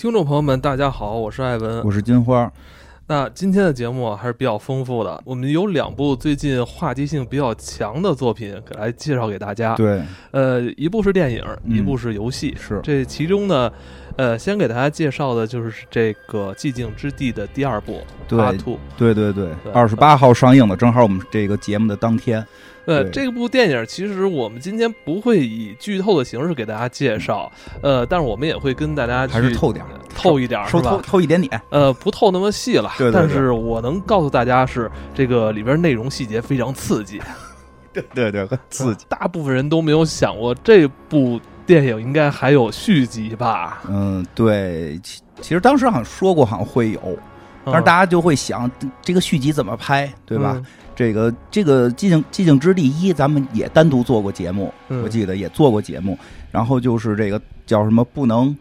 [0.00, 2.50] 听众朋友们，大家好，我是艾文，我是金花。
[3.06, 9.74] 那今天的节目还是比较丰富的，我们有两部最近话题性比较强的作品来介绍给大家。
[9.74, 10.00] 对，
[10.30, 12.56] 呃，一部是电影，一部是游戏。
[12.58, 13.70] 是这其中呢，
[14.16, 18.00] 呃，先给大家介绍的就是这个《寂静之地》的第二部
[18.34, 18.76] 《Part Two》。
[18.96, 22.42] 对对对，二十八号上映的，正好我们这个节目的当天。
[22.86, 27.50] 呃，这部电影其实我们今天不会以剧透的形式给大家介绍，
[27.82, 29.84] 呃，但是我们也会跟大家还是透点，
[30.16, 31.00] 透一点，是吧？
[31.02, 32.90] 透一点点，呃，不透那么细了。
[32.98, 33.20] 对对对。
[33.20, 37.20] 但是我能告诉大家是，这个里边内容细节非常刺激。
[37.92, 39.04] 对 对对，刺激。
[39.08, 43.82] 大部分人都没有想过这部电影应该还有续集吧？
[43.88, 44.98] 嗯，对。
[45.02, 47.18] 其其实当时好像说过，好像会有，
[47.64, 48.70] 但是大家就会想，
[49.02, 50.60] 这个续集怎么拍，对吧？
[50.96, 56.18] 这个这个寂静寂静之地一，咱们也单独做过节目，我记得也做过节目。
[56.50, 58.54] 然后就是这个叫什么不能，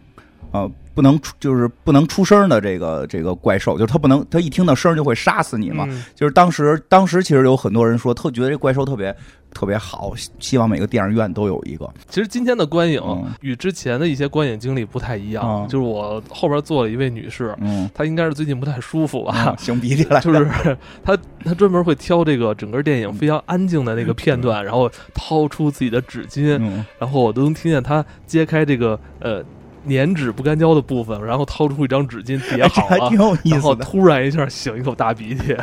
[0.52, 5.88] 呃，不能出就是不能出声的这个这个怪兽，就是它不能，它一听到声就会杀死你嘛。
[6.16, 9.16] 就是当时当时其实有很多人说，特觉得这怪兽特别。
[9.52, 11.92] 特别好，希望每个电影院都有一个。
[12.08, 13.02] 其实今天的观影
[13.42, 20.22] 与之前的一些观影经历不太一样，就是我后边坐了一位女士，嗯，她应该是最近不太舒服吧，擤鼻涕了。
[20.22, 20.48] 就是
[21.04, 26.62] 她，她专门会挑这个整个电影非常安静的那个片段，然后掏出自己的纸巾，
[27.00, 29.44] 然后我都能听见她揭开这个呃。
[29.88, 33.12] 粘纸不干胶的部分，然后掏出一张纸巾叠好了，
[33.46, 35.56] 然后突然一下擤一口大鼻涕。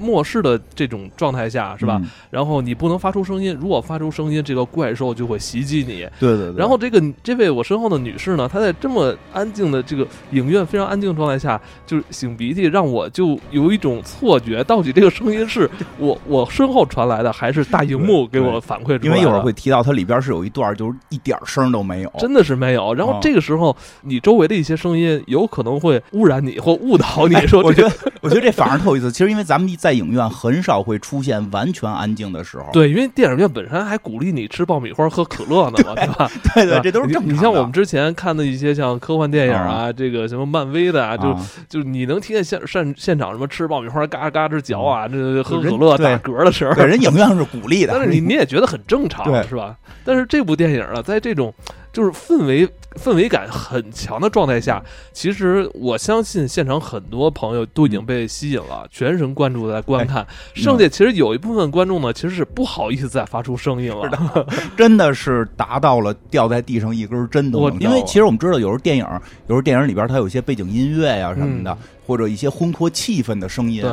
[0.00, 2.00] 末世的这种状态下是吧？
[2.30, 6.08] 然后你不能发出声音，如果发出声音，这个怪兽就会袭击你。
[6.18, 6.54] 对对对。
[6.56, 19.06] 然后这个这位我身后的女士呢，她在这么安静的这个影院非常安静的状态下，就是擤鼻涕，让我就有一种错觉，到底这个声音是我 我身后传来的，还是大荧幕给我反馈出来的？
[19.06, 22.94] 因为一会儿会提到它里边是有一段，就是一点声都没有，真的是没有。
[22.94, 23.76] 然后这个时候。
[24.02, 27.34] 你周围的一些声音有可能会污染你或误导你。
[27.46, 29.12] 说，我觉得，我觉得这反而特有意思。
[29.12, 32.66] 其实，因为咱们在影院很少会出现完全安静的时候。
[32.72, 36.30] 对，因为电影院本身还鼓励你吃爆米花、喝可乐呢嘛，对吧？
[36.54, 37.34] 对对，这都是正常。
[37.34, 41.36] 你像我们之前看的一些像科幻电影啊，这个什么漫威的啊，就
[41.68, 49.76] 就你能听见现现现场什么吃爆米花嘎嘎吱嚼啊，这喝可乐打嗝的时候，人影院是鼓励的，但是你你也觉得很正常，是吧？
[50.04, 51.52] 但是这部电影啊，在这种
[51.92, 52.68] 就是氛围。
[52.96, 60.26] 氛围感很强的状态下，其实我相信现场很多朋友都已经被吸引了，全神贯注在观看。
[60.54, 64.10] 剩下其实有一部分观众呢，其实是不好意思再发出声音了。
[64.76, 67.78] 真的是达到了掉在地上一根针都能。
[67.78, 69.04] 因为其实我们知道，有时候电影，
[69.46, 71.78] 有时候电影里边它有一些背景音乐呀什么的，
[72.08, 73.84] 或者一些烘托气氛的声音，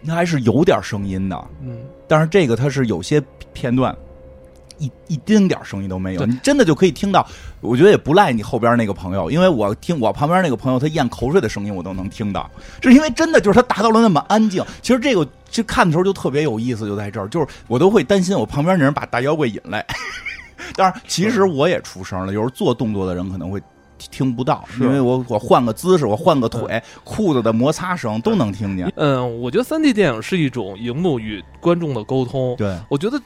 [0.00, 1.44] 那还是有点声音的。
[1.62, 1.76] 嗯，
[2.08, 3.22] 但是这个它是有些
[3.52, 3.94] 片段。
[4.78, 7.26] 一一丁点声音都没有，你真的就可以听到。
[7.60, 12.48] 我觉得也不赖你后边那个朋友，因为我听我旁边那个朋友他咽口水的声音，我都能听到。
[12.82, 14.64] 是因为真的就是他达到了那么安静。
[14.82, 19.84] 其实这个其实看的时候就特别有意思，就在这儿，就是我都会担心我旁边那人把大妖怪引来。
[20.76, 23.60] 当然，其实我也出声了，有时候做动作的人可能会
[23.98, 28.92] 听不到，因为我我换个姿势，我换个腿，裤子的摩擦声都能听见。
[28.96, 32.54] 嗯，我觉得三 D 电影是一种荧幕与观众的沟通。
[32.56, 33.20] 对，我觉得。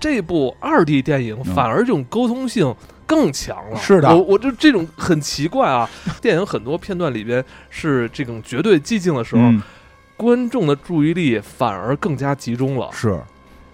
[0.00, 2.74] 这部二 D 电影反而这种沟通性
[3.06, 3.76] 更强了。
[3.78, 5.88] 是的，我我就这种很奇怪啊！
[6.22, 9.42] 电影很多片段里边是这种绝对寂静的时候，
[10.16, 12.88] 观众的注意力反而更加集中了。
[12.92, 13.20] 是，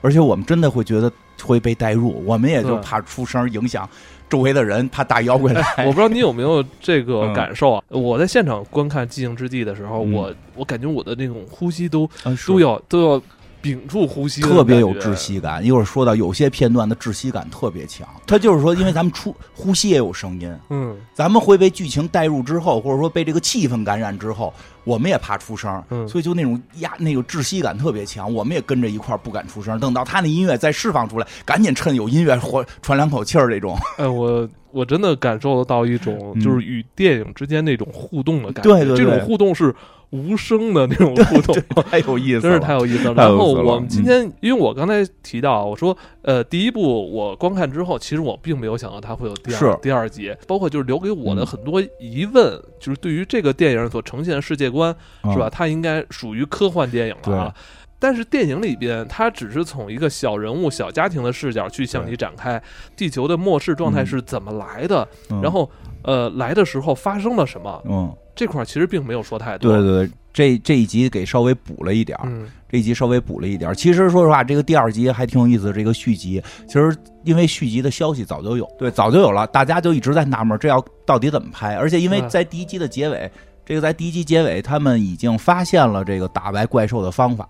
[0.02, 1.10] 而且我们真的会觉得
[1.42, 3.88] 会被带入，我们也就怕出声影响
[4.28, 5.62] 周围的人，怕大妖怪来。
[5.78, 7.84] 我不知道你有没有这个感受啊？
[7.88, 12.08] 我在现场观看《寂静之地》的时候，我我感觉我的那种呼吸都
[12.46, 13.22] 都要都要。
[13.66, 15.64] 屏住呼吸，特别有窒息感。
[15.64, 24.52] 一会儿说到有些片段的窒息感特别强，他就是说，因为咱们出呼吸也有声音，嗯，咱们会被剧情带入之后，或者说被这个气氛感染之后，
[24.84, 29.78] 我们也怕出声，嗯，所以就那种压那个窒息感特别强，我们也跟着一块儿不敢出声。
[29.80, 33.76] 等到他那音乐再释放出来，赶紧趁有音乐或喘两口气儿这种。
[33.98, 39.74] 哎，我我真的感受得到一种就是与电影之间那种互动的感觉，对对，这种互动是。
[40.10, 41.54] 无声的那种互动。
[41.90, 43.14] 太有意思，真是太有意思了。
[43.14, 46.80] 然后我们今天，因为我刚才提到，我说，呃，第一部
[47.12, 54.94] 我观看之后，其实我并没有想到它会有第二第二集，包括就是留给我的很多疑问，就是对于这个电影所呈现的世界观，
[55.32, 55.50] 是吧？
[55.50, 57.54] 它应该属于科幻电影了啊。
[57.98, 62.62] 但是电影里边，它只是从一个小人物、小家庭的视角去向你展开
[62.94, 65.08] 地球的末世状态是怎么来的，
[65.42, 65.68] 然后
[66.02, 67.82] 呃来的时候发生了什么。
[67.88, 69.72] 嗯，这块其实并没有说太多。
[69.72, 72.30] 对对对，这这一集给稍微补了一点儿，
[72.68, 73.74] 这一集稍微补了一点儿。
[73.74, 75.72] 其实说实话，这个第二集还挺有意思。
[75.72, 76.94] 这个续集，其实
[77.24, 81.74] 因为续集的消息早就有，对，早就有了，大家就一直在纳闷这要到底怎么拍。
[81.76, 83.30] 而且因为在第一集的结尾，
[83.64, 87.48] 这个在第一集结尾，他们已经发现了这个打败怪兽的方法。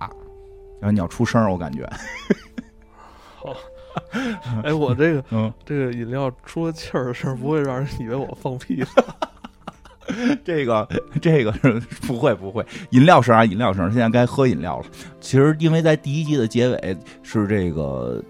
[0.81, 1.89] 然后你要出声，我感觉。
[3.35, 3.57] 好，
[4.63, 9.05] 哎，我这个， 嗯，这个饮料出了气儿的声，不会让人以为我放屁吧？
[10.45, 10.89] 这个，
[11.21, 13.91] 这个是不会不会，饮料声啊，饮料声。
[13.93, 14.87] 现在该喝饮料了。
[15.21, 18.23] 其实，因为在第一季的结尾是这个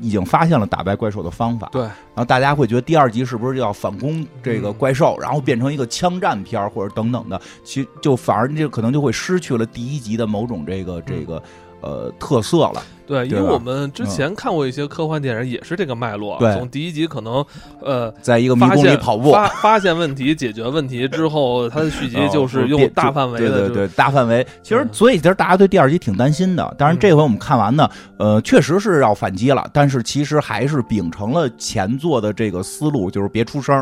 [0.00, 1.82] 已经发现了打败怪兽的方法，对。
[1.82, 7.40] 然后大家会觉得第二集是不是就要反攻这个怪兽，然后变成一个枪战片或者等等的？
[7.62, 11.42] 其实就反而就可能就会失去了第一集的某种这个这个。
[11.84, 16.38] 呃，特色了，对，因为我们之前看过一些科幻电影，也是这个脉络。
[16.38, 17.44] 对，从第一集可能，
[17.82, 24.46] 呃，在一个迷宫里跑步，发发现问题，解决问题之后，它的续集 就是用大范围的，对对对，大范围。
[24.62, 26.74] 其实，所以其实大家对第二集挺担心的。
[26.78, 27.86] 当然，这回我们看完呢，
[28.16, 33.76] 呃，确实是要反击了，但是其实还是秉承了前作的这个思路，就是别出声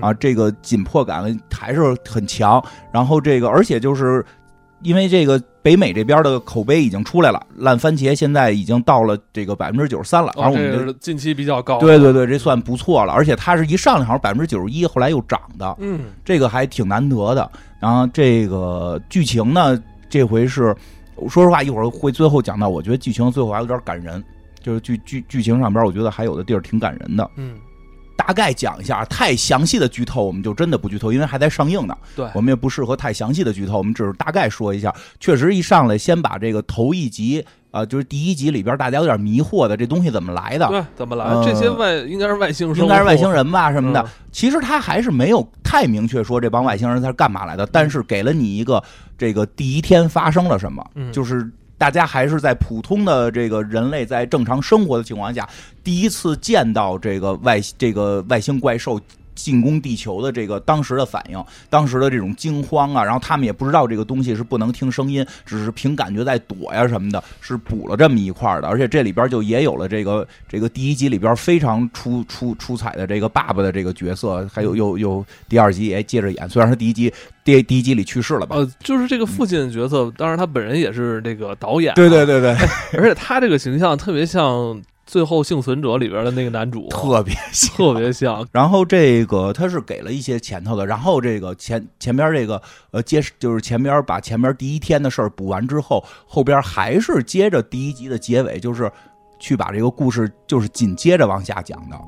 [0.00, 2.64] 啊，这个紧迫感还是很强。
[2.92, 4.24] 然后这个，而且就是。
[4.82, 11.78] 因为这个北美这边的口碑已经出来了，烂番茄现在已经到了这个百分之九十三了，然后我们这近期比较高。
[11.78, 17.50] 对对对，这算不错了，而且它是一上来好像百分之九十一，后来又涨的，嗯，这个还挺难得的。
[17.80, 20.74] 然后这个剧情呢，这回是
[21.28, 24.22] 说实话，一会儿会最后讲到，我觉得剧情最后还有点感人，
[24.62, 27.54] 就是剧剧剧情上边，我觉得还有的地儿挺感人的，嗯。
[28.28, 31.96] 大概讲一下，太详细的剧透我们就真的不剧透，因为还在上映呢。
[32.14, 34.94] 对，我们也不适合太详细的剧透，我们只是大概说一下。
[35.18, 40.68] 确实，一上来先把这个头一集啊，就是第一集里边大家有点迷惑的这东西怎么来的？
[40.68, 41.24] 对，怎么来？
[41.42, 44.06] 这些外应该是外星，应该是外星人吧，什么的。
[44.30, 48.84] 其实他还是没有太明确说这帮外星人他是干嘛来的，但是给了你一个
[49.16, 51.50] 这个第一天发生了什么，就是。
[51.78, 55.48] 大家还是在普通的这个人类在正常生活的情况下，
[55.82, 59.00] 第一次见到这个外这个外星怪兽。
[59.38, 68.68] 进攻地球的这个当时的反应，当时的这种惊慌啊，然后他们也不知道这个东西是不能听声音，只是凭感觉在躲呀什么的，是补了这么一块的。
[68.68, 77.12] 而且这里边就也有了这个这个第一集里边非常出出出彩的这个爸爸的这个角色，还有又又第二集也接着演，虽然他第一集
[77.44, 78.56] 第第一集里去世了吧。
[78.56, 81.94] 呃，就是这个父亲的角色，当然他本人也是这个导演。
[81.94, 82.50] 对对对对，
[82.98, 84.80] 而且他这个形象特别像。
[85.08, 86.86] 最后幸存者里边的那个男主。
[86.88, 87.34] 特别
[87.74, 92.60] 特别像，然后这个他是给了一些前头的，然后这个前前边这个
[92.90, 98.92] 呃接就是前边把前边第一天的事儿补完之后，后边还是接着第一集的结尾，就是
[99.38, 101.98] 去把这个故事就是紧接着往下讲的，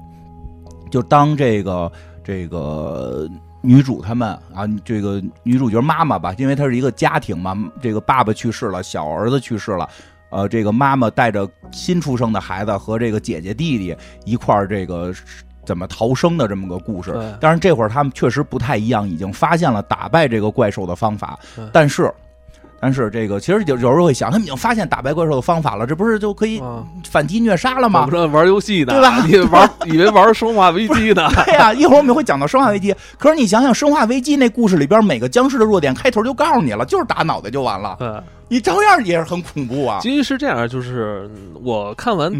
[0.91, 1.91] 就当这个
[2.23, 3.27] 这个
[3.63, 9.89] 女主他们啊，这个女主角妈妈吧，因为她是一个家庭嘛，这个爸爸去世了，小儿子去世了。
[10.31, 15.13] 呃，这个妈妈带着新出生的孩子和这个姐姐弟弟一块儿，这个
[15.65, 17.15] 怎么逃生的这么个故事。
[17.41, 21.39] 但是这会儿他们确实不太一样，已经发现了打败这个怪兽的方法。
[21.73, 22.13] 但是。
[22.83, 26.63] 但是这个其实有有时候会想，他们已经发现打败怪兽的方法了，这不是就可以
[27.11, 28.07] 反击虐杀了吗？
[28.07, 29.23] 不是玩游戏的，对吧？
[29.27, 31.29] 你玩 以为玩生化危机呢？
[31.45, 32.95] 对呀，一会儿我们会讲到生化危机。
[33.19, 37.99] 可是你想想，生化危机那故事里边每个僵尸的弱点，开头就告诉你了，就是打脑袋就完了。
[38.51, 40.01] 你照样也是很恐怖啊。
[40.03, 41.31] 其实是这样，就是
[41.63, 42.31] 我看完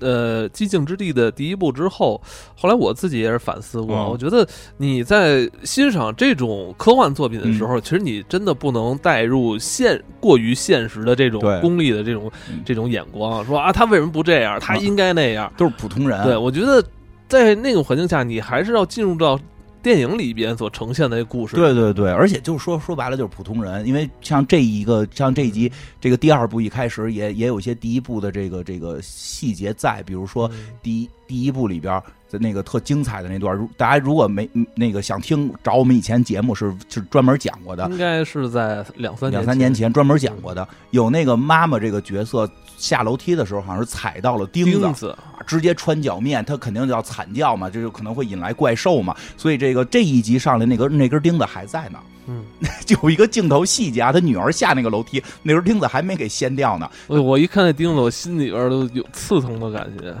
[0.00, 2.20] 呃《寂静之地》的第一部之后，
[2.56, 4.44] 后来我自己也是反思过，我觉得
[4.76, 12.28] 你在欣赏这种科幻作品的时候，其实你真的不能带入现过于现实的这种功利的这种
[12.64, 16.20] 这种眼光，说啊他为什么不这样，他应该那样，都是普通人。
[16.24, 16.84] 对我觉得
[17.28, 19.38] 在那种环境下，你还是要进入到。
[19.82, 25.70] 电影里边所呈现的故事，对对对，而且就是说说白了就是普通人，因为像这一个像这一集
[26.00, 30.50] 这个第二部一开始也也有一些第一部的这个这个细节在，比如说
[30.82, 45.16] 第一第一部里边的那个特精彩的那段，如大家如果没那个想听，找我们以前节目是是专门讲过的，应该是在两三两三年前专门讲过的，有那个妈妈这个角色下楼梯的时候好像是踩到了钉子。
[45.46, 49.14] 直接穿脚面，他肯定就要惨叫嘛，这就可能会引来怪兽嘛。
[49.36, 51.98] 所以这个这一集上来，那根那根钉子还在呢。
[52.26, 52.44] 嗯，
[53.02, 56.88] 有一个镜头细节啊，他女儿下那个楼梯，那根钉子还没给掀掉呢。
[57.08, 60.14] 我一看那钉子，我心里边都有刺痛的感觉，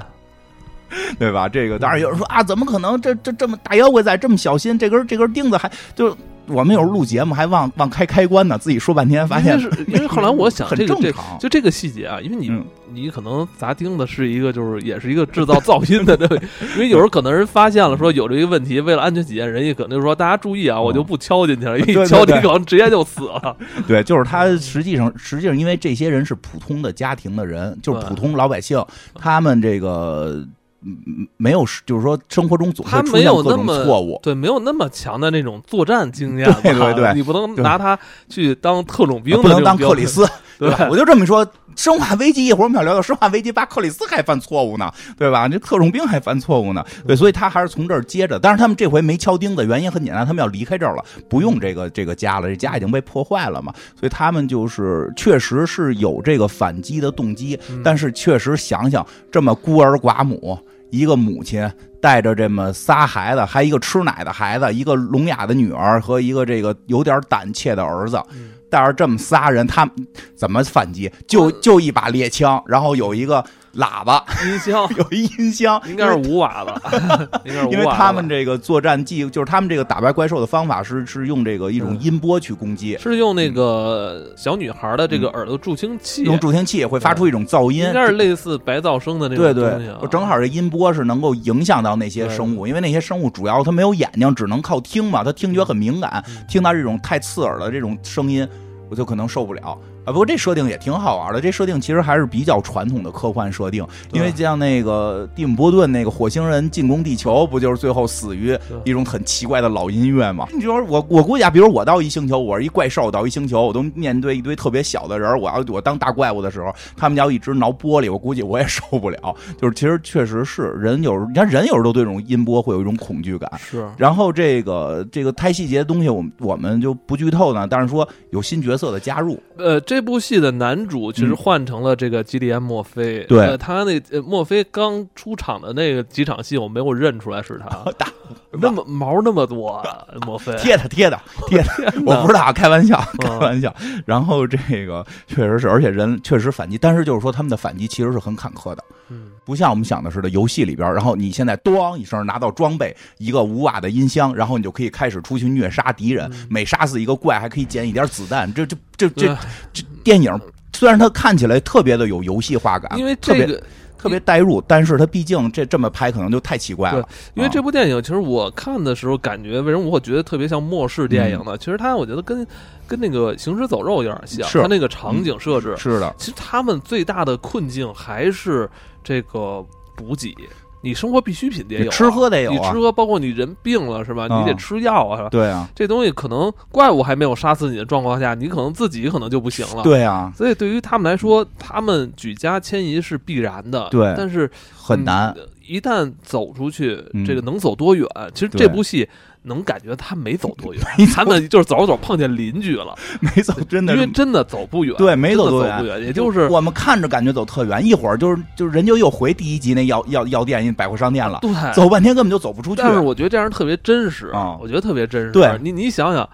[1.18, 1.48] 对吧？
[1.48, 3.00] 这个当然有人说啊，怎么可能？
[3.00, 6.16] 这这这么大妖怪在，这么小心，这根这根钉子还就
[6.50, 11.38] 我们有时候录节目还忘忘开开关呢，自己说半天，发现是因为后来我想很这个这正常。
[11.38, 12.64] 就这个细节啊，因为你、嗯。
[12.92, 16.34] 你可能砸钉子是一个就是也是一个制造噪音的 这个，
[16.74, 22.40] 因为有时候可能人发现了说有这个问题，为了安全起见，人家可能就说大家注意啊，我就不敲进去了， 一敲你对。
[22.40, 23.56] 可能直接就死了。
[23.86, 30.44] 对，就是他实际上实际上因为这些人是普通的家庭的人，就是普通老百姓，他们这个。
[30.82, 40.26] 嗯，没有，就是说生活中总他没有那么错误，对，没有那么强的那种作战经验，对对对你不能拿他去当特种兵不能当克里斯，
[40.58, 40.88] 对吧？
[40.90, 41.46] 我就这么说，
[41.76, 45.46] 生化危机一会儿我们要聊到生化危机，把克里斯还犯错误呢，对吧？
[45.46, 48.38] 这特种兵还犯错误呢，对，所以他还是从这儿接着。
[48.38, 60.58] 但是他们这回没敲钉子，原因很简单，他们要离开这儿了，不用这个这个家了，这家已经被破坏了嘛，所以他们就是确实是有这个反击的动机，但是确实想想这么孤儿寡母，
[60.90, 61.70] 一个母亲。
[62.02, 69.94] 带着这么仨孩子，还一个吃奶的孩子，一个聋哑的女儿和一个这个有点胆怯的儿子，嗯带着这么仨人，他们
[70.34, 71.12] 怎么反击？
[71.26, 73.44] 就就一把猎枪，然后有一个
[73.76, 74.88] 喇叭，音箱。
[74.96, 76.82] 有一音箱，应该是五瓦的，
[77.44, 77.72] 应该是五瓦。
[77.72, 82.00] 因为他们这个作战技，就是他们这个打败怪兽的方法是是用这个一种嗯。
[82.00, 87.84] 音波去攻击，是用那个小女孩的这个耳朵助听器，嗯用助听器会发出一种噪音。
[87.84, 87.92] 应。
[87.92, 90.08] 该是类似白噪声的那种对对。
[90.08, 98.46] 正好这音波是能够影响到那些生物，因为那些生物主要它没有眼睛，只能靠听嘛，它听觉很敏感，嗯听到这种太刺耳的这种声音，
[98.88, 99.70] 我就可能受不了。
[99.70, 99.76] 啊。
[100.12, 110.46] 不过这设定也挺好玩的，这设定其实还是比较传统的科幻设定，因为对像那个蒂姆·波顿那个火星人进攻地球，不就是最后死于一种很奇怪的老音乐吗？
[110.52, 119.34] 你说我我估计啊，比如我到一星球，我是一怪兽到一星球，我都面对一堆特别小的人，我要我当大怪物的时候，他们要一直挠玻璃，我估计我也 受不了。
[119.60, 123.50] 就是其实确实是人有时候，你看人有时候都对这种音波会有一种恐惧感。
[123.58, 127.66] 是然后这个这个太细节的东西，我们我们就不剧透呢。
[127.68, 133.24] 但是说有新角色的加入，呃，这部戏的男主其实嗯换成了这个基里安·墨菲。
[133.28, 138.06] 对呃他那呃墨菲刚出场的那个几场戏，我没有认出来是他， 大
[138.52, 140.54] 那么毛那么多啊，墨菲。
[140.56, 143.74] 贴的贴的贴的， 我不知道，开玩笑， 开嗯玩笑。
[144.06, 148.84] 然后这个确实是，而且人确实反击，但是就是说他们的反击其实是很坎坷的。
[149.10, 158.52] 嗯，不像我们想的似的，游戏里边，然后你现在咣一声拿到装备，一个五瓦的音箱，然后你就可以开始出去虐杀敌人，嗯每杀死一个怪还可以捡一点子弹。
[158.54, 159.38] 这这这这
[159.72, 160.32] 这电影
[160.72, 163.62] 虽然它看起来特别的有游戏化感，因为特别这个
[163.98, 167.06] 特别代入，但是它毕竟这这么拍可能就太奇怪了。
[167.34, 171.58] 因为这部电影，其实我看的时候感觉，为什么我觉得特别像末世电影呢？
[171.58, 172.46] 其实它我觉得跟
[172.86, 175.76] 跟那个《行尸走肉》有点像，是它那个场景设置。
[175.76, 178.70] 是的，其实他们最大的困境还是
[179.02, 179.64] 这个
[179.96, 180.34] 补给，
[180.82, 184.26] 你生活必需品得有啊、吃喝得有啊你吃喝包括你人病了是吧？
[184.30, 185.28] 嗯你得吃药啊，是吧？
[185.28, 189.82] 对啊，这东西可能怪物还没有杀死你的状况下，你可能自己可能就不行了。。
[189.82, 193.88] 对啊，所以对于他们来说，他们举家迁移是必然的。
[193.90, 195.34] 对但是很难。
[195.36, 198.04] 嗯一旦走出去，嗯这个能走多远？
[198.34, 199.08] 其实这部戏
[199.42, 200.82] 能感觉他没走多远
[201.14, 204.94] 他们就是走着走碰见邻居了， 没走，真的因为真的走不远。
[204.98, 211.50] 对没走多远走不远，也就是我们看着感觉走特远，一会儿就是就是人就又回第一集那药药药店、百货商店了，对。
[211.74, 212.82] 走半天根本就走不出去。
[212.82, 215.32] 但是我觉得这样特别真实啊我觉得特别真实。
[215.32, 216.28] 对你你想想，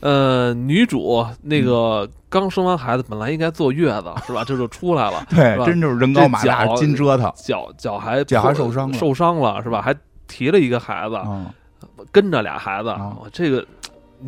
[0.00, 4.44] 呃，女主那个刚生完孩子，本来应该坐月子 是吧？
[4.44, 9.80] 这就出来了，对真就是人高马大，金折腾脚脚还脚还受伤了受伤了是吧？
[9.80, 9.94] 还
[10.28, 11.46] 提了一个孩子，啊！
[12.10, 13.66] 跟着俩孩子，啊这个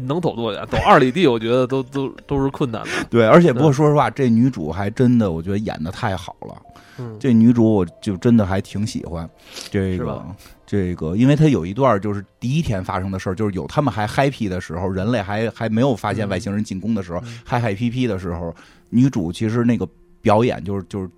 [0.07, 0.67] 能走多远？
[0.71, 2.91] 走二里地，我觉得都都都是困难的。
[3.11, 6.57] 对，而且不过说实话，这女主还真的，我觉得演的太好了。
[6.99, 9.29] 嗯，这女主我就真的还挺喜欢，
[9.71, 10.23] 这个
[10.67, 18.55] 这个，因为她有一段就是第一天发生的事儿，就是有他们还 happy 的时候，人类还还没有发现嗯外星人进攻的时候，嗯嗨嗨皮皮的时候，
[18.91, 19.88] 女主其实那个
[20.21, 21.09] 表演就是就是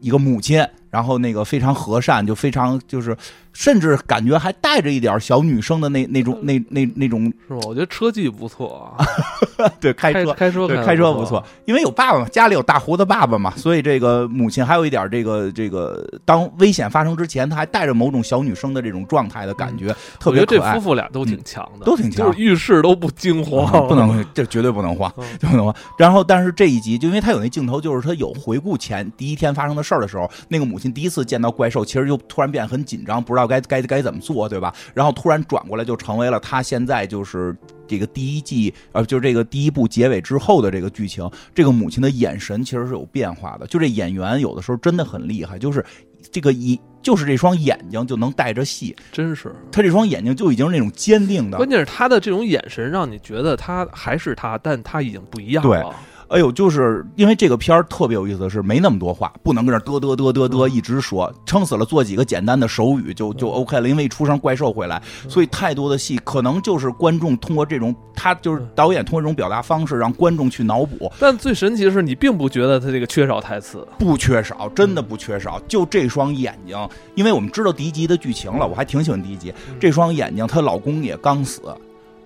[0.00, 3.14] 一个母亲，然后那个非常和善，就非常就是，
[3.52, 7.60] 甚至感觉还带着一点小女生的那那种那那那种是吧？
[7.66, 9.04] 我觉得车技不错啊，
[9.80, 10.32] 对开车。
[10.32, 19.88] 开开车对，开开车不不错，，因为有爸爸嘛，家里有大胡子爸爸嘛，所以这个母亲还有一点这个这个，当危险发生之前，她还带着某种小女生的这种状态的感觉，
[20.20, 20.80] 特我觉得这别可爱夫。
[20.80, 25.74] 妇俩都挺强的，都挺强就是遇事都不惊慌，不能，这绝对不能慌，嗯就不能慌。
[25.98, 34.72] 然后，但是这一集，就因为他有那镜头，就是他有回顾前第一天发生的事儿的时候，那个母亲第一次见到怪兽，其实就突然变得很紧张，不知道该该该怎么做，对吧？
[34.94, 41.28] 然后突然转过来就成为了他现在就是这个第一季，呃，就是这个第一部结尾之后的这个剧情。
[41.54, 45.84] 这个母亲的眼神其实是有变化的，就这演员有的时候真的很厉害，就是
[46.30, 46.78] 这个一。
[47.00, 51.56] 就是这双眼睛就能带着戏，真是他这双眼睛就已经是那种坚定的。
[51.56, 55.70] 关键是他的这种眼神让你觉得他还是他，但他已经不一样了。
[55.70, 55.80] 对
[56.28, 63.88] 哎呦，就是因为这个片儿特别有意思的是，没那么多话，不能跟这嘚嘚嘚嘚嘚一直说，撑死了做几个简单的手语就就 OK 了。
[63.88, 71.10] 因为一出生怪兽回来，所以太多的戏可能就是观众通过这种，他就是导演通过这种表达方式让观众去脑补。
[71.18, 75.58] 但最神奇的是，你并不觉得他这个缺少台词，不缺少，真的不缺少。
[75.66, 76.76] 就这双眼睛，
[77.14, 79.52] 因为我们知道第一集的剧情了，我还挺喜欢第一集。
[79.80, 81.62] 这双眼睛，她老公也刚死，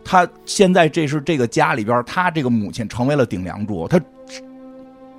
[0.05, 3.87] 他现在这是这个家里边，他这个母亲成为了顶梁柱。
[3.89, 4.01] 他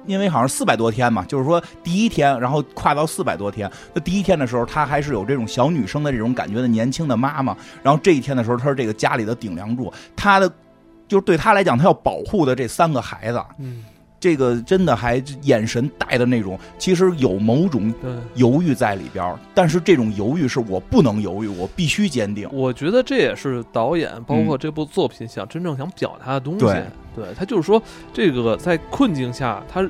[0.06, 3.72] 因为好像四百多天嘛，就是说第一天，然后跨到四百多天。
[3.94, 7.56] 那第一天的时候，他还是有这种小女生的这种感觉的年轻的妈妈。
[7.82, 9.92] 然后这一天的时候，他是这个家里的顶梁柱。
[10.14, 10.52] 他的
[11.08, 13.86] 就是对他来讲，他要保护的这三个孩子，嗯，
[14.24, 17.94] 这个真的还眼神带的那种，其实有某种
[18.36, 22.48] 犹豫在里边，但是这种犹豫是我不能犹豫，我必须坚定。
[22.50, 26.62] 我觉得这也是导演包括这部作品想真正想表达的东西。
[26.62, 29.86] 对，对他就是说，这个在困境下，他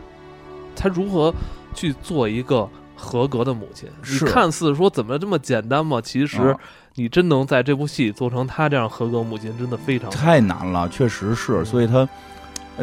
[0.75, 1.31] 他如何
[1.75, 3.87] 去做一个合格的母亲？
[4.11, 6.01] 你看似说怎么这么简单嘛？
[6.01, 6.57] 其实
[6.95, 11.63] 你真能在这部戏做成他这样合格母亲，真的非常太难了，确实是。
[11.63, 12.09] 所以他。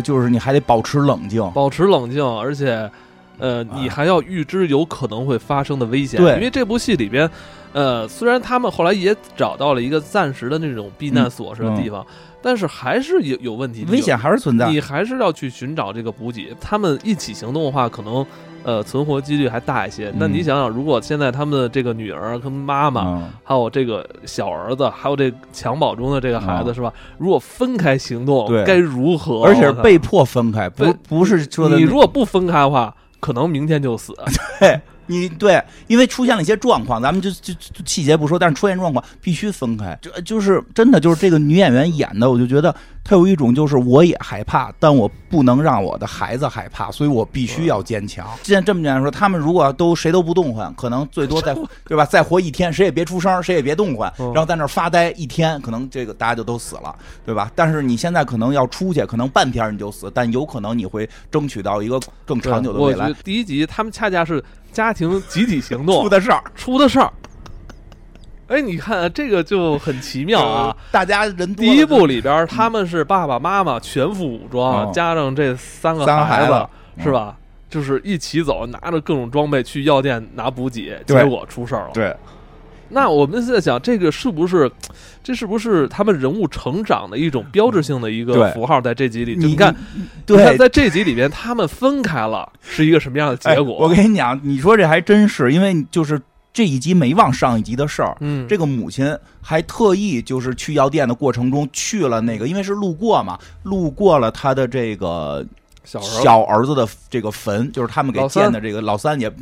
[0.03, 2.25] 就是你还得保持冷静，保持冷静。
[2.25, 2.91] 而且
[3.39, 6.21] 呃，你还要预知有可能会发生的危险。
[6.21, 7.29] 对，因为这部戏里边，
[7.73, 12.07] 呃，虽然他们后来也找到了一个暂时的那种避难所，似的地方，
[12.43, 13.85] 但是还是有有问题。
[13.91, 18.27] 危险还是存在，你还是要去寻找这个补给他们一起行动的话，可能。
[18.62, 20.12] 呃存活几率还大一些。
[20.17, 26.93] 那你想想如果现在他们的这个女儿跟妈妈还有这个小儿子还有这襁褓中的这个孩子是吧？
[27.19, 34.14] 如果分开行动该如何而且被迫分开不不是说你如果不分开的话可能明天就死。
[34.61, 37.52] 对你对，因为出现了一些状况，咱们就就
[37.85, 39.99] 细节不说，但是出现状况必须分开。
[40.00, 48.26] 这就是真的，就是这个女演员演的，我就觉得她有一种，就是我也害怕，但我不能让我的孩子害怕，所以我必须要坚强。
[48.43, 51.52] 既然这么讲说，他们如果都谁都不动换，可能最多再
[51.85, 52.05] 对吧？
[52.07, 56.95] 再活一天，谁也别出声，谁也别动换，然后在那发呆一天，可能这个大家就都死了，
[57.26, 57.50] 对吧？
[57.57, 63.12] 但是你现在可能要出去，可能半天你就死，但有可能你会争取到一个更长久的未来。
[63.25, 64.43] 第一集他们恰恰是。
[64.73, 67.12] 家庭集体行动出的事儿，出的事儿。
[68.49, 70.77] 哎，你看这个就很奇妙啊！
[70.91, 76.69] 大家人多，第一部里边他们是爸爸妈妈全副武装，加上这三个三个孩子，
[77.03, 77.37] 是吧？
[77.69, 81.91] 就是一起走，拿着各种装备去药店拿补给，结果出事儿了。
[81.95, 82.17] 对。
[82.91, 84.71] 那我们现在想，这个是不是？
[85.23, 88.81] 这是不是他们人物成长的一种标志性的一个符号？
[88.81, 89.75] 在这集里，你看，
[90.25, 93.75] 对，在这集里边，他们分开了是一个什么样的结果？
[93.75, 96.19] 我跟你讲，你说这还真是，因为就是
[96.55, 98.17] 这一集没忘上一集的事儿。
[98.21, 105.47] 嗯，这个母亲还特意就是去药店的过程中去了那个，因为是路过嘛，路过了他的这个。
[105.99, 109.33] 小儿子的这个坟，就是他们给建的这个老三也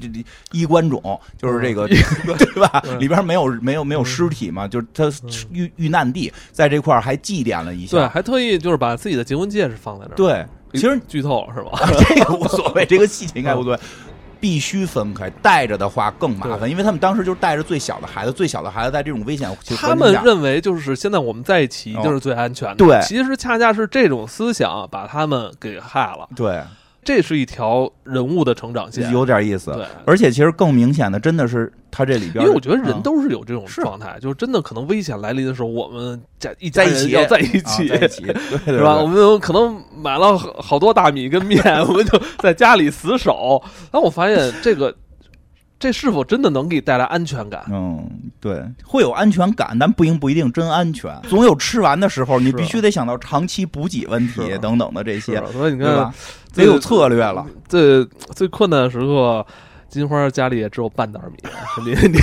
[0.52, 2.82] 衣冠冢，就是这个 对吧？
[2.98, 5.12] 里边没有没有没有尸体嘛，就是他
[5.52, 10.16] 遇遇难地在这块儿还祭奠了一下，对，还特意就是把自己的结婚戒指放在那儿。
[10.16, 11.78] 对，其实剧透是吧？
[12.08, 13.80] 这个无所谓，这个细节应该无所谓。
[14.40, 16.68] 必须分开，带着的话更麻烦。
[16.70, 22.76] 因为他们当时就是带着最小的孩子，最小的孩子在这种危险，他们认为就是现在我们在一起就是最安全的。
[22.76, 26.28] 对，其实恰恰是这种思想把他们给害了。
[26.34, 26.62] 对。
[27.08, 29.74] 这是一条人物的成长线，有点意思。
[30.04, 38.26] 而且其实更明显的真的是他这里边，因为我觉得人都是有这种状态，就是真的可能危险来临的时候，我们在一起要在一起，在一起，
[38.66, 38.98] 是吧？
[38.98, 43.62] 我们可能买了好多大米跟面，我们就在家里死守。
[43.90, 44.94] 但我发现这个。
[45.78, 47.64] 这是否真的能给你带来安全感？
[47.70, 48.04] 嗯，
[48.40, 52.40] 对，会有安全感，但不一定不一定真安全，总有吃完的时候。
[52.40, 56.12] 你必须得想到长期补给问题等等的这些，所以你看，
[56.52, 57.46] 得有策略了。
[57.68, 59.46] 最最困难的时刻，
[59.88, 61.48] 金花家里也只有半袋米，
[61.86, 62.18] 你你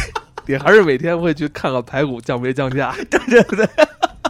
[0.47, 2.93] 你还是每天会去看看排骨降没降价？
[3.09, 3.69] 对 对对，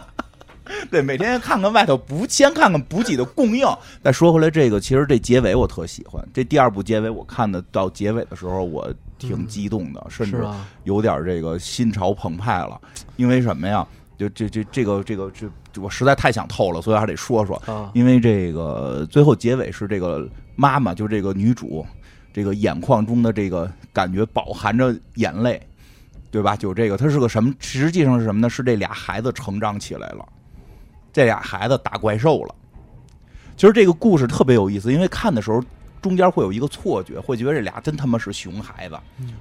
[0.88, 3.66] 对，每天看看外头补，先看看补给的供应。
[4.04, 8.88] 再说回来，这个其实这结尾我特喜欢，这第二部结尾，我看的到结尾的时候我。
[9.18, 10.44] 挺激动的甚至
[10.84, 12.80] 有点这个心潮澎湃了。
[13.16, 13.86] 因为什么呀？
[14.18, 15.46] 就这这这个这个这
[15.80, 21.84] 我实在太想透了所以还得说说因为这个最后结尾是这个妈妈就这个女主
[22.32, 25.60] 这个眼眶中的这个感觉饱含着眼泪
[26.30, 26.56] 对吧？
[26.56, 28.48] 就这个她是个什么实际上是什么呢？
[28.48, 30.26] 是这俩孩子成长起来了。
[31.12, 32.54] 这俩孩子打怪兽了。
[33.56, 35.62] 其实这个故事特别有意思因为看的时候
[36.00, 38.98] 中间会有一个错觉会觉得这俩真他妈是熊孩子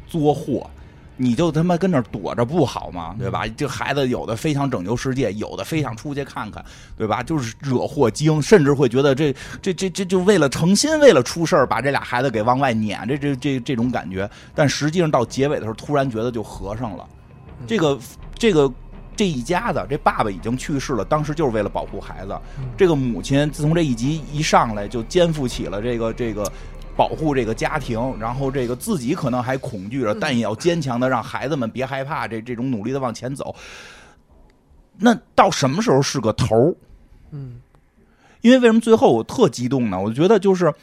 [0.07, 0.69] 作祸
[1.17, 3.15] 你就他妈跟那躲着不好吗？
[3.17, 3.47] 对吧？
[3.55, 6.63] 这孩子有的非想拯救世界有的非想出去看看
[6.97, 7.23] 对吧？
[7.23, 14.29] 就是惹祸精甚至会觉得这这这这就为了成心为了出事把这俩孩子给往外撵这这这这种感觉。
[14.53, 17.07] 但实际上到结尾的时候突然觉得就合上了。
[17.65, 17.97] 这个
[18.37, 18.69] 这个
[19.15, 22.37] 这一家子，这爸爸已经去世了，当时就是为了保护孩子。
[22.77, 26.51] 这个母亲自从这一集一上来就肩负起了这个这个。
[26.97, 33.53] 保护这个家庭，然后这个自己可能还恐惧着，但也要坚强的让孩子们别害怕，这这种努力的往前走。
[34.97, 36.73] 那到什么时候是个头
[37.31, 37.59] 嗯，
[38.39, 39.99] 因为为什么最后我特激动呢？
[39.99, 40.73] 我觉得就是。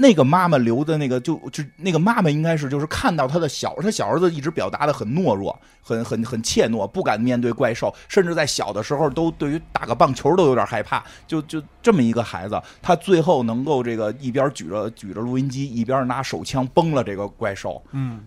[0.00, 11.04] 那个妈妈留的那个，就就那个妈妈应该是就是看到他的小他小儿子一直表达的很懦弱，很很很怯懦，不敢面对怪兽，甚至在小的时候都对于打个棒球都有点害怕。
[11.26, 17.82] 就就这么一个孩子，他最后能够这个一边举着举着录音机，一边拿手枪崩了这个怪兽。
[17.90, 18.20] 嗯，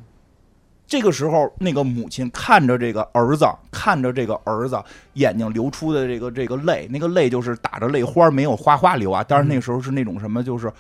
[0.86, 4.80] 这个时候那个母亲看着这个儿子，看着这个儿子
[5.14, 9.24] 眼睛流出的这个这个泪，那个泪就是打着泪花，没有哗哗流啊。
[9.24, 10.72] 当然那个时候是那种什么，就是。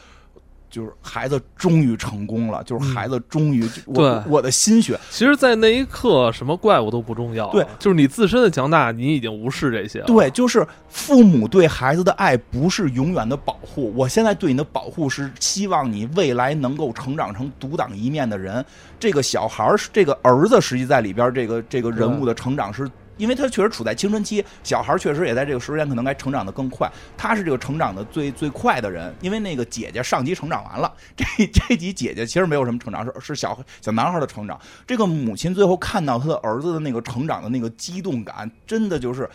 [0.74, 5.00] 就是孩子终于成功了，就是孩子终于我我的心血。
[5.12, 7.48] 其实，在那一刻，什么怪物都不重要。
[7.52, 10.08] 对，就是你自身的强大，你已经无视这些了。
[10.08, 13.94] 对，就是父母对孩子的爱不是永远的保护。
[13.96, 18.66] 我现在对你的保护是希望你未来能够成长成独当一面的人。
[19.00, 22.90] 这个小孩儿，这个儿子，实际在里边这个这个人物的成长是。
[23.18, 26.92] 因为他确实处在青春期，小孩确实也在这个时间可能该成长的更快。
[27.16, 34.60] 他是这个成长的最最快的人，因为那个姐姐上集成长完了， 这这集姐姐其实没有什么成长，是是小小男孩的成长。
[34.88, 39.30] 这个母亲最后看到他的儿子的那个成长的那个激动感，真的就是，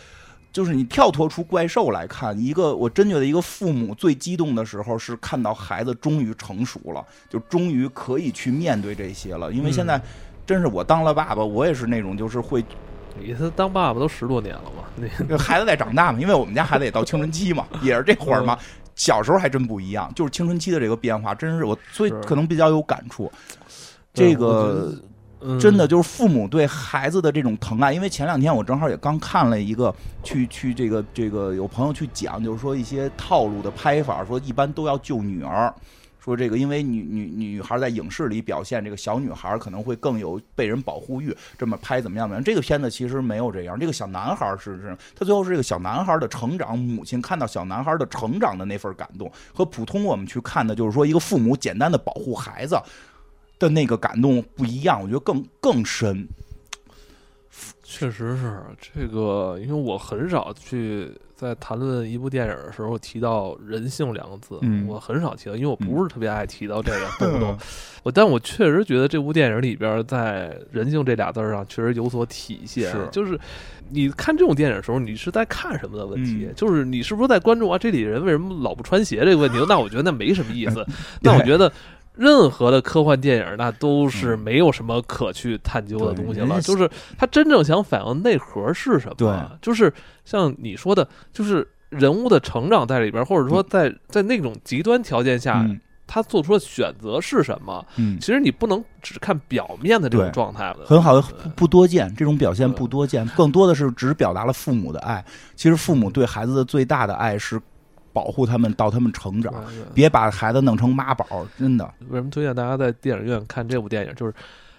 [0.52, 9.52] 就是你跳脱出怪兽来看，一个我真觉得一个父母最激动的时候是看到孩子终于成熟了，就终于可以去面对这些了。
[9.52, 10.00] 因为现在
[10.44, 12.64] 真是我当了爸爸，我也是那种就是会。
[13.16, 15.08] 你他当爸爸都十多年了嘛？
[15.28, 18.58] 那孩子在长大嘛，因为我们家孩子也到青春期嘛，也是这会儿嘛。
[18.94, 23.30] 小时候还真不一样，就是青春期的这个变化，真是我所以可能比较有感触。
[24.12, 24.92] 这个
[25.60, 29.94] 真的就是父母对孩子的这种疼爱，因为前两天我正好也刚看了一个，
[30.24, 35.72] 去去这个这个有朋友去讲，就是说一些套路的拍法，说一般都要救女儿。
[36.28, 42.28] 说这个，因为女女女孩在影视里表现这个小女孩可能会更有被人保护欲，这么拍怎么样？
[42.28, 42.44] 怎么样？
[42.44, 43.80] 这个片子其实没有这样。
[43.80, 52.78] 这个小男孩是是，他最后是这个小男孩的成长，母亲看到小男孩的成长的那份感动，和普通我们去看的，就是说一个父母简单的保护孩子
[53.58, 55.00] 的那个感动不一样。
[55.00, 56.28] 我觉得更更深。
[57.82, 61.10] 确实是这个，因为我很少去。
[61.38, 67.56] 在谈论一部电影的时候提到人性两个字，我很少提到，因为我不是特别爱提到这个，动不动。
[68.02, 72.90] 我，但我确实觉得这部电影里边在人性这俩字上确实有所体现。
[72.90, 73.38] 是，就是
[73.88, 76.48] 你看这种电影的时候，你是在看什么的问题？
[76.56, 77.78] 就是你是不是在关注啊？
[77.78, 79.64] 这里人为什么老不穿鞋这个问题？
[79.68, 80.84] 那我觉得那没什么意思。
[81.22, 81.72] 那我觉得。
[82.18, 86.60] 任何的科幻电影，那都是没有什么可去探究的东西了。
[86.60, 89.14] 就是他真正想反映内核是什么？
[89.16, 89.92] 对，就是
[90.24, 95.64] 像你说的，就是人物的成长在里边，或者说在在那种极端条件下，
[96.08, 97.86] 他做出的选择是什么？
[97.96, 101.22] 嗯，其实你不能只看表面的这种状态很好的
[101.54, 105.24] 不多见，这种表现不多见，更多的是只表达了父母的爱。
[105.54, 107.60] 其实父母对孩子的最大的爱是。
[108.18, 109.54] 保护他们到他们成长，
[109.94, 111.84] 别把孩子弄成妈宝，真的。
[112.08, 114.12] 为什么推荐大家在电影院看这部电影？
[114.16, 114.34] 就是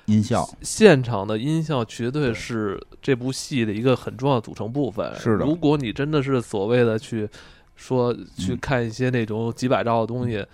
[0.08, 5.16] 音效，现场的音效绝对是这部戏的一个很重要的组成部分。
[5.16, 7.30] 是的，如果你真的是所谓的去
[7.78, 10.46] 说去看一些那种几百兆的东西。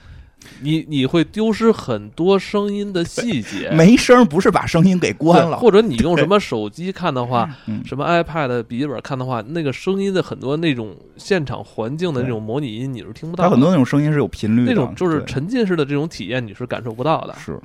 [0.61, 7.49] 你你会丢失很多声音的细节，没声不是把声音给关了，或者你用什么手机看的话，
[7.85, 17.35] 什么 iPad 笔记本看的话，那个声音的很多那种现场环境的那种模拟音你是听不到，它很多那种声音是有频率的，那种就是沉浸式的这种体验你是感受不到的。
[17.37, 17.59] 是，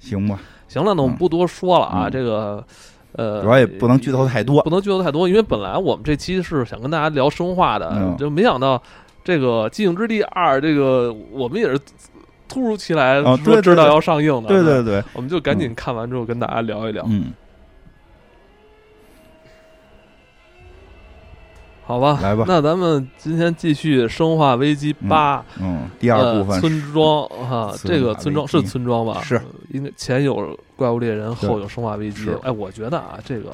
[0.00, 2.64] 行吧，行了，那我们不多说了啊，这个
[3.12, 8.82] 呃，主要也不能剧透太多，不能剧透太多，因为本来我们这期是想跟大家聊生化的，就没想到。
[9.28, 11.78] 这个《寂静之地二》，这个我们也是
[12.48, 17.04] 突如其来说知道要上映的，对对对，我们就赶紧看完之后跟大家聊一聊。
[17.06, 17.26] 嗯，
[21.84, 25.40] 好吧，来吧，那咱们今天继续《生化危机八》。
[25.60, 29.20] 嗯，第二部分村庄哈，这个村庄是村庄吧？
[29.20, 29.38] 是，
[29.74, 32.30] 应该前有怪物猎人，后有生化危机。
[32.42, 33.52] 哎，我觉得啊，这个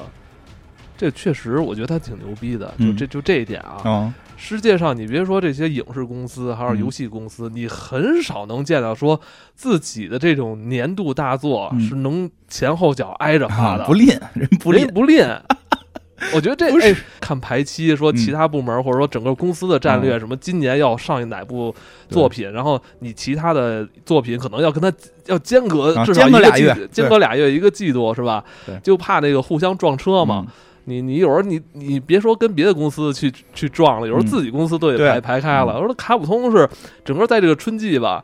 [0.97, 2.73] 这确实，我觉得他挺牛逼的。
[2.79, 9.19] 就这就这一点啊，世界上你别说这些影视公司，还有游戏公司，你很少能见到说
[9.55, 15.25] 自己的这种年度大作是能前后脚挨着发的，不吝人不吝不吝。
[16.33, 21.75] 我觉得这 哎，看排期，说其他部门或者说整个公司的战略，什么今年要上哪部
[22.07, 24.91] 作品，然后你其他的作品可能要跟他
[25.25, 28.41] 要间隔至少间隔俩月，间隔俩月一个季度是吧？
[28.81, 30.47] 就怕那个互相撞车嘛。
[30.85, 35.77] 你你有时候你你别说跟别的公司去去撞了，有时候自己公司都得排排开了。
[35.79, 36.67] 我说卡普通是
[37.03, 38.23] 整个在这个春季吧，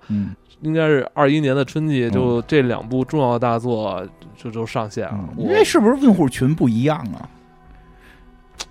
[0.61, 4.01] 应该是二一年的春季，就这两部重要大作
[4.37, 5.19] 就就上线了。
[5.37, 7.27] 因为是不是用户群不一样啊？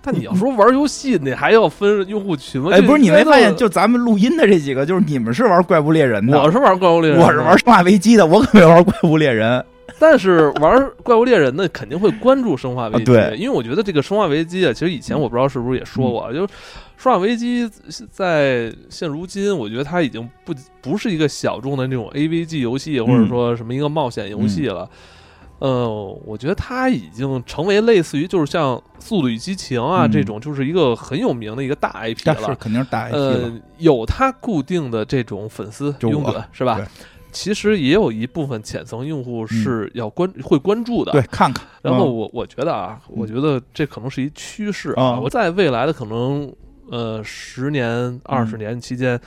[0.01, 2.71] 但你要说玩游戏，你还要分用户群吗？
[2.71, 9.63] 哎，不是，你没发现就咱们录音的这几个，就是你们是玩怪物猎人的，我是玩怪物猎人，我是玩生化危机的，我可没玩怪物猎人。
[10.01, 16.39] 但是玩怪物猎人呢肯定会关注生化危机，对，因为我觉得这个生化危机啊，其实以前我不知道是不是也说过，就
[16.97, 17.69] 生化危机
[18.09, 24.89] 在现如今，我觉得它已经不不是一个小众的那种 AVG 游戏，或者说什么一个冒险游戏了。
[25.59, 25.87] 呃，
[26.25, 32.47] 我觉得它已经成为类似于就是像《速度与激情》啊这种，就是一个很有名的一个大 IP 了。
[32.47, 36.81] 是肯定是大 IP 呃，有它固定的这种粉丝拥趸是吧？
[37.31, 41.11] 其实也有一部分浅层用户是要关会关注的。
[41.11, 41.65] 对，看看。
[41.81, 45.19] 然后我我觉得啊，我觉得这可能是一趋势啊。
[45.19, 46.53] 我在未来的可能
[46.89, 49.19] 呃十年二十年期间，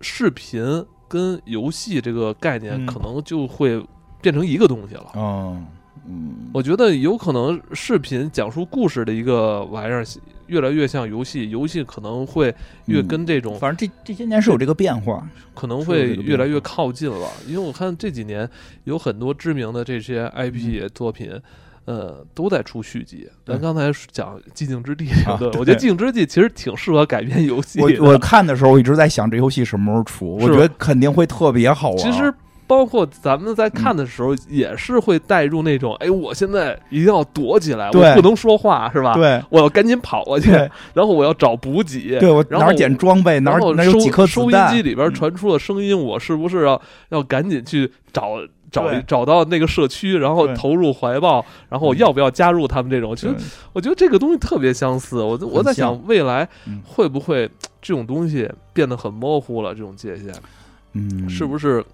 [0.00, 3.82] 视频跟游戏这个概念可能就会。
[4.24, 5.04] 变成一个东西了。
[5.16, 5.66] 嗯
[6.06, 10.02] 嗯，我觉得有可能视频讲述故事的一个玩意儿，
[10.46, 12.54] 越来越像游戏，游戏可能会
[12.86, 17.28] 越跟这种，反正这这些年是有这个变化，可能会越来越靠近了。
[17.46, 18.48] 因为我看这几年
[18.84, 21.32] 有很多知名的这些 IP 作品，
[21.84, 23.28] 呃，都在出续集。
[23.44, 25.06] 咱刚才讲 《寂静之地》，
[25.38, 27.80] 对，我觉得《寂静之地》其实挺适合改编游戏。
[27.80, 31.98] 我我看的时候，我一直在想这游戏什么时候出，我觉得肯定会特别好玩。
[31.98, 32.32] 其实。
[32.66, 39.14] 包括咱们在看的时候，也是会带入那种，哎，我现在一定要躲起来，我不能说话，是吧？
[39.14, 40.50] 对，我要赶紧跑过去，
[40.94, 48.38] 然后我要找补给，对我哪捡装备，哪哪有几颗收音机里边传出的声音，我是不是要要赶紧去找
[48.70, 53.14] 找找到那个社区，然后投入怀抱，然后我要不要加入他们这种？
[53.14, 53.34] 其实
[53.72, 55.22] 我觉得这个东西特别相似。
[55.22, 56.48] 我我在想，未来
[56.84, 57.48] 会不会
[57.82, 59.74] 这种东西变得很模糊了？
[59.74, 60.32] 这种界限，
[60.94, 61.84] 嗯，是不是？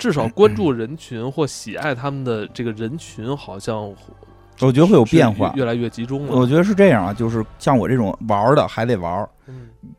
[0.00, 3.86] 至少关注人群或喜爱他们的这个人群，好像
[4.60, 6.34] 我觉得会有变化，越来越集中了。
[6.34, 9.28] 我觉得是这样啊，就是像我这种玩的还得玩，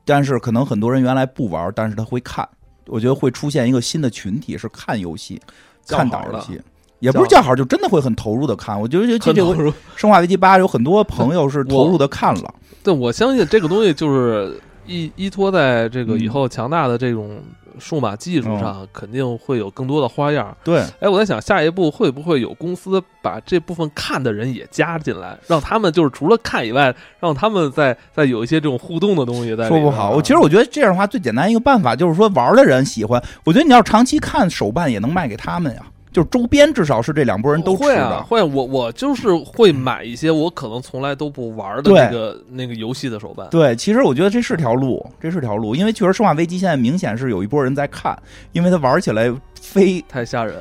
[0.03, 2.47] 但是可能很多人原来不玩，但是他会看。
[2.87, 5.39] 我觉得会出现一个新的群体，是看游戏、
[5.87, 6.59] 看打游戏，
[6.99, 8.79] 也不是叫好，就真的会很投入的看。
[8.79, 9.53] 我觉得这这个
[9.95, 12.53] 《生化危机八》有很多朋友是投入的看了。
[12.83, 17.39] 对，我相信这个东西就是依依托在这个以后强大的这种。
[17.79, 20.55] 数码技术上肯定会有更多的花样。
[20.63, 29.55] 对，哎，我在想下一步会不会有公司把这部分看的人也加进来，让他们就是除了看以外，让他们再再有一些这种互动的东西。
[29.55, 35.81] 在说不好，我其实我觉得这样的话最简单一个办法就是说玩的人喜欢，我觉得你要长期看手办也能卖给他们呀。
[36.11, 43.47] 就是周边至少是这两拨人都会啊，会我我就是会买一些我可能从来都不玩的那个那个游戏的手办。
[43.49, 48.17] 对，其实我觉得这是条路，这是条路，因为确实《生化危机》现在明显是有一波人在看，
[48.51, 50.57] 因为它玩起来非太吓人。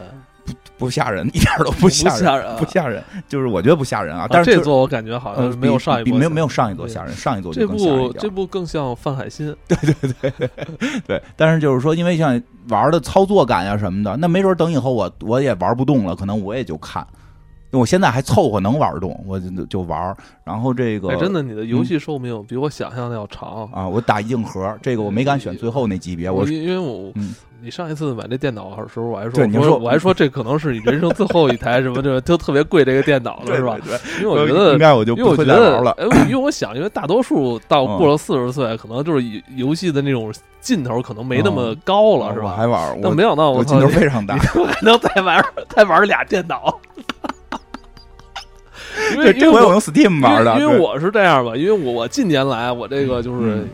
[0.80, 4.26] 不吓人， 一点都不吓人，不吓人，就是我觉得不吓人啊。
[4.28, 9.54] 但是这座我感觉好像没有上一部，没有没有上一座吓人，上一座这部这部更像范海辛。
[9.68, 10.50] 对对对
[11.06, 17.06] 对，但是就是说，因为像玩的操作感呀什么的，那没准等以后我我也玩不动了，可能我也就看。
[17.78, 20.16] 我现在还凑合能玩动，我就就玩。
[20.44, 23.86] 然后这个哎真的，你的游戏寿命比我想象的要长啊！
[23.86, 27.12] 我打硬核，这个我没敢选最后那级别，我因为我。
[27.62, 33.76] 你上一次买这电脑的时候，我还说，对，你说，我还说这可能是你人生最后一台什么这就特别贵这个电脑了，是吧？
[33.84, 35.94] 对，因为我觉得，应该我就不会再玩了。
[36.26, 42.54] 因为我想，因为大多数到过了四十岁，可能就是游戏的那种劲头可能没那么高了，是吧？
[42.56, 42.98] 还玩？
[43.02, 46.80] 但没想到我劲头非常大，还能再玩再玩俩电脑。
[49.12, 53.66] 因为这回我用 Steam 玩的，因为我是这样吧，因为我我近年来我这个就是。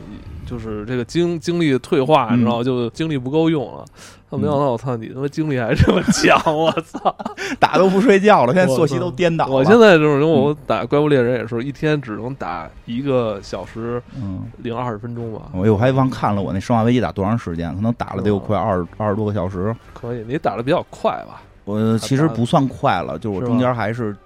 [0.48, 2.62] 就是这个精精力退化，你知道？
[2.62, 3.84] 就精力不够用了。
[4.30, 6.40] 他没想到，我操，你他妈精力还这么强！
[6.56, 7.12] 我操，
[7.58, 9.48] 打都不睡觉了， 现在作息都颠倒。
[9.48, 15.50] 我现在就是我打怪物猎人也是一天只能打一个小时，嗯，零二十分钟吧。
[15.52, 19.74] 我我还忘看了我那生化危机打多长时间，可能打了得有快二二十多个小时。
[19.94, 21.42] 可以，你打的比较快吧？
[21.64, 24.16] 我其实不算快了，就是我中间还是。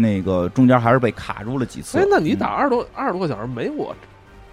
[0.00, 1.98] 那个中间还是被卡住了几次。
[1.98, 3.94] 哎，那你嗯打二十多二十多个小时没我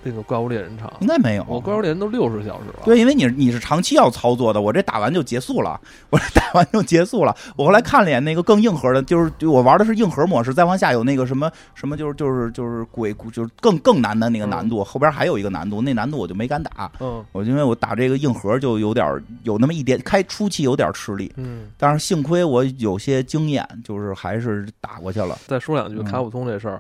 [0.06, 0.92] 那个怪物猎人长？
[1.00, 1.46] 应该没有？
[1.50, 2.84] 我怪物猎人都六十小时了。
[2.86, 7.36] 对，因为你你是长期要操作的，我这打完就结束了，我这打完就结束了。
[7.56, 16.92] 我后来看了眼那个更硬核的，就是就我玩的是硬核模式，再往下有那个什么什么，就是就是就是鬼，就是更更难的那个难度，后边还有一个难度，那难度我就没敢打。
[17.00, 19.06] 嗯我因为我打这个硬核就有点
[19.44, 25.38] 有那么一点开初期有点吃力，嗯，但是幸亏我有些经验，就是还是打过去了。
[25.48, 26.80] 再说两句嗯卡普通这事儿。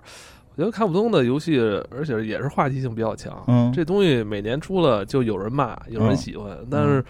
[0.55, 1.59] 我觉得卡普通的游戏，
[1.91, 3.43] 而且也是话题性比较强。
[3.47, 7.03] 嗯这东西每年出了，就有人骂，有人嗯喜欢，但是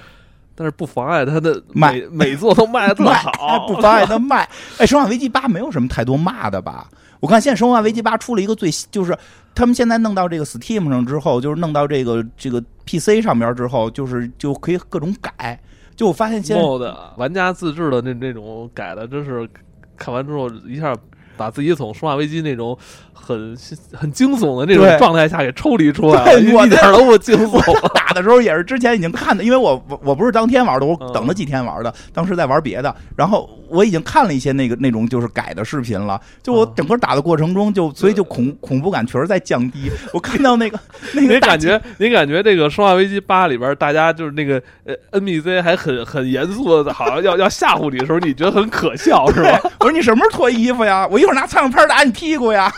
[0.55, 4.49] 但是不妨碍它的卖每每作都卖的特卖好，不妨碍它卖。
[4.77, 6.89] 哎，《生化危机八》没有什么太多骂的吧？
[7.19, 9.17] 我看现在《生化危机八》出了一个最，就是
[9.53, 15.59] 他们现在弄到这个 Steam 上之后，就是弄到这个这个 PC 上边之后，就是就可以各种改。
[15.95, 19.47] 就我发现现在 mod 玩家自制的那那种改的，真是
[19.95, 20.95] 看完之后一下
[21.37, 22.77] 把自己从《生化危机》那种
[23.17, 23.57] 很
[23.93, 27.59] 很惊悚的那种状态下给抽离出来了，一对我一点都不惊悚。
[27.95, 39.89] 打的时候也是之前已经看的，因为我我我不是当天玩的，我嗯等了几天玩的，当时在玩别的，然后我已经看了一些那个那种就是改的视频了，就我嗯整个打的过程中就，所以就恐恐怖感确实在降低。
[40.13, 40.79] 我看到那个
[41.13, 49.59] 那你个大感觉，你感觉这个《生化危机八》里边，大家就是那个呃 NPC 还很很严肃的，好像要要吓唬你的时候，你觉得很可笑是吧？
[49.79, 51.07] 我说你什么时候脱衣服呀？
[51.09, 52.71] 我一会儿拿苍蝇拍打你屁股呀！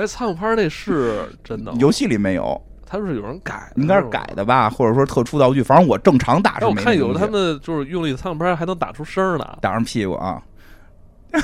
[0.00, 5.62] 哎，苍蝇拍那是 真的吗，游戏里没有，他是有人改的，应该是改的吧，或者说特殊道具。
[5.62, 10.40] 反正我正常打哎，是没那我看有东西的他们就是用力苍蝇拍还能打出声儿呢，打上屁股啊。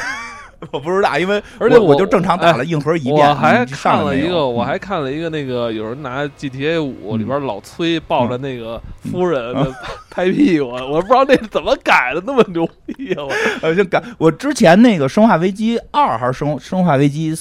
[0.73, 3.29] 我不知道，因为而且我我就正常打了硬核一遍。
[3.29, 9.71] 我还你上来没有看了一个，我嗯还看了一个那个有人拿 GTA 五嗯里边老崔抱着那个夫人的
[10.11, 13.23] 拍屁股，我不知道那是怎么改的，那么牛逼啊！
[13.23, 13.31] 我
[13.69, 17.37] 呃，就改我之前那个《生化危机二》还是生《生化危机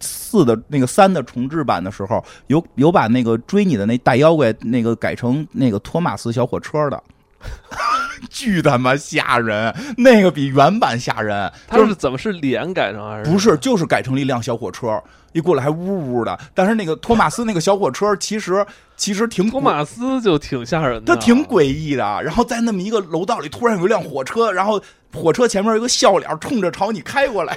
[0.00, 7.02] 四》的那个三的重置版的时候，有有把那个追你的那大妖怪那个改成那个托马斯小火车的，
[8.30, 11.50] 巨他妈吓人，那个比原版吓人。
[11.66, 16.38] 他是怎么是脸改成还是不是，就是改成了一辆小火车，一过来还呜呜的。
[16.54, 18.64] 但是那个托马斯那个小火车，其实
[18.96, 22.22] 其实挺托马斯就挺吓人的，他挺诡异的。
[22.22, 24.80] 然后在那么一个楼道里，突然有一辆火车，然后
[25.14, 27.56] 火车前面有一个笑脸冲着朝你开过来。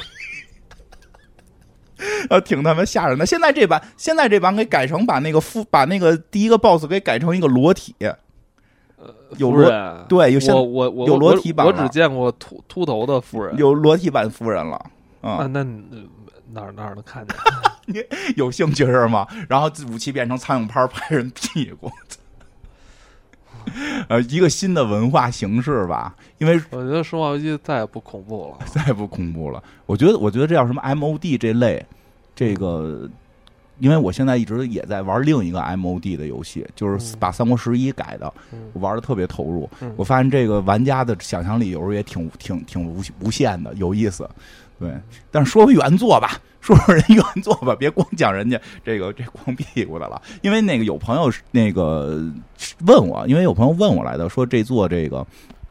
[2.29, 3.25] 呃，挺他妈吓人的。
[3.25, 7.95] 现在这版，现在这版给改成把那个夫把那个第一个 boss 给改成一个裸体，
[9.37, 10.05] 有裸夫人。
[10.07, 13.55] 对有现我我我有裸体版我只见过秃秃头的夫人。
[13.57, 14.75] 有裸体版夫人了
[15.21, 15.63] 啊、啊，那
[16.53, 17.35] 哪儿哪儿能看见？
[17.87, 18.03] 你
[18.35, 19.27] 有兴趣是吗？
[19.49, 21.91] 然后武器变成苍蝇拍拍人屁股，
[24.09, 26.15] 呃，一个新的文化形式吧。
[26.37, 28.65] 因为我觉得《生化危机》再也不恐怖了。
[28.71, 29.61] 再也不恐怖了。
[29.85, 31.85] 我觉得，我觉得这叫什么 MOD 这类，
[32.35, 33.09] 这个，
[33.79, 39.69] 因为我现在一直也在玩另一个 MOD 的游戏，就是嗯把《三国十一》改的，嗯我玩的特别投入。
[39.81, 44.27] 嗯我发现这个玩家的想象力有时候也挺挺挺无无限的，有意思。
[44.81, 50.19] 对，但是说回原作吧，说说人原作吧，别光讲人家这个这光屁股的了。
[50.41, 52.19] 因为那个有朋友是那个
[52.87, 55.23] 问我，因为有朋友问我来的，说这座这个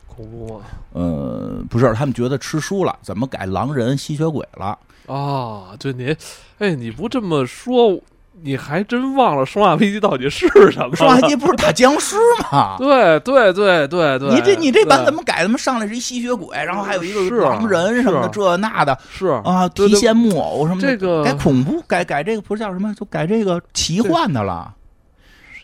[0.07, 0.64] 恐怖吗？
[0.92, 4.79] 呃不是，他们觉得吃书了，怎么改狼人吸血鬼了？
[5.07, 6.16] 啊，对你，
[6.59, 8.01] 哎，你不这么说，
[8.42, 10.96] 你还真忘了《生化危机》到底是什么？
[10.96, 12.16] 生化危机不是打僵尸
[12.50, 12.76] 吗？
[12.81, 15.42] 对对对对对，你这你这版怎么改？
[15.42, 20.88] 怎么上来是一吸血鬼，然后还有一个狼人什么的，这那的是啊，提线木偶什么的。
[20.88, 22.94] 这个改恐怖，改改这个不是叫什么？
[22.94, 24.74] 就改这个奇幻的了。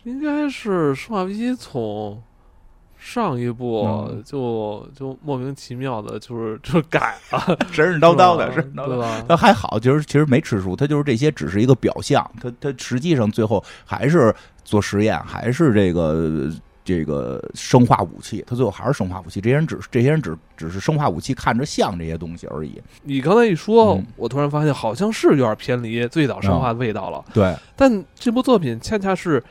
[0.03, 2.21] 应该是《生化危机》从
[3.09, 8.89] 上一部嗯就、就莫名其妙的，就是就改了， 神神叨叨的，是神神叨叨。
[8.89, 9.25] 吧对吧？
[9.29, 16.51] 他还好，就是其实没吃书，他就是这些只是一个表象，他他实际上最后还是做实验，还是这个
[16.83, 19.39] 这个生化武器，他最后还是生化武器。
[19.39, 22.81] 这些人只这些人只只是生化武器，看着像这些东西而已。
[23.03, 27.23] 你刚才一说，嗯我突然发现好像是有点偏离最早生化的味道了。
[27.33, 29.41] 对但这部作品恰恰是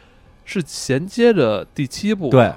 [0.44, 2.52] 是衔接着第七部，对，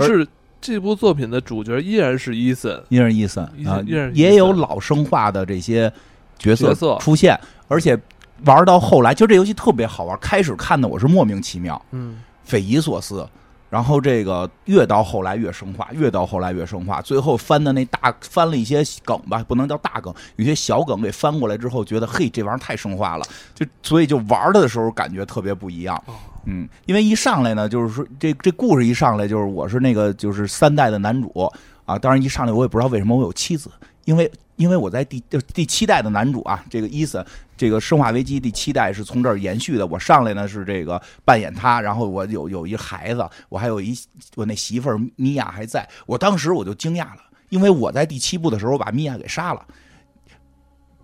[0.00, 0.26] 就是
[0.60, 3.82] 这部作品的主角依然是伊森，依然伊森啊
[4.14, 5.92] 也有老生化的这些
[6.38, 7.98] 角色角色出现，而且
[8.44, 10.18] 玩到后来，就这游戏特别好玩。
[10.20, 13.28] 开始看的我是莫名其妙，嗯，匪夷所思。
[13.70, 26.00] 然后这个越到后来越生化，越到后来越生化，最后翻的那大翻了一些梗吧，不能叫大梗，有些小梗给翻过来之后，觉得嘿这玩意儿太生化了，就所以就玩的时候感觉特别不一样。
[26.46, 31.50] 嗯，因为一上来呢，就是说这这故事一上来就是我是那个就是三代的男主
[31.84, 33.70] 啊，当然一上来我也不知道为什么我有妻子，
[34.04, 37.24] 因为因为我在第就第七代的男主啊，这个伊森，
[37.56, 39.86] 这个《生化危机》第七代是从这儿延续的。
[39.86, 43.96] 我上来呢是这个扮演他，然后我有有一孩子，我还有一
[44.36, 45.88] 我那媳妇儿米娅还在。
[46.06, 49.66] 我当时我就惊讶了，因为我在第七部的时候把米娅给杀了。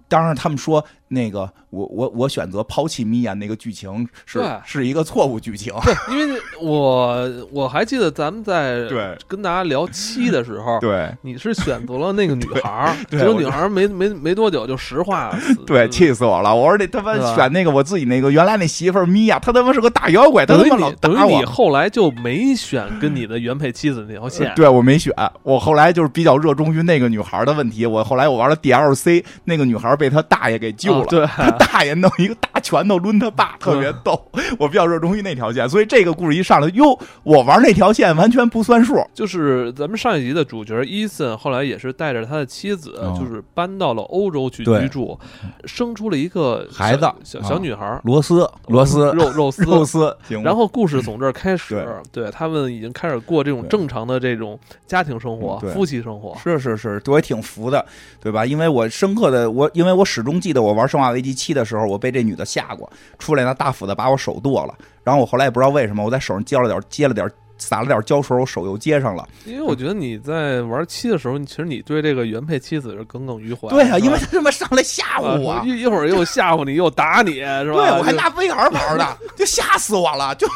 [0.06, 1.40] 当然，他们说那个
[1.70, 5.72] 我我我选择抛弃米娅那个剧情是是一个错误剧情。
[5.84, 15.38] 对，因为我我还记得咱们在 对跟大家聊七的时候，对你是选择了那个女孩儿，结果女孩儿没没没多久就石化了。
[15.66, 16.54] 对，气死我了！
[16.54, 24.52] 我说那他妈选那个我自己那个原来那媳妇儿米娅，她他妈是个大妖怪，她他妈老等于你后来就没选跟你的原配妻子那条线。
[24.56, 27.84] 对我没选，我后来就是比较热衷于那个女孩的问题。
[27.84, 29.90] 我后来我玩了 DLC，那个女孩。
[30.00, 34.20] 被她大爷给救了，对，他大爷弄一个大拳头抡他爸，特别逗。
[34.58, 39.02] 我比较热衷于那条线，所以这个故事一上来，哟，我玩那条线完全不算数。
[39.14, 45.18] 就是咱们上一集的主角伊森，后来也是带着他的妻子，就是搬到了欧洲去居住，
[45.64, 49.62] 生出了一个孩子，小小女孩罗斯，罗斯肉肉丝。
[49.70, 50.16] 肉丝。
[50.42, 52.30] 然后故事从这儿开始，对。
[52.30, 56.36] 他们已经开始过这种正常的这种家庭生活、夫妻生活。
[56.42, 57.84] 是是是，我也挺服的，
[58.20, 58.44] 对吧？
[58.46, 64.74] 因为我深刻的我，因为我始终记得我玩《生化危机七》的时候，我被这女的吓过，出来拿大斧子把我手剁了。
[65.04, 69.28] 然后我后来也不知道为什么，我在手上接了点，接了点，撒了点胶水，我手又接上了。
[69.44, 73.68] 因为我觉得你在玩七的时候，其实你对这个原配妻子是耿耿于怀。
[73.68, 77.76] 对啊，因为他这么上来吓唬我，一一会儿又吓唬你，又打你，是吧？
[77.76, 80.48] 对，我还拿 VR 玩的，就吓死我了，就。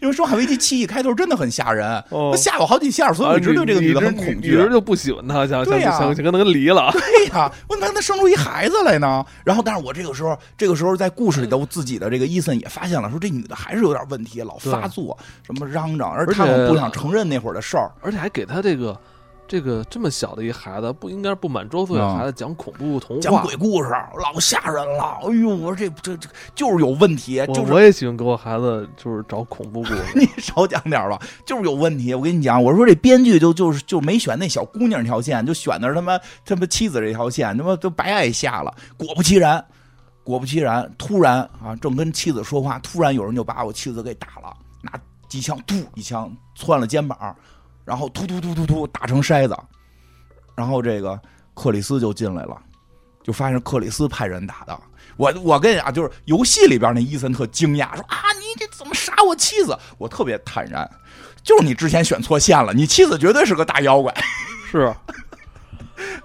[0.00, 6.90] 因为《生化危机七》一开头真的很吓人，他吓我好几下，所以我一直对这个女的很恐惧，一直就不喜欢她，想想想跟她离了。
[6.92, 9.24] 对呀，我怎么她生出一孩子来呢。
[9.44, 18.98] 然后，但是我这个时候，这个时候在故事里头，自己的这个伊森也发现了，说这女的还是有点问题，老发作，什么嚷嚷，而他们不想承认那会儿的事儿，而且还给他这个。
[19.48, 23.90] 这个这么小的一孩子，不应该不满周岁的孩子讲恐怖童话、讲鬼故事，
[24.22, 25.18] 老吓人了。
[25.22, 27.44] 哎呦，我说这这这就是有问题。
[27.48, 30.02] 就是我也喜欢给我孩子就是找恐怖故事。
[30.16, 32.14] 你少讲点吧，就是有问题。
[32.14, 38.74] 我跟你讲，我说这编剧就就是就没选那小姑娘条线，就选的是他妈他妈妻子这条线，他妈都白挨吓了。
[38.96, 39.62] 果不其然，
[40.24, 44.92] 果不其然，突然啊，正跟妻子说话，突然有人就把我妻子给打了，拿
[45.28, 47.36] 机枪突一枪窜了肩膀。
[47.84, 49.56] 然后突突突突突打成筛子，
[50.56, 51.20] 然后这个
[51.54, 52.56] 克里斯就进来了，
[53.22, 54.78] 就发现克里斯派人打的。
[55.16, 59.76] 我我跟你讲，就是游戏里边那伊森特惊讶，说啊，你这怎么杀我妻子？
[59.98, 60.88] 我特别坦然，
[61.42, 64.14] 就是你之前选错线了，你妻子绝对是个大妖怪，
[64.70, 64.94] 是。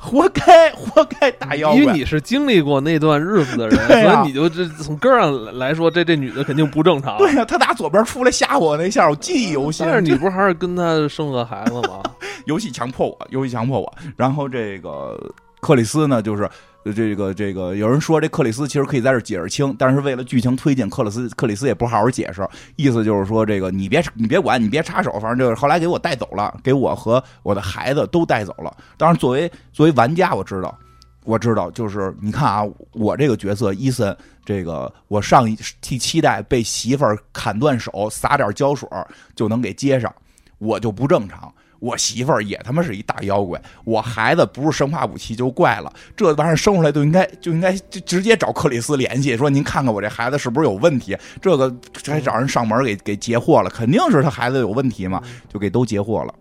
[0.08, 1.78] 活该，活该打妖怪！
[1.78, 7.18] 因为你是经历过那段日子的人，所以你就这从根上来说，这这女的肯定不正常。
[7.18, 9.86] 对呀，她打左边出来吓我那下，我记忆犹新。
[9.86, 12.02] 但是你不是还是跟她生个孩子吗？
[12.46, 13.94] 游戏强迫我，游戏强迫我。
[14.16, 15.20] 然后这个
[15.60, 16.50] 克里斯呢，就是。
[16.94, 28.76] 这个这个，有人说这克里斯其实可以在这解释清，但是为了剧情推进，克里斯克里斯也不好好解释，意思就是说这个你别你别管，你别插手，反正就是后来给我带走了，给我和我的孩子都带走了。
[28.98, 30.78] 当然，作为作为玩家，我知道，
[31.24, 34.16] 我知道，就是你看啊，我这个角色伊森，
[34.46, 38.88] 这个我上一第七代被媳妇儿砍断手，撒点胶水
[39.36, 40.14] 就能给接上，
[40.58, 41.54] 我就不正常。
[41.80, 51.16] 我媳妇儿也他妈是一大妖怪，我孩子不是生化武器就怪了，这玩意儿生出来就应该就应该就直接找克里斯联系，说您看看我这孩子是不是有问题？
[51.42, 51.74] 这个
[52.06, 55.22] 还找人上门给给截获了，肯定是他孩子有问题嘛，
[55.52, 56.34] 就给都截获了，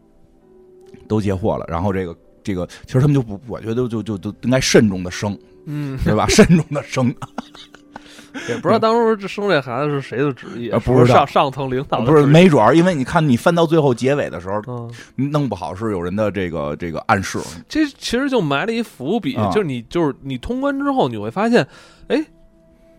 [1.06, 1.66] 都截获了。
[1.68, 6.26] 然后这个这个，其实他们就不，我觉得就就就应该慎重的生，嗯，对吧？
[6.30, 7.14] 慎重的生。
[8.48, 17.38] 也不知道当初这生这孩子是谁的旨意，不是上上层领导，不是没准儿，因为你看你翻到最后结尾的时候，弄不好是有人的这个这个暗示。
[17.68, 21.66] 这其实就埋了一伏笔，就是你就是你通关之后，你会发现，
[22.08, 22.24] 哎，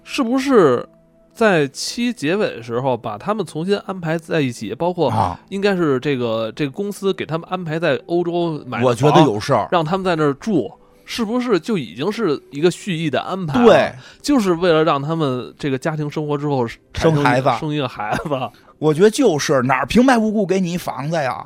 [0.03, 0.87] 是不是
[1.33, 4.73] 在七结尾的时候把他们重新安排在一起？
[4.73, 5.13] 包括
[5.49, 10.71] 应该是这个这个公司给他们安排在欧洲买，我觉得有事儿，让他们在那儿住。
[11.09, 13.63] 是不是就已经是一个蓄意的安排？
[13.63, 18.29] 对，就是为了让他们这个家庭生活之后生孩子，生一个孩子。
[18.77, 21.45] 我觉得就是哪儿平白无故给你一房子呀？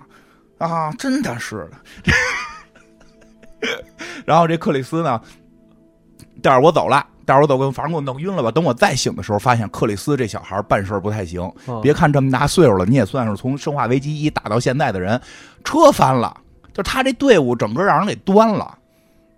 [0.57, 2.11] 啊，真的是的。
[4.25, 5.21] 然后这克里斯呢，
[6.41, 8.49] 带着我走了，带着我走，反正给我弄晕了吧。
[8.49, 11.47] 等我再醒的时候，发现克里斯这小孩办事不太行。
[11.83, 15.21] 别看这么大岁数了，你也算是从生化危机一打到现在的人，
[15.63, 16.35] 车翻了，
[16.73, 18.75] 就他这队伍整个让人给端了。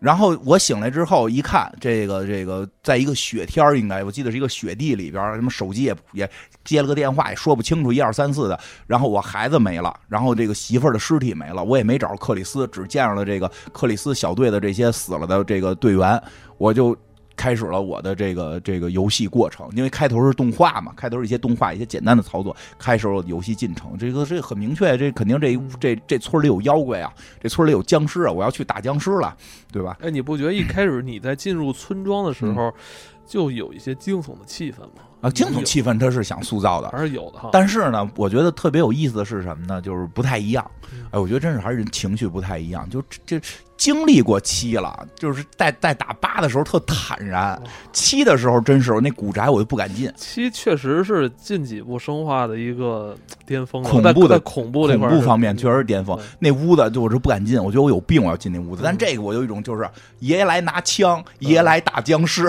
[0.03, 6.29] 然后我醒来之后一看，这个这个，在一个雪天儿，应该我记得是一个雪地里边，什么手机也也
[6.65, 8.59] 接了个电话，也说不清楚一二三四的。
[8.85, 16.21] 然后我孩子没了，然后这个媳妇儿的尸体没了，我也没找着克里斯，只见着了这个克里斯小队的这些死了的这个队员，
[16.57, 16.93] 我就。
[17.35, 23.97] 开始了我的这个这个游戏过程，因为开头是动画嘛，开头是一些动画，一些简单的操作，开始了游戏进程。
[23.97, 29.35] 这个这很明确，这肯定这这这村里有妖怪啊，这村里有僵尸啊，我要去打僵尸了，
[29.71, 29.97] 对吧？
[30.01, 32.73] 哎，你不觉得一开始你在进入村庄的时候，
[33.25, 35.03] 就有一些惊悚的气氛吗？
[35.21, 37.49] 啊，惊悚气氛他是想塑造的，还是有的哈。
[37.53, 39.81] 但是呢，我觉得特别有意思的是什么呢？
[39.81, 40.69] 就是不太一样。
[41.11, 43.41] 哎，我觉得真是还是人情绪不太一样，就这。
[43.83, 47.61] 经历过七了，就是在在打八的时候特坦然，
[47.91, 50.09] 七的时候真是我那古宅我就不敢进。
[50.15, 53.13] 七确实是近几部生化的一个
[53.45, 56.17] 巅峰，恐怖的恐怖恐怖方面确实是巅峰。
[56.39, 58.83] 那屋子就我是不敢进，我觉得我有病，我要进那屋子。
[58.85, 59.85] 但这个我有一种就是
[60.19, 62.47] 爷爷来拿枪，爷爷来打僵尸。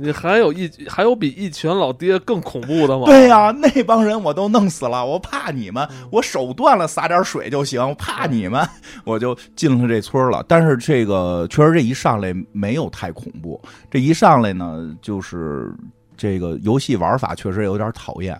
[0.00, 3.06] 你还有一还有比一拳老爹更恐怖的吗？
[3.06, 8.64] 对呀，那帮人我都弄死了，我怕你们，我手断了撒点水就行，怕你们，
[9.02, 10.40] 我就进了这村了。
[10.52, 13.58] 但是这个确实，这一上来没有太恐怖。
[13.90, 15.74] 这一上来呢，就是
[16.14, 18.38] 这个游戏玩法确实有点讨厌。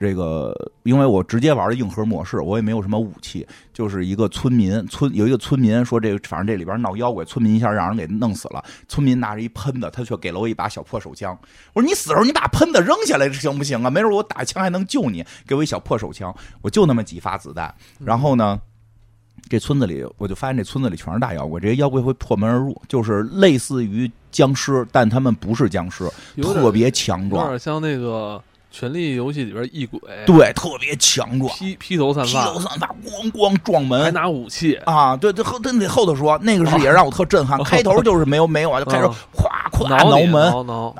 [0.00, 0.52] 这个
[0.82, 8.60] 因为我直接玩的硬核模式，我也没有什么武器，就是一个村民村有一个村民说这个反正这里边闹妖怪，村民一下让人给弄死了。
[8.88, 11.38] 村民拿着一喷子，他却给了我一把小破手枪。
[11.74, 13.88] 我说你死时候你把喷子扔下来行不行啊？
[13.88, 15.24] 没准我打枪还能救你。
[15.46, 17.72] 给我一小破手枪，我就那么几发子弹。
[18.00, 18.60] 然后呢？
[19.48, 21.60] 这村子里，我就发现这村子里全是大妖怪。
[21.60, 26.08] 这些妖怪会破门而入，就是类似于僵尸，但他们不是僵尸，
[26.42, 28.42] 特别强壮，有点像那个。
[28.74, 35.14] 权力游戏里边异鬼，对，特别强壮，披披头散发，披头散发，咣咣撞门，还拿武器啊！
[35.14, 37.62] 对，对后那得后头说，那个是也让我特震撼。
[37.64, 40.42] 开头就是没有没有啊，就开始咵咵挠门，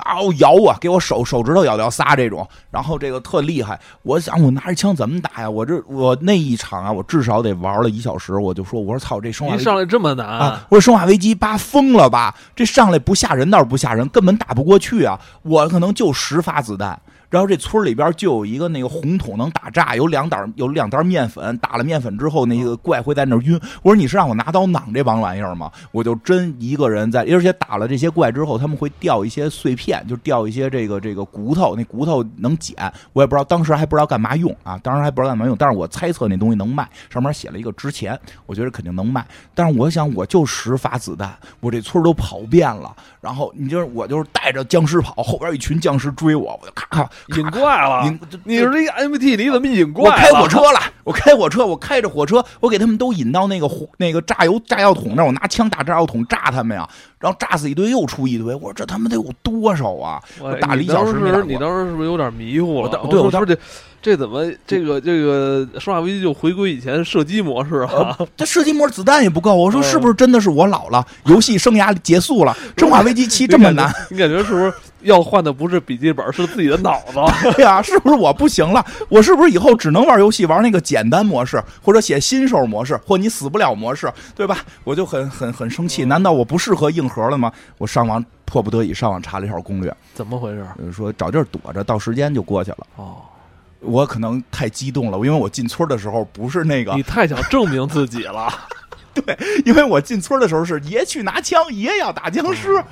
[0.05, 3.79] 然后摇啊，给我手手指头咬掉仨这种，然后这个特厉害。
[4.03, 5.49] 我想我拿着枪怎么打呀？
[5.49, 8.33] 我这我那一场啊，我至少得玩了一小时。
[8.37, 10.65] 我就说，我说操，这生化一上来这么难啊！
[10.69, 12.35] 我说生化危机八疯了吧？
[12.55, 15.19] 这上来不吓人倒是不吓人，根本打不过去啊！
[15.43, 16.99] 我可能就十发子弹。
[17.33, 23.59] 然后这村里边就有一个那个红桶能打炸，有两袋有两袋面粉，打了面粉之后，那个怪会在那晕。
[23.81, 25.71] 我说你是让我拿刀攮这帮玩意儿吗？
[25.91, 32.75] 我就真一个人在，而且打了这些怪之后，他们会掉一些碎片，就掉一些这个这个骨头，那骨头能捡。
[33.13, 38.15] 我也不知道当时还不知道干嘛用啊，当时还不知道干嘛用，但是我猜测那东西能卖，上面写了一个值钱，
[38.45, 39.25] 我觉得肯定能卖。
[39.55, 47.09] 但是我想我就十发子弹，我这村都跑遍了，然后你就是我就是带着僵尸跑，后边一群僵尸追我，我就咔咔。
[47.37, 50.09] 引怪了，你你是这个 MT，你怎么引怪？
[50.09, 56.87] 我开火车了，我开火车，我开着火车，我给他们都引到那个火那个炸油炸药桶那儿，我拿枪打炸药桶炸他们呀，
[57.19, 60.21] 然后炸死一堆又出一堆，我说这他妈得有多少啊？
[60.39, 62.89] 我打了一小时没你当时是不是有点迷糊了？
[63.09, 63.57] 对，我当时
[64.03, 68.15] 这这怎么这个这个生化危机就回归以前射击模式啊？
[68.35, 72.55] 这射击模式子弹也不够，我说是不是真的是我老了，游戏生涯结束了？
[72.77, 74.73] 生化危机七这么难，你感觉是不是？
[75.03, 77.19] 要换的不是笔记本，是自己的脑子。
[77.55, 78.85] 对呀，是不是我不行了？
[79.09, 84.59] 我是不是以后只能玩游戏，玩那个简单模式，或者写新手模式，或你死不了模式，对吧？
[84.85, 86.05] 我就很很很生气。
[86.05, 87.51] 难道我不适合硬核了吗？
[87.77, 90.65] 我上网迫不得已上网查了一下攻略，怎么回事？
[90.93, 92.77] 说找地儿躲着，到时间就过去了。
[92.95, 93.17] 哦，
[93.83, 98.51] 我可能太激动了，因为我进村的时候不是那个，你太想证明自己了。
[99.13, 102.83] 对，因为我进村的时候是爷去拿枪，爷要打僵尸。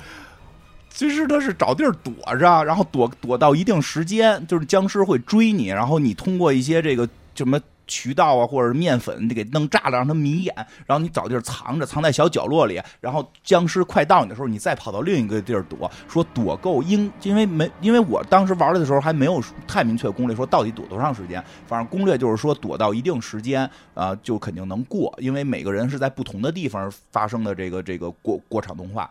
[0.94, 10.54] 其实他是找地儿躲着，然后躲躲到一定时间，就是僵尸会追你，然后你通过一些这个什么渠道啊，或者是面粉，你给弄炸了，让它迷眼，
[10.86, 15.90] 然后你找地儿藏着，藏在小角落里，然后僵尸快到你的时候，你再跑到另一个地儿躲。
[16.08, 21.42] 说躲够因，因为没，因为我当时玩的时候还没有太明确攻略，说到底躲多长时间。
[21.66, 29.10] 反正攻略就是说躲到一定时间啊，就肯定能过，因为每个人是在不同的地方发生的这个这个过过场动画。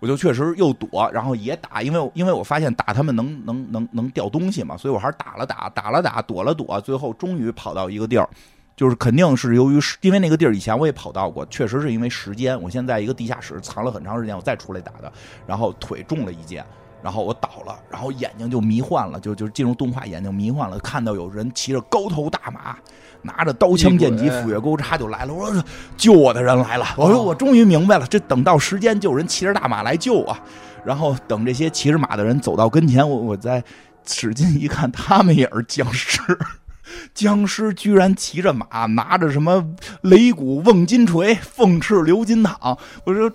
[0.00, 8.28] 我就确实又躲，然后也打，因为因为我发现打他们能能能能掉东西嘛，所以我还是打了打，打了打，躲了躲，最后终于跑到一个地儿，
[8.76, 15.12] 就是肯定是由于因为那个地儿以前我也跑到过，确实是因为时间，我现在一个地下室藏了很长时间，我再出来打的，
[15.46, 16.64] 然后腿中了一箭。
[17.02, 22.76] 然后我倒了，然后眼睛就迷幻了，就就进入动画，眼睛迷幻了，看到有人骑着高头大马，
[23.22, 25.32] 拿着刀枪剑戟斧钺钩叉就来了。
[25.32, 25.64] 我说
[25.96, 30.36] 救我的人来了，我说我终于明白了，这等到时间就有人骑着大马来救我。
[30.84, 33.62] 然后等这些骑着马的人走到跟前，我我再
[34.06, 36.20] 使劲一看，他们也是僵尸，
[37.14, 39.64] 僵尸居然骑着马，拿着什么
[40.02, 43.30] 擂鼓、瓮金锤、凤翅、鎏金镗，我说。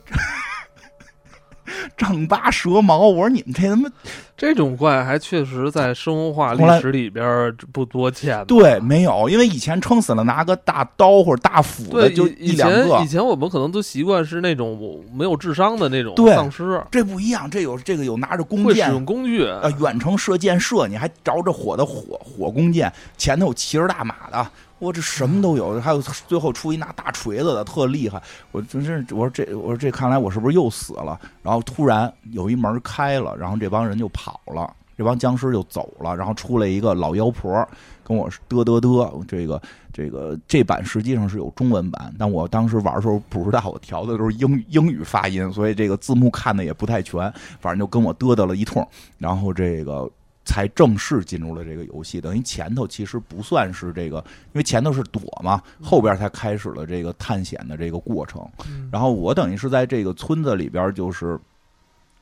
[1.97, 3.07] 丈八蛇矛。
[3.07, 3.89] 我说你们这他妈
[4.35, 8.43] 这种怪还确实在生活化历史里边不多见。
[8.45, 12.99] 对，没有，因为以前撑死了拿个大刀或者大斧的就一两个。
[13.03, 24.45] 以前我们可能都习惯是那种没有智商的那种丧尸，这不一样，这有这个有拿着弓箭，使用工具，呃，远程射箭射你，还着着火的火火弓箭，前头有骑着大马的。
[24.83, 28.21] 我这什么都有，还有最后出一拿大锤子的，特厉害。
[28.51, 31.17] 我真是我说这我说这看来我是不是又死了？
[31.41, 36.13] 然后突然有一门开了，然后这帮人就跑了，这帮僵尸就走了。
[36.13, 37.65] 然后出来一个老妖婆
[38.03, 39.23] 跟我嘚嘚嘚。
[39.25, 39.61] 这个
[39.93, 47.31] 这个这版实际上是有中文版，但我当时玩的时候不知道，我调的都是英英语发音，所以这个字幕看的也不太全。
[47.61, 48.85] 反正就跟我嘚嘚了一通，
[49.17, 50.11] 然后这个。
[50.45, 58.45] 才正式进入了这个游戏，等于前头其实不算是这个，因为前头是躲嘛，后边才开始了这个探险的这个过程。
[58.91, 61.39] 然后我等于是在这个村子里边，就是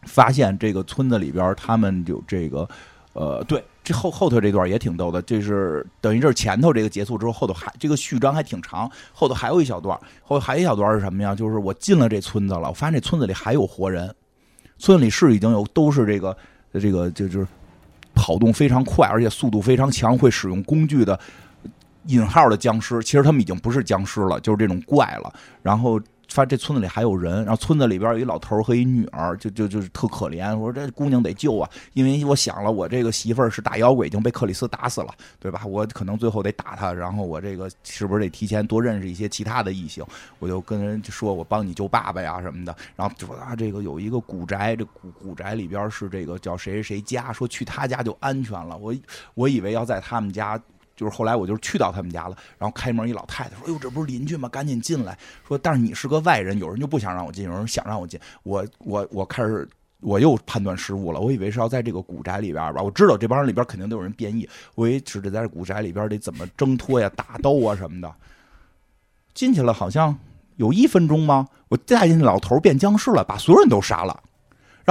[0.04, 2.70] 发现这个村子里边他们有这个，
[3.14, 11.34] 呃，对，这后后头这段也挺逗的，这是等于这是前头这个结束之后，后头还这个序章还挺长，后头还有一小段，后还有一小段是什么呀？
[11.34, 14.14] 就是我进了这村子了，我发现这村子里还有活人，
[14.78, 16.38] 村子里是已经有都是这个
[16.74, 17.48] 这个就就是。
[18.22, 21.20] 跑动非常快，而且速度非常强，会使用工具的
[22.06, 25.34] 引号的僵尸，其实他们已经不是僵尸了，就是这种怪了。
[25.64, 26.00] 然后。
[26.34, 30.58] 发现这村子里还有人，然后村子里边有一老头和一女儿，就就就是特可怜。
[30.58, 35.66] 我说这姑娘得救啊，因为我想了，我这个媳妇儿是大妖怪，已经被克里斯打死了，对吧？
[35.66, 40.06] 我可能最后得打他，然后我这个是不是得提前多认识一些其他的异性？
[40.40, 42.76] 我就跟人说，我帮你救爸爸呀什么的。
[42.96, 48.78] 然后就说啊，这个有一个古宅，这古古宅里边是这个叫谁谁谁家，说去他家就安全了。
[48.78, 48.96] 我
[49.34, 50.60] 我以为要在他们家。
[51.02, 54.48] 就是后来我就去到他们家了，然后开门一老太太说：“哎呦，这不是邻居吗？
[54.48, 58.20] 赶紧进来。”说：“但是你是个外人，有人就不想让我进，有人想让我进。
[58.44, 59.68] 我我我开始
[60.02, 62.84] 我又判断失误了，我以为是要在这个古宅里边吧。
[62.84, 68.14] 我知道这帮人里边肯定都有人变异，我以为是得在这古宅里边得怎么挣脱呀、打斗啊什么的。
[69.34, 70.16] 进去了好像
[70.58, 71.48] 有一分钟吗？
[71.70, 74.22] 我带进去老头变僵尸了，把所有人都杀了，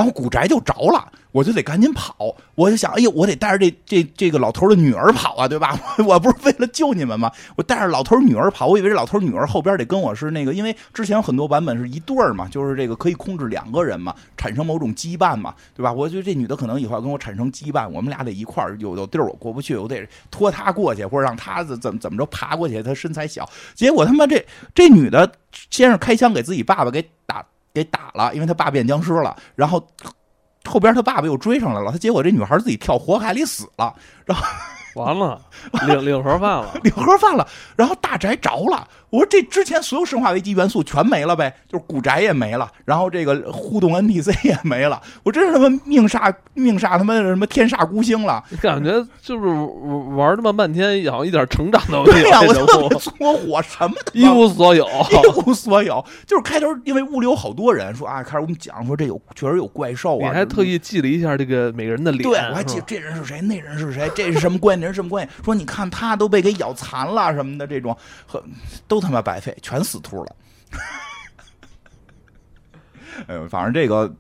[0.01, 5.79] 然后古宅就着了。”我就得赶紧跑，我就想，哎呦，我得带着这这这个老头的女儿跑啊，对吧？
[6.05, 7.31] 我不是为了救你们吗？
[7.55, 15.93] 我带着老头女儿跑，我以为这老头女儿后边得跟我是那个，因为之前有很多版本是一对儿嘛，就是这个可以控制两个人嘛，产生某种羁绊嘛，对吧？
[15.93, 24.45] 我觉得这女的可能以后要跟我产生羁绊，我们俩得一块儿，有有地儿我过不去，我得拖她过去，或者让她怎怎么怎么着爬过去，她身材小，结果他妈这
[24.75, 25.31] 这女的
[25.71, 29.87] 先是开枪给自己爸爸给打给打了，因为他爸变僵尸了，然后。
[30.67, 33.93] 后边他爸爸又追上来了，他结果这女孩自己跳火海里死了，
[34.27, 34.45] 然后
[34.95, 35.41] 完了，
[35.87, 38.87] 领领盒饭了， 领盒饭了，然后大宅着了。
[39.11, 45.03] 我说这之前所有生化危机元素全没了呗，就是古宅也没了，然后这个互动 NPC 也没了。
[45.25, 49.47] 我真是他妈命煞命煞他妈什么天煞孤星了，感觉就是
[50.15, 52.23] 玩他妈半天，好像一点成长都 没有。
[52.23, 56.05] 对呀，我特别搓火，什么一无所有， 一无所有。
[56.25, 65.33] 就是开头因为屋里有好多人说啊，开始我们讲说这有确实有怪兽啊，你还特意记了一下这个每个人的脸，对我还记这人是谁，那人是谁，这是什么关系，那人什么关系？
[65.45, 68.41] 说你看他都被给咬残了什么的，这种很
[68.87, 69.00] 都。
[69.01, 70.37] 他妈白费，全死秃了。
[73.27, 74.13] 哎呦，反正这个，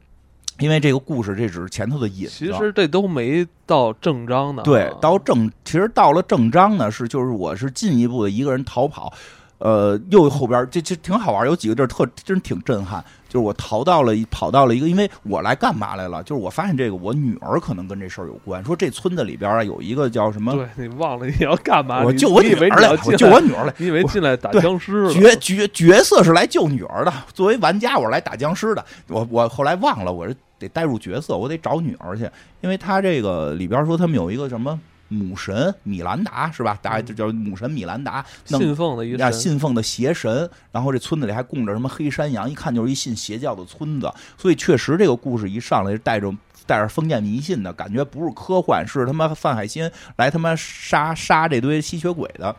[0.58, 4.62] 因为这个故事这只是前头的引子，其实这都没到正章呢。
[4.62, 9.12] 对，到正，其实到了正章呢，是就是我是进一步的一个人逃跑。
[9.58, 13.04] 呃，又后边这这挺好玩，有几个地儿特真挺震撼。
[13.30, 16.20] 就是我逃到了，跑到了一个，因为我来干嘛来了？
[16.24, 18.62] 就是我发现这个，我女儿可能跟这事儿有关。
[18.64, 20.52] 说这村子里边啊，有一个叫什么？
[20.52, 22.02] 对你忘了你要干嘛？
[22.02, 23.72] 我救我女儿来，我救我女儿来。
[23.78, 25.12] 你以为进来打僵尸了？
[25.14, 28.84] 角角角色是来救女儿的，作为玩家我是来打僵尸的。
[29.06, 32.28] 我我后来忘了，我是得带入角色，我得找女儿去，
[32.60, 34.78] 因为他这个里边说他们有一个什么。
[35.12, 36.78] 母神米兰达是吧？
[36.80, 40.48] 大家就叫母神米兰达，信奉的一个信奉的邪神。
[40.70, 44.10] 然后这村子里还供着什么黑山羊，一看就是一信邪教的村子。
[44.38, 46.32] 所以确实这个故事一上来就带着
[46.64, 52.54] 带着封建迷信的感觉，不是科幻，是他妈范海辛来他妈杀杀这堆吸血鬼的。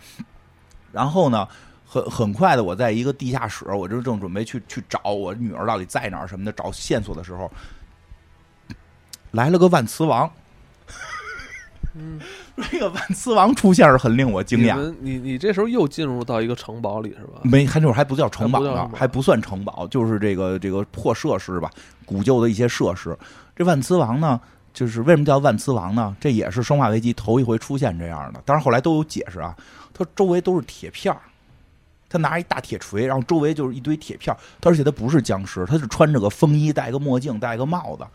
[0.91, 1.47] 然后呢，
[1.85, 7.49] 很很快的，我在一个地下室，我就正准备去去找我女儿到底在哪儿什么的，找线索的时候，
[9.31, 10.29] 来了个万磁王。
[11.93, 12.21] 嗯，
[12.69, 14.93] 这个万磁王出现是很令我惊讶。
[14.99, 17.41] 你你这时候又进入到一个城堡里是吧？
[17.43, 21.69] 没，还那会儿还不叫城堡呢，还不算城堡，就是这个这个破设施吧，
[22.05, 23.17] 古旧的一些设施。
[23.55, 24.39] 这万磁王呢，
[24.73, 26.15] 就是为什么叫万磁王呢？
[26.19, 29.55] 这也是生化危机头一回出现这样的，当然后来都有解释啊。
[29.93, 31.21] 它周围都是铁片儿，
[32.09, 38.05] 他拿一大铁锤，然后周围就是一堆铁片他而且他不是僵尸，他是穿着个风衣，戴个墨镜，戴个帽子，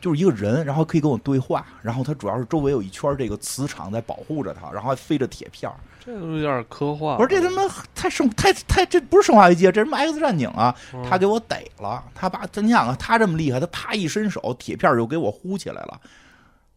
[0.00, 1.66] 就是一个人，然后可以跟我对话。
[1.82, 7.16] 然后他主要是周围有一圈这个磁场在保护着他，然后还飞着铁片儿这都有点科幻。
[7.16, 7.62] 不是这他妈
[7.94, 10.74] 太生太太这不是生化危机，这什么 X 战警啊？
[11.08, 16.00] 他给我逮了，他把你想啊，他这么厉害，他啪一伸手，铁片就给我呼起来了，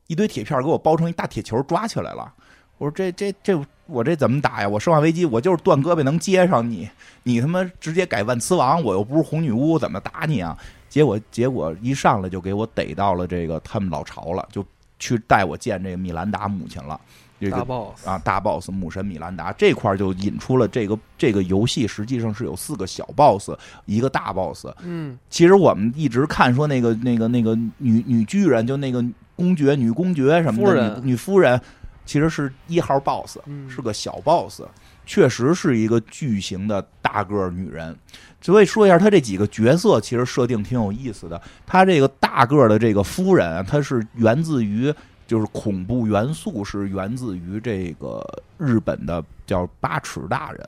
[0.08, 2.34] 一堆铁片给我包成一大铁球抓起来了。
[2.78, 4.68] 我说这这这我这怎么打呀？
[4.68, 6.90] 我生化危机我就是断胳膊能接上你，
[7.24, 10.58] 你他妈直接改万磁王，我又不是红女巫，怎么打你啊？
[10.92, 14.64] 结果结果一上来就给我逮到了这个他们老巢了，就
[15.00, 17.00] 去带我见这个米兰达母亲了。
[17.39, 23.50] 这个 boss 啊，大 boss 母神米兰达这块就引出了这个这个游戏实际上是有四个小 boss，
[23.86, 24.68] 一个大 boss。
[24.84, 29.04] 嗯，其实我们一直看说那个那个那个女女巨人，就那个
[29.36, 31.60] 公爵、女公爵什么的女女夫人。
[32.04, 33.38] 其实是一号 boss，
[33.70, 34.64] 是个小 boss，
[35.12, 37.93] 确实是一个巨型的大个女人。
[38.39, 41.41] 所以说一下她这几个角色，其实设定挺有意思的。
[41.68, 44.93] 她这个大个的这个夫人，她是源自于
[45.28, 48.26] 就是恐怖元素，是源自于这个
[48.57, 50.66] 日本的叫八尺大人。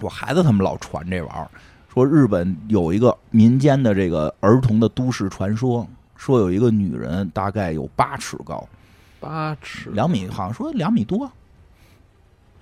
[0.00, 1.48] 我孩子他们老传这玩意儿，
[1.94, 8.68] 说日本有一个民间的这个儿童的都市传说，说有一个女人大概有八尺高。
[9.20, 11.30] 八尺两米，好像说两米多，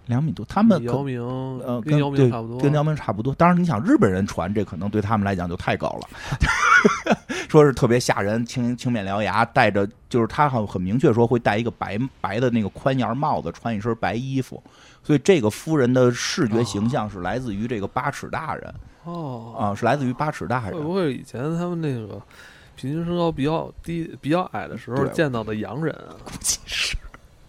[0.06, 0.44] 两米多。
[0.46, 1.20] 他们姚明
[1.60, 3.34] 呃跟姚明差不多，跟姚明差不多。
[3.34, 7.16] 当然，你想日本人传这，可能对他们来讲就太高了。
[7.48, 14.62] 说是特别吓人，青青面獠牙，戴着就是他很很明确说会戴一个白白的那个宽檐帽子，穿一身白衣服。
[15.02, 20.72] 所以这个夫人的视觉形象是来自于这个八尺大人哦啊，是来自于八尺大人。
[20.72, 22.20] 会不会以前他们那个？
[22.78, 26.94] 平均身高比较低、比较矮的时候见到的洋人啊，估计是，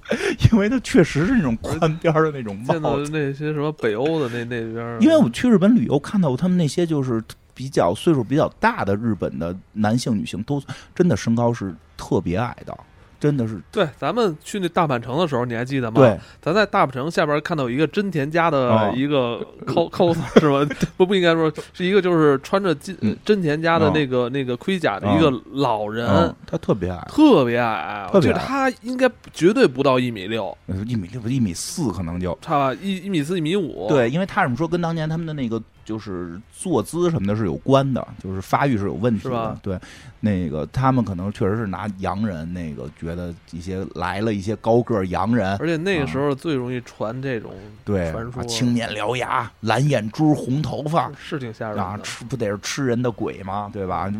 [0.52, 2.72] 因为它确实是那种宽边的那种帽子。
[2.74, 7.22] 见到那些什么北欧的那那边，因为我去日本旅游，看到他们那些就是
[7.54, 10.62] 比较岁数比较大的日本的男性、女性，都
[10.96, 12.78] 真的身高是特别矮的。
[13.20, 16.00] 真的是对，咱们去那大阪城的时候，你还记得吗？
[16.00, 20.76] 对，咱在大阪城下边看到一个真田家的一个 cos 是吧？
[20.96, 22.96] 不不应该说是一个，就是穿着金
[23.26, 26.08] 真田家的那个那个盔甲的一个老人，
[26.46, 30.56] 他特别矮，特别矮，我觉得他应该绝对不到一米六，
[30.86, 33.88] 一米六不一米四可能就差吧，一一米四一米五。
[33.90, 35.62] 对，因为他怎么说，跟当年他们的那个。
[35.88, 39.58] 就是坐姿什么的是有关的，就是发育是有问题的。
[39.64, 39.80] 对，
[40.20, 47.54] 那个他们可能确实是拿洋人那个觉得一些来了一些高个洋人，而且那个时候最容易传这种
[47.86, 51.98] 对传说，青面獠牙、蓝眼珠、红头发，是挺吓人啊！
[52.04, 53.70] 吃不得是吃人的鬼吗？
[53.72, 54.12] 对吧？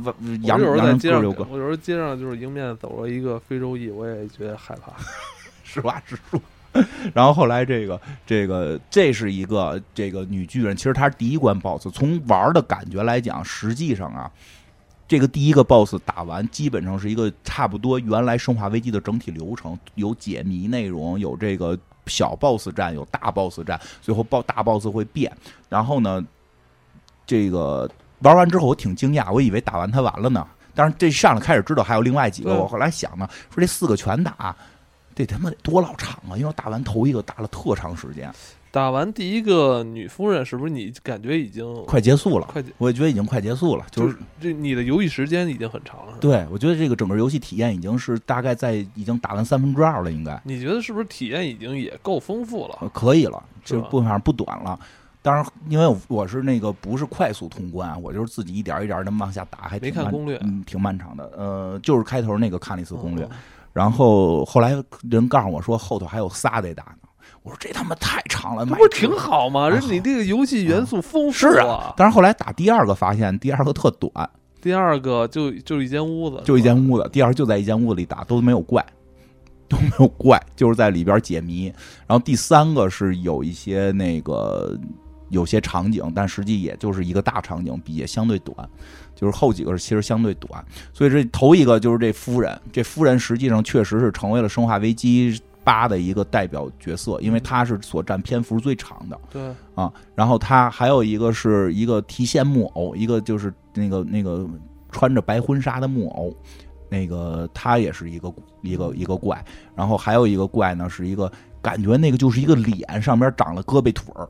[0.44, 4.94] 洋有时候在街上，我有时候街上就是迎面走了一个非洲裔，我也觉得害怕。
[5.66, 6.42] 实话实说。
[7.14, 11.90] 然后后来这个这个这是一个这个女巨人，其实她是第一关 BOSS。
[11.92, 14.30] 从玩的感觉来讲，实际上啊，
[15.08, 25.32] 这个第一个 BOSS 打完，基本上是一个差不多原来生化危机的整体流程，有解谜内容，有这个小 BOSS 战，有大 BOSS 战，最后爆大 BOSS 会变。
[25.70, 26.24] 然后呢，
[27.26, 27.90] 这个
[28.20, 30.46] 玩完之后我挺惊讶，我以为打完它完了呢。
[30.76, 34.56] 但是这上来开始知道还有另外几个，我后来想呢，说这四个全打。
[35.18, 36.38] 这他妈得多老长啊！
[36.38, 38.32] 因为我打完头一个打了特长时间，
[38.70, 42.46] 打完第一个女夫人是不是你感觉已经快结束了？
[42.46, 43.84] 快，我也觉得已经快结束了。
[43.90, 46.16] 就是这你的游戏时间已经很长了。
[46.22, 50.40] 对，我觉得这个整个游戏体验已经是大概在已经打完三分之二了，应该。
[50.44, 52.88] 你觉得是不是体验已经也够丰富了？
[52.94, 54.80] 可以了，这部分上不短了。
[55.24, 61.30] 当然，因为我是那个不是快速通关，我就是自己一点一点的往下打，还没看攻略，嗯，挺漫长的。
[61.36, 63.28] 呃，就是开头那个看了一次攻略。
[63.78, 64.76] 然后后来
[65.08, 67.08] 人告诉我说后头还有仨得打呢，
[67.44, 69.70] 我说这他妈太长了，不是挺好吗？
[69.70, 71.94] 人你这个游戏元素丰富啊。
[71.96, 74.28] 但是后来打第二个发现第二个特短，
[74.60, 77.08] 第二个就就一间屋子，就一间屋子。
[77.14, 78.84] 第二就在一间屋子里打都没有怪，
[79.70, 81.66] 都没有怪，就是在里边解谜。
[82.08, 84.76] 然后第三个是有一些那个
[85.30, 88.68] 有些场景，但实际也就是一个大场景，比也相对短。
[89.20, 90.64] 就是后几个是其实相对短，
[90.94, 99.20] 所以这头一个就是这夫人，这夫人实际上确实是成为了《生化危机八》的一个代表角色，因为她是所占篇幅最长的。
[99.32, 99.42] 对
[99.74, 104.48] 啊，然后她还有一个是一个提线木偶，一个就是那个那个
[104.92, 106.32] 穿着白婚纱的木偶，
[106.88, 109.44] 那个他也是一个一个一个怪，
[109.76, 114.30] 然后还有一个怪呢是一个感觉那个就是一个脸上边长了胳膊腿儿，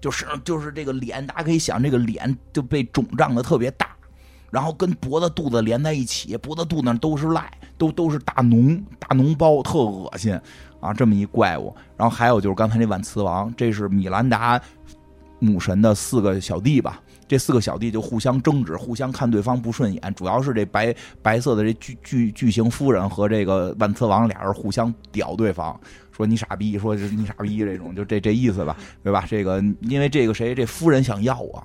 [0.00, 3.88] 就是就是这个脸，大家可以想这个脸就被肿胀的特别大。
[4.52, 10.38] 然后跟脖子、肚子连在一起，脖子、肚子那都是赖，都都是大脓、大脓包，特恶心
[10.78, 10.92] 啊！
[10.92, 11.74] 这么一怪物。
[11.96, 14.60] 然后还有就是刚才那万磁王，这是米兰达
[15.38, 17.00] 母神的四个小弟吧。
[17.26, 25.80] 这四个小弟就互相争执，互相看对方不顺眼，主要是这白白色的这巨巨巨型夫人和这个万磁王俩人互相屌对方，
[26.14, 29.24] 说你傻逼，说你傻逼这种，就这这意思吧，对吧？
[29.26, 31.64] 这个因为这个谁，这夫人想要我，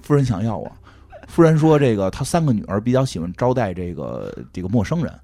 [0.00, 0.70] 夫人想要我，
[1.30, 5.14] 夫人说这个她三个女儿比较喜欢招待这个这个陌生人，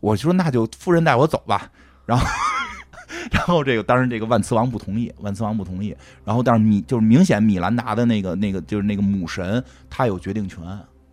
[0.00, 1.70] 我说那就夫人带我走吧，
[2.04, 2.26] 然后。
[3.30, 5.94] 然后这个当然这个万磁王不同意，万磁王不同意。
[6.24, 10.60] 然后但是米就是明显米兰达的那个那个就是那个母神，他有决定权，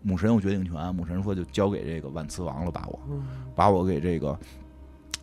[0.02, 0.94] 母神有决定权。
[0.94, 2.98] 母神说就交给这个万磁王了，把我
[3.54, 4.36] 把我给这个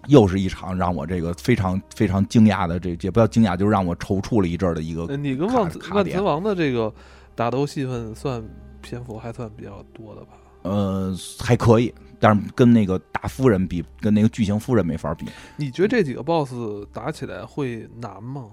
[0.08, 5.18] 又是一场让我这个非常非常惊讶的这也不叫惊讶，就是让我踌躇了一阵的一个。
[5.18, 6.94] 你跟万万磁王的这个
[7.36, 8.42] 打斗戏份算
[8.90, 10.30] 篇幅还算比较多的吧？
[10.64, 11.94] 呃，还可以。
[12.20, 15.26] 但是跟那个大夫人比，跟那个巨型夫人没法比。
[15.56, 18.46] 你觉得这几个 BOSS 打起来会难吗？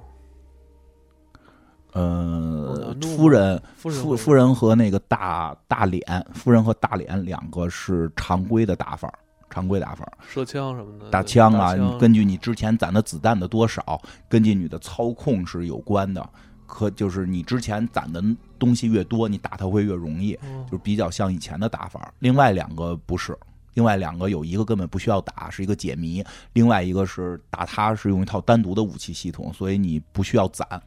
[1.93, 6.03] 呃，夫人、夫夫人和那个大大脸，
[6.35, 9.11] 夫人和大脸两个是常规的打法，
[9.49, 16.29] 常规打法，射枪什么的，打枪啊，根据你之前攒的子弹的多少，根据你的操控是有关的。
[16.67, 18.21] 可就是你之前攒的
[18.65, 20.39] 东西越多，你打它会越容易，
[20.71, 22.13] 就比较像以前的打法。
[22.19, 23.37] 另外两个不是。
[23.75, 30.81] 另外两个有一个根本不需要打，是一个解谜；另外一个是打它是用一套单独的武器系统，所以你不需要攒。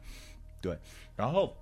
[0.62, 0.74] 对，
[1.14, 1.52] 然后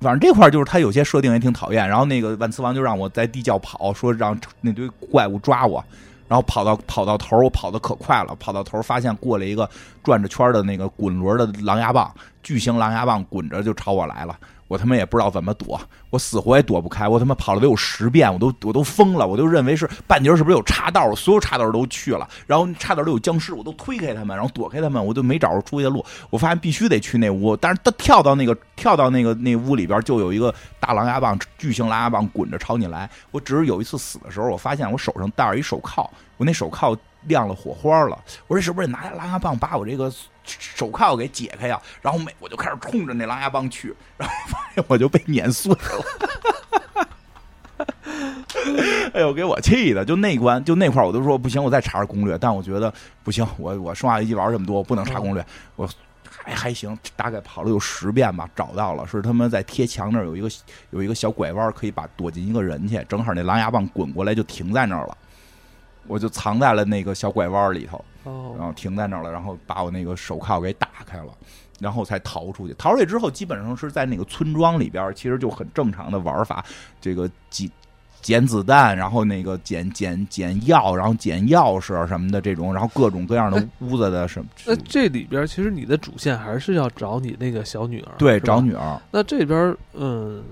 [0.00, 1.86] 反正这块就是它有些设定也挺讨厌。
[1.86, 5.84] 然后那个万磁王就让我在地窖跑，说让那堆怪物抓我，
[6.26, 9.68] 然后跑到跑到头，我跑的可快了，跑到头发现过来一个
[10.02, 12.10] 转着圈的那个滚轮的狼牙棒，
[12.42, 14.40] 巨型狼牙棒滚着就朝我来了。
[14.70, 17.08] 我他妈也不知道怎么躲，我死活也躲不开。
[17.08, 19.26] 我他妈跑了得有十遍，我都我都疯了。
[19.26, 21.12] 我就认为是半截是不是有岔道？
[21.16, 26.04] 所有岔道都去了，然后岔道里有僵尸，我都推开他们，然后躲开他们，我就没找着出去的路。
[26.30, 33.10] 我发现必须得去那屋，但是他跳到那个跳到那个那屋里边，就有一个大狼牙棒，巨型狼牙棒滚着朝你来。
[33.32, 38.16] 我只是有一次死的时候，我发现我手上戴着一手铐，我那手铐亮了火花了。
[38.46, 40.12] 我说是不是得拿狼牙棒把我这个？
[40.58, 46.04] 手铐给解开呀，然后每我就开始冲着那狼牙棒去， 然后发现我就被碾碎了。
[49.14, 50.04] 哎呦，给我气的！
[50.04, 52.36] 就那关，就那块我都说不行，我再查查攻略。
[52.38, 52.92] 但我觉得
[53.24, 55.44] 不行，我我生化危机玩这么多，我不能查攻略。
[55.76, 55.88] 我
[56.28, 60.48] 还还行，大概跑了有十遍吧，找到了，是他妈在贴墙那儿有一个
[60.90, 65.16] 有一个小拐弯，可以把躲进一个人去，正好那狼牙棒滚过来就停在那儿了。
[66.06, 71.32] 我就藏在了那个小拐弯里头，然后停在那儿了，然后把我那个手铐给打开了，
[71.78, 72.74] 然后才逃出去。
[72.74, 76.64] 逃出去之后，基本上是在那个村庄里边，其实就很正常的玩法，
[77.00, 77.70] 这个捡
[78.20, 84.48] 捡子弹，然后那个捡捡捡药，然后捡钥匙什么的这种，然后各种各样的屋子的什么。
[84.66, 89.00] 那这里边其实你的主线还是要找你那个小女儿，对，找女儿。
[89.10, 90.42] 那这边嗯，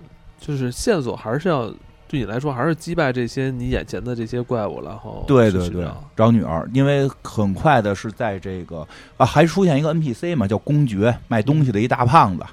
[0.40, 1.72] 就是线索还是要。
[2.08, 5.86] 对你来说，还是击败这些你眼前的这些怪物，然后对对对，
[6.16, 8.86] 找女儿，因为很快的是在这个
[9.18, 12.44] 啊，还出现一个 NPC 嘛，叫公爵，卖东西的一大胖子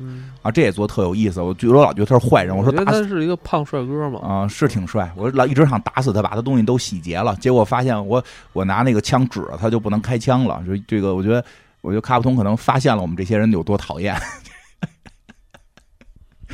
[0.42, 1.42] 啊，这也做特有意思。
[1.42, 5.10] 我据说老觉得他是坏人，我说他是一个胖帅哥嘛，啊，是挺帅。
[5.16, 10.62] 我老一直想打死他，把他东西都洗劫了，结果发现我我拿那个枪指着他就不能开枪了。
[10.68, 11.44] 就这个，我觉得
[11.80, 14.14] 我觉得卡普通可能发现了我们这些人有多讨厌。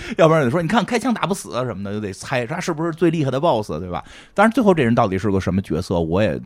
[0.17, 4.03] 要不然你说，你看开枪打不死什么的，就得猜他是不是最厉害的 BOSS，对吧？
[4.33, 6.39] 当然最后这人到底是个什么角色，我也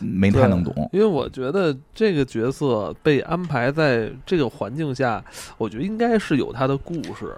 [0.00, 0.88] 没太能懂。
[0.92, 5.22] 因为我觉得这个角色被安排在这个环境下，
[5.56, 7.34] 我觉得应该是有他的故事。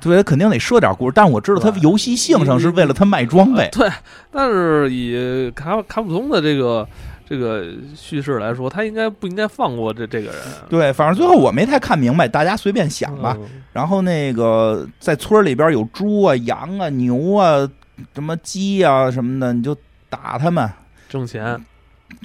[0.00, 1.12] 对，肯定得设点故事。
[1.14, 3.68] 但我知道他游戏性上是为了他卖装备。
[3.72, 3.88] 对，
[4.30, 6.86] 但是以卡卡普通的这个。
[7.28, 10.40] 这个叙事来说，他应该不应该放过这这个人？
[10.70, 13.36] 对，反正最后我没太看明白，大家随便想吧。
[13.72, 17.68] 然后那个在村里边有猪啊、羊啊、牛啊、
[18.14, 19.76] 什么鸡啊什么的，你就
[20.08, 20.66] 打他们
[21.06, 21.62] 挣钱。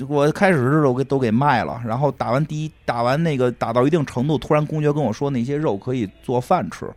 [0.08, 6.90] 我开始时候给都给卖了，然后打完第一打完那个打到一定程度，突然公爵跟我说那些肉可以做饭吃。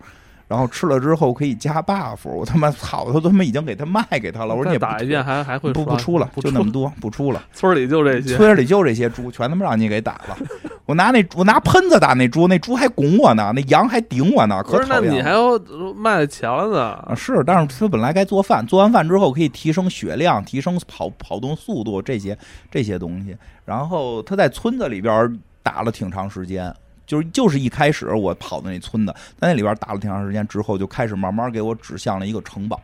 [0.49, 4.55] 然后吃了之后可以加 buff， 我他妈操，他他妈已经给他卖给他了。
[4.55, 7.43] 我说你打一遍还还会不不出了，就那么多，不出了。
[7.53, 10.37] 村里就这些，村里就这些猪，全他妈让你给打了。
[10.87, 15.11] 我拿那我拿喷子打那猪，那猪还拱我呢，那羊还顶我呢，可讨厌。
[15.11, 15.59] 那你还要
[15.97, 16.81] 卖钱了呢？
[17.09, 22.39] 啊，是，但是他本来该做饭，做完饭之后可以提升血量，提升跑跑动速度这些
[22.71, 23.37] 这些东西。
[23.65, 26.73] 然后他在村子里边打了挺长时间。
[27.07, 32.81] 就是就是一开始我跑的那村子，在那里边打了挺长时间之后，就开始慢慢给我指向了一个城堡。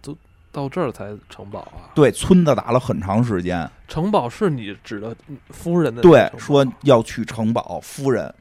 [0.00, 0.16] 都
[0.50, 1.92] 到这儿才城堡啊？
[1.94, 3.70] 对，村子打了很长时间。
[3.88, 5.14] 城堡是你指的
[5.50, 6.02] 夫人的？
[6.02, 8.34] 对，说要去城堡，夫人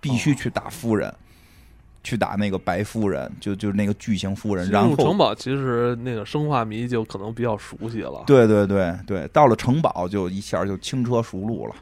[0.00, 1.14] 必须去打夫人。
[2.08, 4.70] 去打那个白夫人，就就是那个巨型夫人。
[4.70, 8.24] 然后城堡其实那个生化迷就可能比较熟悉了。
[8.26, 11.74] 对对对对，到了城堡就一下就轻车熟路了，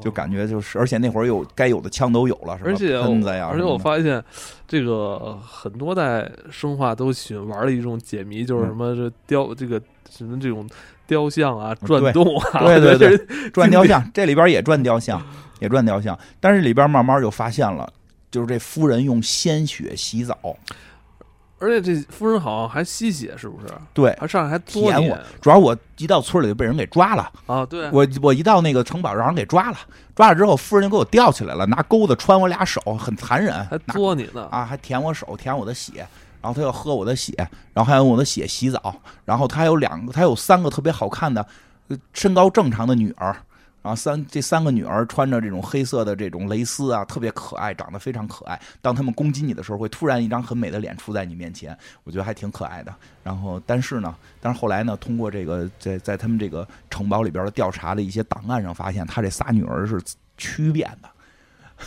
[0.00, 2.56] 就感觉就是，而且那会儿有该有的枪都有了？
[2.64, 4.22] 而且喷子呀，而且我发现
[4.68, 10.64] 这个很多代生化都喜欢玩的一种解谜，就是什么这雕这个什么这种
[11.08, 13.18] 雕像啊，转动啊，对对对，
[13.50, 15.20] 转雕像，这里边也转雕像，
[15.58, 17.92] 也转雕像，但是里边慢慢就发现了。
[18.32, 20.36] 就是这夫人用鲜血洗澡，
[21.58, 23.72] 而且这夫人好像还吸血，是不是？
[23.92, 25.16] 对，还上来还舔我。
[25.40, 27.64] 主要我一到村里就被人给抓了啊！
[27.66, 29.76] 对，我我一到那个城堡让人给抓了，
[30.16, 34.64] 抓了之后夫人就给我吊起来了，拿钩子穿我俩手，很残忍，还作你呢啊！
[34.64, 35.92] 还舔我手，舔我的血，
[36.40, 37.34] 然后他要喝我的血，
[37.74, 41.46] 然后还用我的血洗澡，然后他有两个，他有三个特别好看的，
[42.14, 43.36] 身高正常的女儿。
[43.82, 48.60] 然后三这三个女儿穿着这种黑色的这种蕾丝啊，特别可爱，长得非常可爱。
[48.80, 52.94] 当他们攻击你的时候，会突然一张很美的脸出在你面前，我觉得还挺可爱的。
[53.24, 60.00] 然后，但是呢，但是后来呢，通过这个在在他们这个城堡里边的调查的一些档案上，发现他这仨女儿是
[60.36, 61.10] 曲变的。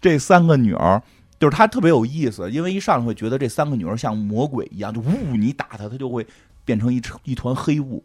[0.00, 1.00] 这三个女儿
[1.38, 6.26] 就是她特别有意思，因为一上来会觉得这三个女儿像魔鬼一样，就呜，你打她，她就会
[6.64, 8.02] 变成一一团黑雾。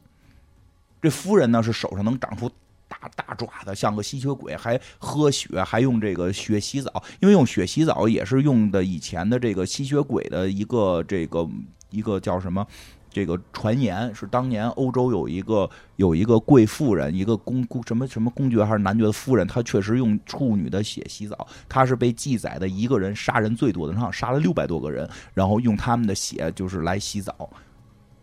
[1.02, 2.50] 这夫人呢是手上能长出
[2.88, 7.04] 大大爪子，像个吸血鬼，还喝血，还用这个血洗澡。
[7.20, 11.48] 因为用血洗澡也是用的以前的这个吸血鬼的一个这个
[11.92, 12.66] 一个叫什么？
[13.12, 21.48] 这个传言是当年欧洲有一个有一个贵妇人，一个公公什么什么公爵还是男爵的夫人，她确实用处女的血洗澡。
[21.68, 27.50] 她是被记载的一个人杀人最多的，她杀了六百多个人，然后用他们的血就是来洗澡。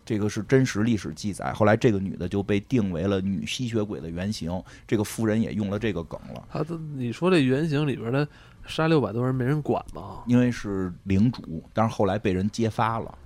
[0.07, 6.47] 这个是真实历史记载，后来这个女的就被定为了女吸血鬼的原型，这个夫人也用了这个梗了。
[6.49, 8.25] 他，你说这原型里边的
[8.65, 10.19] 杀六百多人没人管吗？
[10.25, 13.17] 因为是领主，但是后来被人揭发了。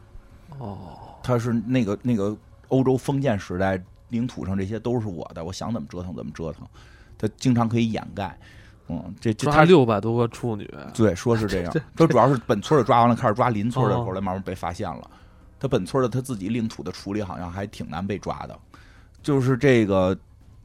[0.57, 2.35] 哦，他是那个那个
[2.69, 3.79] 欧洲封建时代
[4.09, 6.67] 领土上这些都是我的，我想怎么折腾怎么折腾。
[7.15, 8.35] 他经常可以掩盖。
[8.87, 11.71] 嗯，这抓六百多个处女，对，说是这样。
[11.95, 15.09] 他主要是本村的抓完了，开始抓邻村的，后来慢慢被发现了。
[15.61, 18.59] 他本村的他自己领土的处理好像还挺难被抓的，
[19.21, 20.17] 就是这个，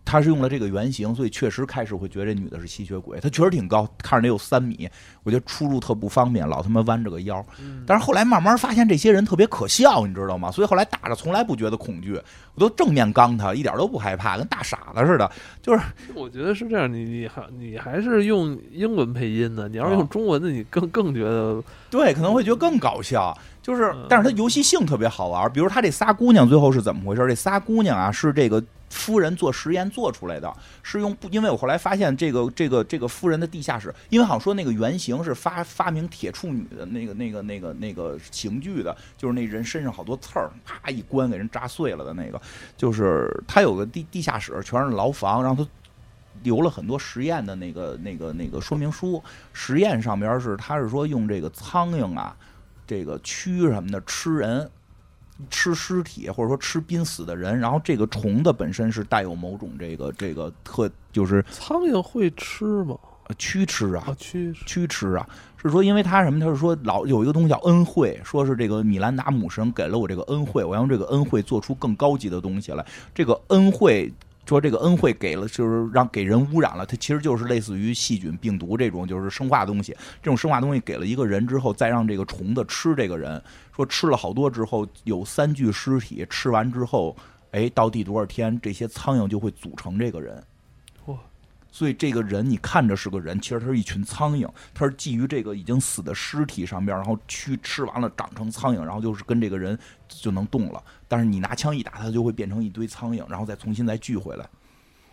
[0.06, 3.20] 他是用了这个原型，所以确实开始会觉得这女的是吸血鬼。
[3.20, 4.88] 她确实挺高，看着得有三米，
[5.22, 7.44] 我觉得出入特不方便，老他妈弯着个腰。
[7.86, 10.50] 但是后来慢慢发现这些人特别可笑，你知道吗？
[10.50, 12.18] 所以后来打着从来不觉得恐惧，
[12.54, 15.30] 我都正面刚他，一点都不害怕，跟大傻子似的。
[15.60, 15.84] 就是
[16.14, 23.36] 我觉得是这样，你你还你还是用英文配音的，你要是用中文的，你更更觉得对，可能会觉得更搞笑。
[23.66, 25.50] 就是，但是它游戏性特别好玩。
[25.50, 27.26] 比如他这仨姑娘最后是怎么回事？
[27.26, 30.54] 这仨姑娘啊，是这个夫人做实验做出来的，
[30.84, 31.28] 是用不？
[31.30, 42.40] 因为我后来发现这个这个这个夫人的地下室，因为好像说那个原型是发 发明铁处女的那个那个那个那个刑具的，就是那人身上好多刺儿，啪一关给人扎碎了的那个，
[42.76, 45.68] 就是他有个地地下室，全是牢房，然后他
[46.44, 49.20] 留了很多实验的那个那个那个说明书。
[49.52, 52.36] 实验上边是他是说用这个苍蝇啊。
[52.86, 54.70] 这个蛆什么的吃人，
[55.50, 62.96] 吃尸体或者说吃濒死的人，然后这个虫子本身是带有某种这个这个特，就是苍蝇会吃吗？
[63.38, 65.28] 蛆吃啊，蛆蛆吃啊，
[65.60, 66.38] 是说因为它什么？
[66.38, 72.86] 他是说老有一个东西叫恩惠，说是这个米兰达母神给了我这个恩惠，我要用这个恩惠做出更高级的东西来。
[73.14, 74.12] 这个恩惠。
[74.46, 79.92] 说这个恩惠给了，就是让给人污染了，它其实就是类似于细菌、病毒这种，就是生化东西。
[80.22, 83.42] 这种生化东西给了一个人之后，再让这个虫子吃这个人，
[83.74, 87.16] 说吃了好多之后，有三具尸体，吃完之后，
[87.50, 90.42] 哎，到第多少天，这些苍蝇就会组成这个人。
[91.76, 100.82] 所以这个人你看着是个人，其实他是一群苍蝇，他是基于这个已经死的尸体上边，然后去吃完了长成苍蝇，然后就是跟这个人就能动了。
[101.06, 104.46] 但是你拿枪一打，他就会变成一堆苍蝇，然后再重新再聚回来。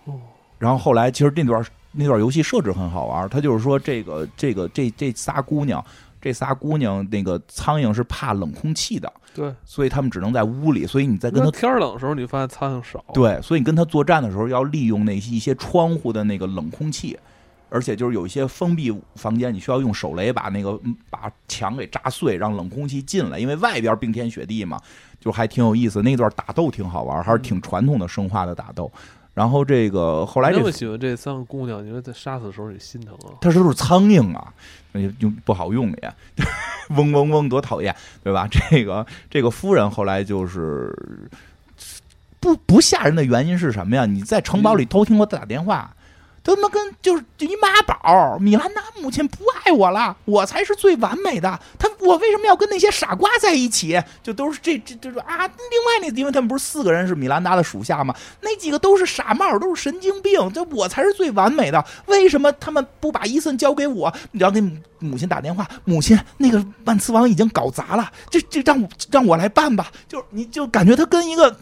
[0.05, 0.17] 哦。
[0.57, 1.61] 然后后来其实那段
[1.91, 5.83] 那段游戏设置很好玩，他就是说这个这个这这仨姑娘。
[6.21, 10.85] 这仨姑娘，那个苍蝇是怕冷空气的，对，所以他们只能在屋里。
[10.85, 13.03] 所以你在跟他天冷的时候，你发现苍蝇少。
[13.13, 17.17] 对，所以你跟他作战的时候，要利用那些一些窗户的那个冷空气，
[17.69, 20.79] 而且就是有一些封闭房间，你需要用手雷把那个
[21.09, 24.79] 把墙给炸碎，让冷空气进来，因为外边冰天雪地嘛，
[25.19, 26.01] 就还挺有意思。
[26.01, 28.91] 那段打斗挺好玩，还是挺传统的生化的打斗。
[29.33, 33.33] 然后这个后来这么喜欢这三个姑娘，你说在杀死的时候你心疼啊？
[33.41, 34.53] 他说都是苍蝇啊，
[35.19, 36.13] 用不好用也，
[36.89, 38.47] 嗡嗡嗡多讨厌，对吧？
[38.49, 40.93] 这个这个夫人后来就是
[42.39, 44.05] 不不吓人的原因是什么呀？
[44.05, 45.95] 你在城堡里偷听我打电话，
[46.43, 48.37] 他妈跟就是一妈宝。
[48.39, 51.59] 米兰达母亲不爱我了，我才是最完美的。
[51.79, 54.01] 他我为什么要跟那些傻瓜在一起？
[54.21, 55.47] 就都是这这就是啊。
[55.47, 58.13] 另外那因为他们不是四个人是米兰达的属下吗？
[58.41, 60.51] 那几个都是傻帽，都是神经病。
[60.51, 61.83] 这我才是最完美的。
[62.07, 64.13] 为什么他们不把伊森交给我？
[64.31, 64.61] 你要给
[64.99, 69.91] 母亲打电话，母亲那个万磁王已经搞砸了，这这让让我来办吧。
[70.09, 71.57] 就是你就感觉他跟一个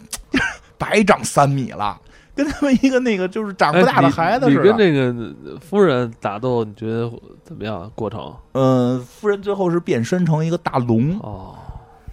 [0.77, 1.99] 白长三米了。
[2.33, 4.61] 跟他们一个那个就是长不大的孩子似的。
[4.61, 7.11] 你跟那个夫人打斗，你觉得
[7.43, 7.91] 怎么样？
[7.93, 8.33] 过程？
[8.53, 11.19] 呃，夫人最后是变身成一个大龙。
[11.19, 11.55] 哦，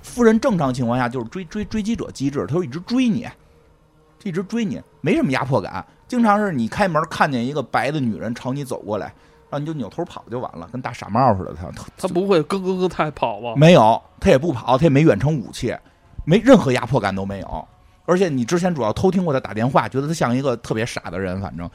[0.02, 3.26] 夫人正常情况下就是追追追击者机制，他就一直追你，
[4.24, 5.84] 一直追你，没什么压迫感。
[6.08, 9.06] 经常是你开门看见一个白的女人朝你走过来，
[9.50, 11.54] 然后你就扭头跑就完了，跟大傻帽似的。
[11.54, 13.54] 他他不会咯咯咯太跑吧？
[13.56, 15.76] 没有，他也不跑，他也没远程武器，
[16.24, 17.68] 没任何压迫感都没有。
[18.08, 21.38] 而且你之前主要偷听过他打电话，觉得他像一个特别傻的人。
[21.42, 21.70] 反正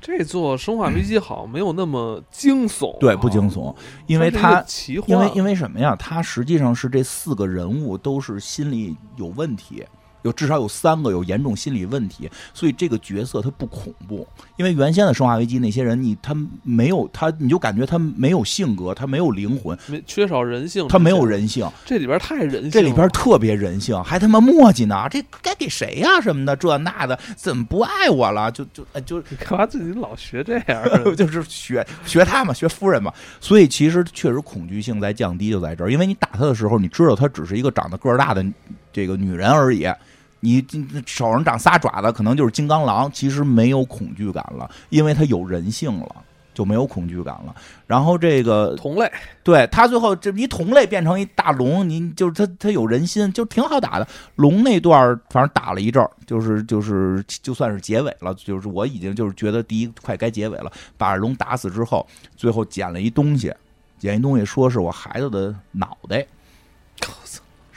[0.00, 3.74] 这座生化危机好像没有那么惊悚，对，不惊悚，
[4.06, 4.64] 因为他
[5.06, 5.96] 因为因为什么呀？
[5.96, 9.84] 他实际上是这四个人物都是心理有问题。
[10.22, 14.26] 有至少有三个有严重心理问题，所以这个角色他不恐怖。
[14.56, 21.68] 因为原先的《生化危机》那些人，你他没有他，你就感觉他没有性格，他没有灵魂，没缺少人性，他没有人性。
[21.84, 25.06] 这里边太人性，这里边特别人性，还他妈磨叽呢。
[25.10, 26.20] 这该给谁呀？
[26.20, 28.50] 什么的，这那的，怎么不爱我了？
[28.52, 30.82] 就就就干嘛自己老学这样？
[31.16, 33.12] 就是学学他嘛，学夫人嘛。
[33.40, 35.90] 所以其实确实恐惧性在降低，就在这儿。
[35.90, 38.44] 因为你打他的时候，你知道他只是一个长得个儿大的
[38.92, 39.86] 这个女人而已。
[40.44, 40.60] 你
[41.06, 46.16] 手上长仨爪子，可能就是金刚狼，其实没有恐惧感了，因为它有人性了，
[46.52, 47.54] 就没有恐惧感了。
[47.86, 49.08] 然后这个同类，
[49.44, 54.08] 对他最后这一同类变成一大龙，你就是他他有人心，就挺好打的。
[54.34, 60.72] 龙那段反正打了一阵儿，就是就是就算是结尾了，就是我已经就是觉得第一快该结尾了。
[60.98, 62.04] 把龙打死之后，
[62.36, 63.54] 最后捡了一东西，
[63.98, 66.26] 捡一东西说是我孩子的脑袋。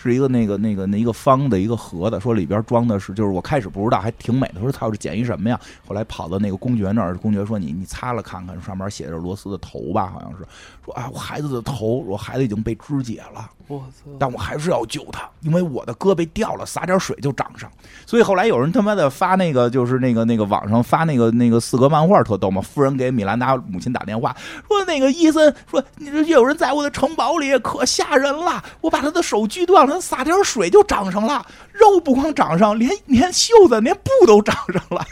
[0.10, 4.62] 是一个那个那个那一个方的一个盒子，说里边装的是，就是我开始不知道，还挺美的。
[4.62, 5.60] 说操，这捡一什么呀？
[5.88, 10.46] 后来跑到那个公爵那儿，公爵说你你擦了看看，上面写着罗斯的头吧，好像是。
[10.86, 14.12] 说啊，我孩子的头，我孩子已经被肢解了，我操！
[14.20, 17.68] 但我还是要救他，因为我的胳膊掉了，洒点水就长上。
[18.06, 22.62] 所以后来有人他妈的发那个，就是那个那个网上发那个那个四格漫画特逗嘛。
[22.62, 24.36] 夫人给米兰达母亲打电话
[24.68, 28.64] 说，那个伊森说，你这有人在我的城堡里，可吓人了。
[28.82, 35.06] 我把他的手锯断了，洒点水就长上了，肉不光长上，连连袖子连布都长上了。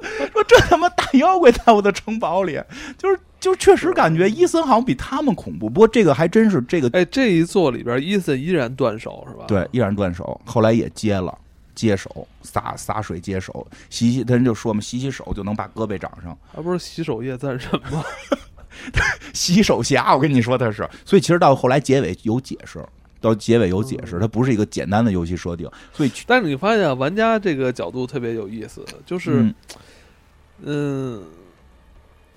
[0.32, 2.58] 说这他妈大妖怪在我的城堡里，
[2.96, 5.68] 就是就确实感觉伊森好像比他们恐怖。
[5.68, 9.44] 不过这个还真是这个，哎，这一座里边伊森依然断手是吧？
[9.46, 11.36] 对，依然断手，后来也接了，
[11.74, 16.34] 接手洒洒水接手，洗洗，他人就说嘛，洗洗手就能把胳膊长上。
[16.54, 18.02] 他不是洗手液赞人吗？
[19.34, 20.88] 洗手侠，我跟你说他是。
[21.04, 22.82] 所以其实到后来结尾有解释，
[23.20, 25.68] 到结尾有解释，它不是一个简单的游戏设定。
[25.92, 29.52] 所以，但是你发现玩家这个角度特别有意思，就是。
[30.62, 31.22] 嗯，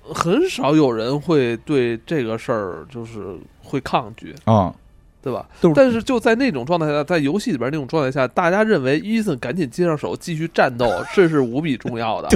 [0.01, 4.73] 很少有人会对这个事儿就是会抗拒啊，
[5.21, 5.45] 对吧？
[5.75, 12.29] 但是就在那种状态下，在游戏里边那种状态下，大家认为伊森赶紧接上手继续战斗， 这是无比重要的。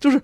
[0.00, 0.18] 就是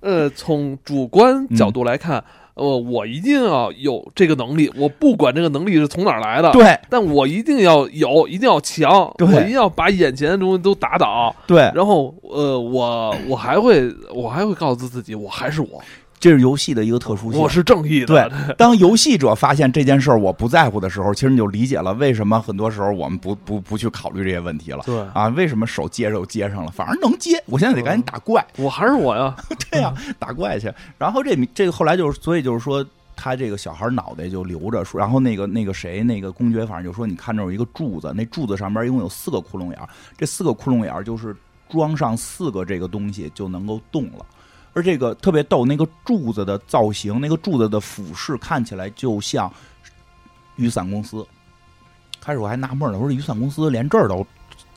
[0.00, 2.24] 呃，从主观角度来看。
[2.56, 15.82] 呃，我一定要有这个能力，我不管这个能力是从哪儿来的，对，但我一定要有，一定要强，我一定要把眼前的东西都打倒，对，然后呃，我我还会，我还会告诉自己，我还是我。
[16.26, 18.06] 这是游戏的一个特殊性，我是正义的。
[18.06, 24.82] 对，当游戏者发现这件事儿我不在乎的时候，其实你就理解了为什么很多时候我们不不不去考虑这些问题了。
[24.84, 27.40] 对啊，为什么手接着接上了，反而能接？
[27.46, 29.36] 我现在得赶紧打怪，我还是我呀。
[29.70, 30.68] 对呀，打怪去。
[30.98, 39.78] 然后这这个后来就是，所以就是说，他这个小孩脑袋就留着，然后那个那个谁，那个公爵，反正就说，你看这有一个柱子，那柱子上边一共有四个窟窿眼
[40.18, 41.36] 这四个窟窿眼就是
[41.70, 44.26] 装上四个这个东西就能够动了。
[44.76, 49.50] 而这个特别逗，那个柱子的造型，那个柱子的俯视看起来就像
[50.56, 51.26] 雨伞公司。
[52.20, 54.26] 开始我还纳闷呢，我说雨伞公司连这儿都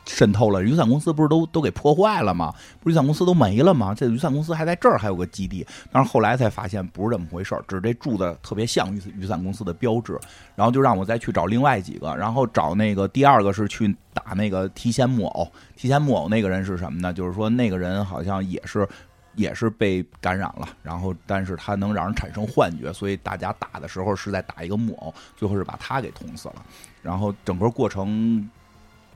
[0.05, 2.53] 渗透了，雨伞公司不是都都给破坏了吗？
[2.79, 3.93] 不是雨伞公司都没了吗？
[3.93, 10.17] 这雨伞公司还在这儿还有个基地，但是后来才发现不是这么回事儿，只是这柱子特别像雨雨伞公司的标志。
[10.55, 15.51] 然后就让我再去找另外几个，然后找那个第二个是去打那个提线木偶。
[15.75, 17.11] 提线木偶那个人是什么呢？
[17.11, 18.87] 就是说那个人好像也是。
[19.35, 26.65] 也是被感染了，然后但是他能让人产生幻觉，所以大家打的时候是在打一个木偶，最后是把他给捅死了。
[27.01, 28.49] 然后整个过程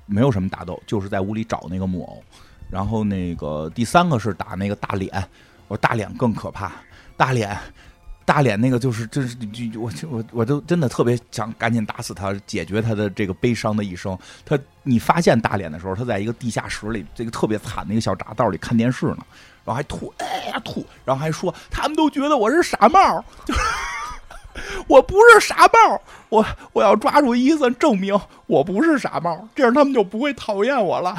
[0.05, 2.23] 没有什么打斗，就是在屋里找那个木偶。
[2.69, 5.23] 然后那个第三个是打那个大脸，
[5.67, 6.71] 我大脸更可怕，
[7.17, 7.57] 大脸。
[8.25, 14.17] 大脸那个就是，就是就我我我都真的特别想赶紧打死他，解决他的这个悲伤的一生。
[14.45, 19.17] 他你发现大脸的时候，他在一个地下室里，这个特别惨的一个小闸道里看电视呢，
[19.65, 23.23] 然后还吐，哎呀吐，然后还说他们都觉得我是傻帽，
[24.87, 31.15] 我不是傻帽，我我要抓住伊森证明我不是傻帽，这样他们就不会讨厌我了。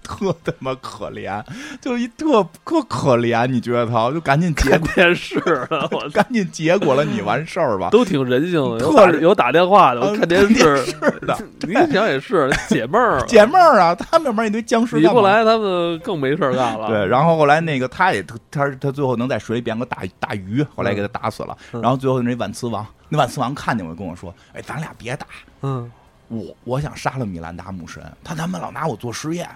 [0.10, 1.42] 特他妈可怜，
[1.80, 4.10] 就一特特可怜，你觉得他？
[4.10, 5.38] 就赶紧结电视
[5.70, 10.84] 了， 我赶紧结果了，你完事儿吧，都挺人性的，特有打电话的，我看电视。
[11.26, 16.88] 的，你想也是解闷儿， 解闷儿啊，他们那边一堆僵尸，你不来，他们更没事干了。
[16.88, 21.56] 对，然后后来那个他也他他最后能在水里变个大大鱼，后来给他打死了。
[21.72, 25.26] 然后最后那万磁王，那万磁王看见我跟我说：“哎，咱俩别打，
[25.62, 25.90] 嗯，
[26.28, 29.48] 我我想杀了米兰达母神，他他妈老拿我做实验。”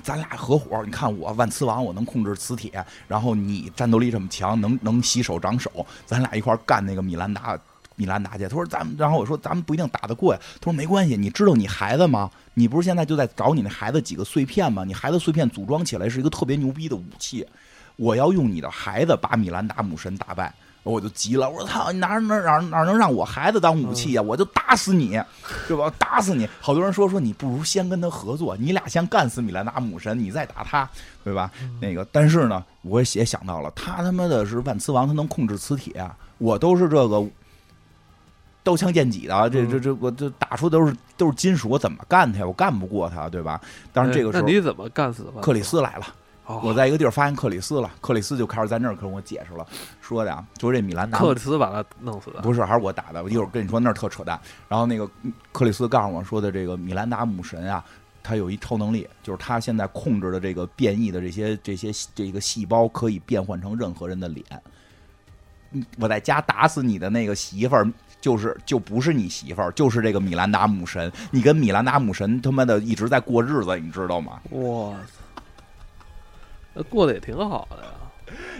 [0.00, 5.70] 咱俩合伙，你看我万磁王，我能控制磁铁，然后你战斗力这么强，能能洗手长手，
[6.06, 7.58] 咱俩一块干那个米兰达，
[7.96, 8.44] 米兰达去。
[8.44, 10.40] 他说咱们，然后我说咱们不一定打得过呀。
[10.60, 12.30] 他说没关系，你知道你孩子吗？
[12.54, 14.84] 你不是现在就在找你那孩子几个碎片吗？
[14.84, 17.46] 你孩子碎片组装起来是一个特别牛逼的武器，
[17.96, 20.52] 我要用你的孩子把米兰达母神打败。
[20.84, 24.22] 我就急了，我说操，你哪哪哪哪能让我孩子当武器呀？
[24.22, 25.20] 我就打死你，
[25.68, 25.92] 对吧？
[25.96, 26.48] 打死你！
[26.60, 30.88] 好多人说说你不如先跟他合作，你俩先干死米兰达母神，你再打他，
[31.22, 31.50] 对吧？
[31.80, 36.04] 那个，但是呢，我也想到了，他他妈的是万磁王，他能控制磁铁，
[36.38, 37.24] 我都是这个
[38.64, 42.44] 刀枪剑戟的，这这这，我这打出都是都是金属，我怎么干他？
[42.44, 43.60] 我干不过他，对吧？
[43.92, 45.40] 但是这个时候，那你怎么干死的？
[45.40, 46.06] 克里斯来了。
[46.46, 49.66] 我在一个地儿发现克里斯了，克里斯就开始在那儿跟我解释了，
[50.00, 53.22] 说的啊，就是这米兰达克里斯把他弄死的，不是，还是我打的。
[53.22, 54.38] 我一会儿跟你说那儿特扯淡。
[54.68, 55.08] 然后那个
[55.52, 57.82] 克里斯告诉我说的，这个米兰达母神啊，
[58.22, 64.44] 他有一超能力，就是他现在控制的这个变异的这些这些这个细胞可以变换成任何人的脸。
[65.98, 67.90] 我在家打死你的那个媳妇儿，
[68.20, 71.10] 就是就不是你媳妇儿，就是这个米兰达母神。
[71.30, 74.38] 你跟米兰达母神他妈的一直在过日子，你知道吗？
[74.50, 74.94] 哇！
[76.74, 77.90] 那过得也挺好的呀。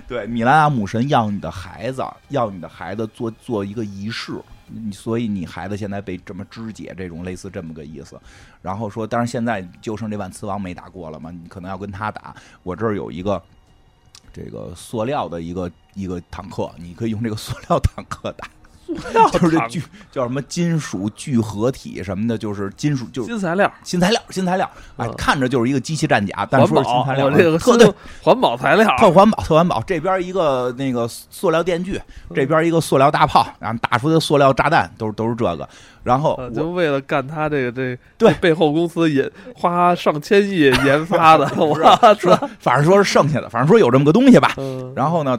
[0.06, 4.34] 对，米兰达母神要你的孩子，要你的孩子做做一个仪式，
[4.92, 8.20] 所以你孩子现在被这么肢解，这种类似这么个意思。
[8.60, 12.34] 然后说，当然现在就剩这万磁王没打过了嘛，你可能要跟他打。
[12.62, 13.42] 我这儿有一个
[14.32, 18.46] 这个塑料的一个一个坦克，你可以用这个塑料坦克打。
[19.32, 27.92] 就是这聚叫什么金属聚合体什么的，就是金属就是新材料，新材料，新材料，哎，看着就是一个机器战甲，但说是新材料，这个特对
[28.22, 29.82] 环保材料，特环保，特环保。
[29.82, 32.00] 这边一个那个塑料电锯，
[32.34, 35.68] 这边一个塑料大炮，然后打出的塑料炸弹都是都是这个。
[36.02, 44.52] 然后就为了干他这个这对背后公司也花上千亿研 发的，我说反正说是剩下的，反正说有这么个东西吧。
[44.96, 45.38] 然后呢，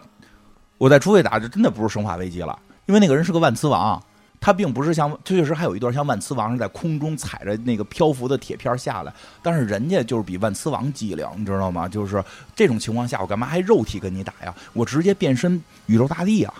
[0.77, 2.57] 我再出去打，就真的不是生化危机了。
[2.85, 4.01] 因为那个人是个万磁王，
[4.39, 11.88] 他并不是像确实还有一段像万磁王是在空中踩着那个漂浮的铁片下来，但是人家就是比万磁王机灵，你知道吗？
[11.88, 12.23] 就是
[12.55, 14.53] 这种情况下，我干嘛还肉体跟你打呀？
[14.73, 16.53] 我直接变身宇宙大帝啊！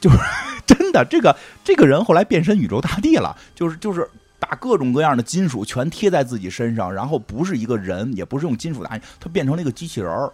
[0.00, 0.18] 就是
[0.66, 4.08] 真的，这个这个人后来变身宇宙大帝了，就是就是
[4.38, 10.30] 把各种各样的金属全贴在自己身上，然后不是一个人，也不是用金属打，他变成了一个机器人儿。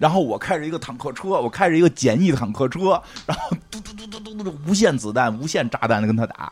[0.00, 6.50] 然后我开着一个坦克车，我开着一个简易坦克车， 然后嘟嘟嘟嘟嘟嘟，无限子弹、无限炸弹的跟他打，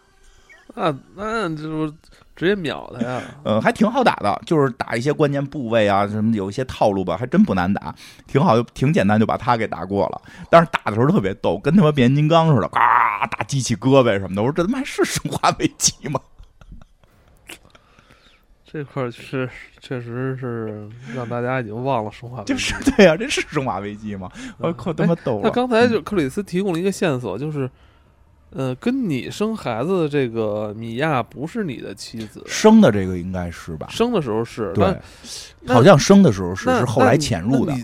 [0.74, 1.88] 啊，那就
[2.36, 3.22] 直接秒他呀！
[3.44, 7.94] 呃，还挺好打的，就是打一些关键部位啊，什么有一些套路吧，还真不难打，
[8.26, 10.20] 挺好，挺简单，就把他给打过了。
[10.50, 14.42] 但是打的时候特别逗，跟他妈变形金刚似的，嘎打机器胳膊什么的。
[14.42, 16.20] 我说这他妈是生化危机吗？
[18.78, 19.50] 这块是
[19.80, 24.30] 确实是让大家已经忘了生化危机，就是对呀，这是生化危机吗？
[24.58, 25.42] 我靠他妈逗了。
[25.42, 27.68] 他刚才就克里斯提供了一个线索，就是，
[28.50, 33.88] 呃，跟你生孩子的这个米娅不是你的妻子，生的这个应该是吧？
[33.90, 34.96] 生的时候是，对，
[35.66, 37.74] 好像生的时候是，是后来潜入的。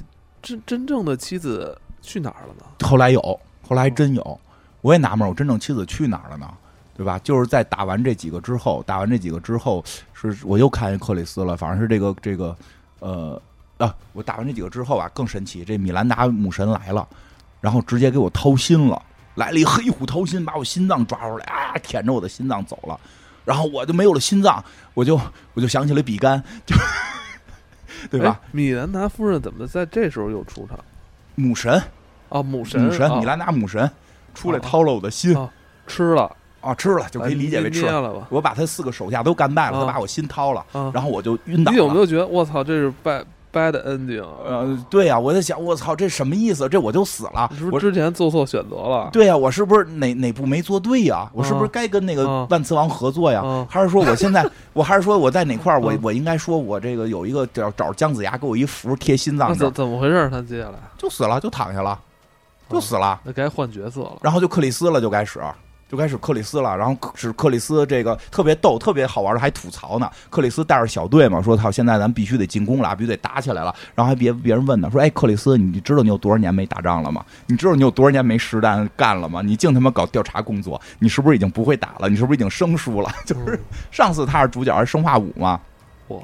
[0.41, 2.87] 真真正的妻子去哪儿了呢？
[2.87, 3.21] 后来有，
[3.63, 4.41] 后来还真有，
[4.81, 6.49] 我也纳闷，我真正妻子去哪儿了呢？
[6.97, 7.19] 对吧？
[7.25, 11.57] 就是在打完这几个之后，打完这几个之后，是我又看见克里斯了。
[11.57, 12.57] 反正是这个这个，
[13.01, 13.41] 呃
[13.79, 17.07] 啊，我打完这几个之后啊，更神奇，这米兰达母神来了，
[17.61, 19.03] 然后直接给我掏心了，
[19.35, 22.99] 来了一黑虎掏心，把我心脏抓出来，啊，舔着我的心脏走了，
[23.45, 24.65] 然后我就没有了心脏，
[24.95, 25.21] 我就
[25.55, 26.77] 我就想起了比干，就
[28.11, 28.41] 对吧？
[28.53, 30.79] 米兰达夫人怎么在这时候又出场？
[31.35, 31.83] 母神
[32.29, 33.91] 啊，母神，母神，米兰达母神
[34.33, 35.37] 出来掏了我的心，
[35.89, 36.31] 吃了。
[36.65, 38.27] 啊，吃了就可以理解为吃了吧。
[38.31, 41.71] 我把他四个手下都干败了，他把我心掏了，然后我就晕倒。
[41.71, 43.23] 你有没有觉得我操，这是拜
[43.53, 44.25] bad ending。
[44.45, 46.69] 呃，对呀，我在想，我操，这什么意思？
[46.69, 47.49] 这我就死了？
[47.57, 49.11] 是不是之前做错选择了？
[49.13, 51.31] 对呀，我是不是哪哪步没做对呀？
[51.33, 53.67] 我是不是该跟那个万磁王合作呀？
[53.71, 55.81] 还是说我现在， 我还是说我在哪块儿？
[55.81, 60.29] 我我应该说我这个有一个找找姜子牙给我一符贴心脏怎怎么回事？
[60.31, 61.97] 他接下来就死了，就躺下了，
[62.69, 63.21] 就死了。
[63.23, 64.17] 那该换角色了。
[64.21, 65.41] 然后就克里斯了，就开始。
[65.89, 70.11] 就开始克里斯了，然后是克里斯这个特别逗、特别好玩的，还吐槽呢。
[70.31, 77.25] 克里斯带着小队嘛，说：“操，现在咱必须得进攻了，必须得打起来了。”然后还别别人问呢，说：“哎，克里斯，你知道你有多少年没打仗了吗？
[77.47, 79.43] 你知道你有多少年没实战干了吗？
[79.43, 82.09] 你净他妈搞调查工作，你是不是已经不会打了？
[82.09, 83.11] 你是不是已经生疏了？
[83.27, 85.61] 就是上次他是主角，是生化五嘛？
[86.09, 86.19] 哇！”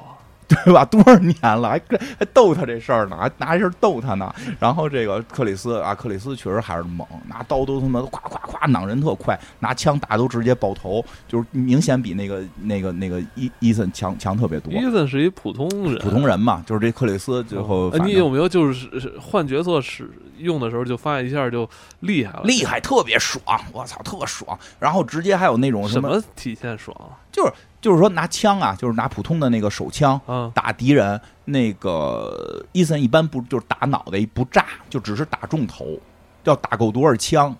[0.65, 0.83] 对吧？
[0.85, 1.81] 多少年了，还
[2.19, 4.33] 还逗他这事儿呢，还拿这事儿逗他呢。
[4.59, 14.73] 然后这个克里斯啊，克里斯确实还是猛，拿刀都他妈夸夸夸攮人特快，拿枪打都直接爆头，就是明显比那个那个那个伊伊森强强特别多。
[14.73, 17.89] 伊森是一普通人，普通人嘛，就是这克里斯最后。
[18.03, 21.69] 你有没有就是换角色使用的时候就发现一下就
[22.01, 22.41] 厉害了？
[22.43, 23.43] 厉害，特别爽！
[23.71, 24.57] 我操，特爽！
[24.79, 26.95] 然后直接还有那种什么体现爽？
[27.31, 27.53] 就是。
[27.81, 30.21] 就是说拿枪啊，就是拿普通的那个手枪
[30.53, 31.19] 打敌人。
[31.43, 35.99] 那个伊森一般不就是打脑袋不炸，就只是打中头，
[36.45, 37.53] 要打够多少枪，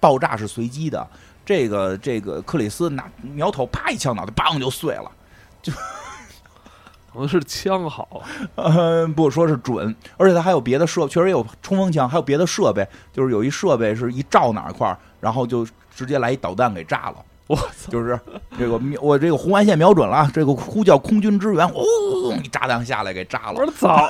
[0.00, 1.06] 爆炸是随机的。
[1.44, 5.12] 这个这个克里斯拿苗头啪一枪，脑袋梆就碎了。
[5.62, 5.72] 就
[7.12, 8.22] 可能是枪好，
[8.54, 17.16] 呃，不说是准，而且他还有别的设，确实有冲锋枪，还有别的设备，就是有一设备是一照哪块儿，然后就直接来一导弹给炸了。
[17.50, 17.90] 我操！
[17.90, 18.18] 就是
[18.56, 21.84] 这个我这个红外线瞄准了，这个呼叫空军支援，轰！
[22.44, 23.54] 一炸弹下来给炸了。
[23.56, 24.08] 我说早，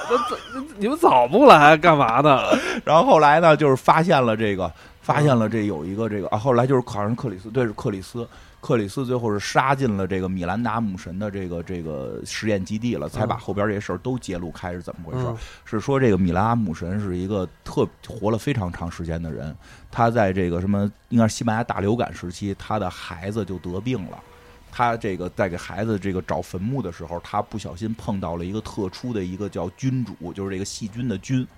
[0.77, 2.43] 你们早不来干嘛呢？
[2.85, 8.29] 然后后来呢，就是发现了这个，发现了这有一个这个啊，后来就是考上克里斯，对，是克里斯。
[8.61, 15.27] 克里斯最后是杀进了这个米兰达姆神的这个这个实验基地了，才把后边这些事儿都揭露开是怎么回事？
[15.65, 19.57] 是说这个米兰达姆神是一个特活了非常长时间的人，
[19.91, 24.23] 他在这个什么应该是西班牙大流感时期，他的孩子就得病了，
[24.71, 31.49] 他这个在给孩子这个找坟墓的时候，他不小心碰到了一个特殊的一个叫菌主，就是这个细菌的菌，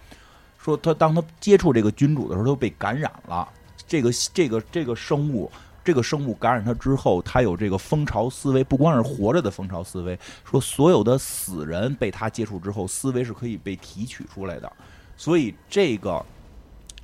[0.56, 3.48] 说他当他接触这个菌主的时候，他被感染了，
[3.88, 5.50] 这个这个这个生物。
[5.84, 10.18] 这个生物感染他之后，他有这个蜂巢思维，不光是活着的蜂巢思维。
[10.44, 14.72] 说所有的死人被他接触之后，思维是可以被提取出来的。
[15.16, 16.24] 所以这个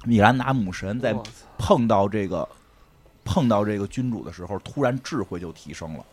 [0.05, 1.15] 米兰达母神在
[1.59, 2.49] 碰到这个
[3.25, 6.05] 碰到这个君主的时候，突然智慧就提升了，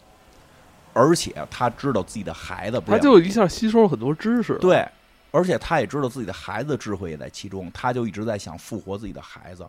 [0.94, 4.58] 而且他知道自己的孩子，他就一下吸收了很多知识。
[4.58, 4.88] 对，
[5.32, 9.68] 而且他也知道自己的孩子智慧也在其中，他就一直在想复活自己的孩子。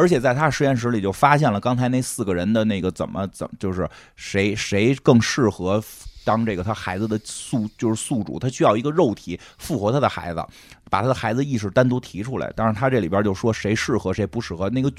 [0.00, 3.86] 而且在他实验室里就发现了刚才那四个人的那个怎么怎么就是
[4.16, 5.82] 谁谁更适合
[6.24, 10.42] 当这个他孩子的宿就是宿主，他需要一个肉体复活他的孩子，
[10.88, 12.50] 把他的孩子意识单独提出来。
[12.56, 14.70] 当然他这里边就说谁适合谁不适合。
[14.70, 14.90] 那个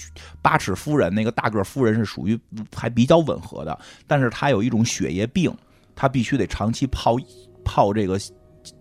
[0.41, 2.39] 八尺夫人那个大个夫人是属于
[2.75, 5.51] 还比较吻合的，但是他有一种血液病，
[5.95, 7.15] 他必须得长期泡
[7.65, 8.19] 泡这个。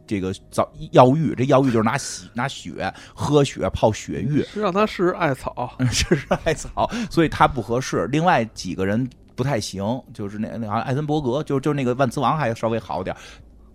[0.06, 8.06] 这个早药浴，这药浴就是拿血拿血喝血泡血浴，是让他试试艾草，试试艾草，所以他不合适。
[8.08, 13.14] 另外几个人不太行，就是那那好像艾森伯格，就就那个万磁王还稍微好点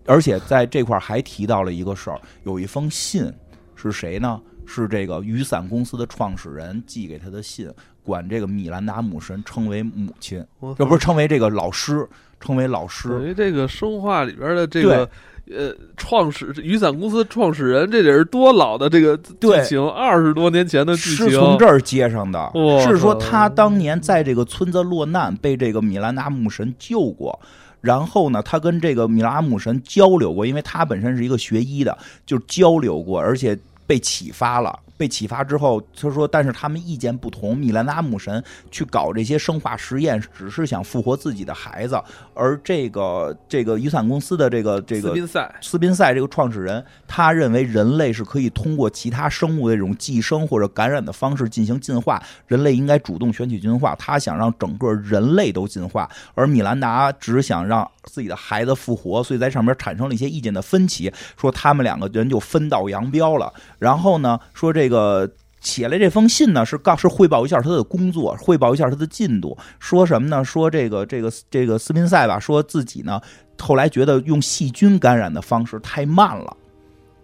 [0.06, 3.32] 而且在这块还提到了一个事儿，有一封信
[3.76, 4.42] 是谁呢？
[4.68, 7.72] 是这个雨伞公司的创始人寄给他的信，
[8.04, 10.46] 管这个米兰达姆神称为母亲，
[10.78, 12.08] 这不是称为这个老师，
[12.40, 13.34] 称为老师。
[13.36, 15.10] 这个生化里边的这个。
[15.52, 22.52] 呃，创始雨伞公司创始人，这得是多老的这个剧情，二十多年前的剧情，是从这儿接上的。
[22.82, 27.40] 是说他当年在这个村子落难，被这个米兰达姆神救过，
[27.82, 31.96] 然后呢，他跟这个米拉姆神交流过，因为他本身是一个学医的，
[32.26, 33.56] 就交流过，而且
[33.86, 34.80] 被启发了。
[34.98, 37.58] 被启发之后，他说：“但是他们意见不同。
[37.58, 38.42] 米兰达姆神
[38.72, 42.02] 去搞这些生化实验，只是想复活自己的孩子。
[42.34, 52.24] 而这个这个雨伞公司的这个这个斯宾塞斯宾塞这个创始人，他认为人类是可以通过其他生物的这种寄生或者感染的方式进行进化。
[52.48, 53.94] 人类应该主动选取进化。
[53.96, 59.22] 他想让整个人类都进化，而米兰达只想让自己的孩子复活。
[59.22, 63.52] 所以在上面产生了一些意见的分歧，说他们两个人就分道扬镳了。
[63.78, 65.28] 然后呢，说这。”这个
[65.62, 69.58] 写来这封信呢，是告是汇报一下他的工作，汇报一下他的进度。
[69.80, 70.46] 说什么呢？
[70.46, 73.20] 说这个这个这个斯宾塞吧，说自己呢
[73.60, 76.56] 后来觉得用细菌感染的方式太慢了，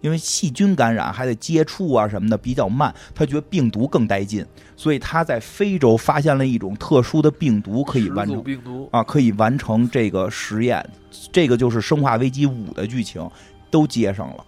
[0.00, 4.44] 因为细菌感染还得接触啊什么的比较慢，他觉得病毒更带劲，
[4.76, 10.84] 所以他在非洲发现了一种特殊的病毒，可以完成病毒啊，可以完成这个实验。
[11.30, 13.24] 这个就是《生化危机五》的剧情，
[13.70, 14.44] 都接上了。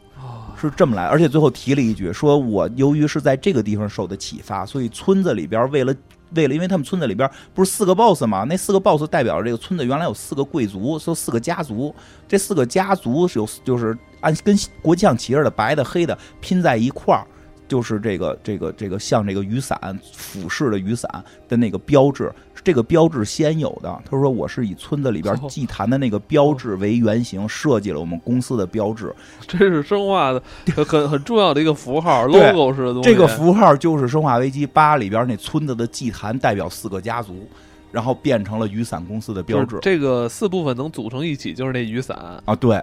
[0.60, 1.04] 是这么来。
[1.04, 5.94] 而且最后提了一句，说我由于是在这个地方受的启发，所以村子里边为了
[6.34, 8.44] 为了，因为他们村子里边不是四个 boss 吗？
[8.48, 11.94] 那四个 boss 代表着这个村子原来有四个贵族，说四个家族，
[12.26, 17.26] 这四个家族是有就是按跟国际象旗似的，白的黑的拼在一块儿。
[17.66, 21.10] 就是这个这个这个像这个雨伞俯视的雨伞
[21.48, 22.30] 的那个标志，
[22.64, 24.02] 这个标志先有的。
[24.10, 29.14] 他说我是以村子里边祭坛的那个标志为原型设计了我们公司的标志。
[29.46, 30.42] 这是生化的
[30.84, 33.08] 很 很重要的一个符号，logo 式的东西。
[33.08, 37.46] 这个符号就是《生化危机八》里边那村子的祭坛，代表四个家族，
[37.92, 39.78] 然后变成了雨伞公司的标志。
[39.82, 42.16] 这个四部分能组成一起，就是那雨伞
[42.46, 42.82] 啊，对。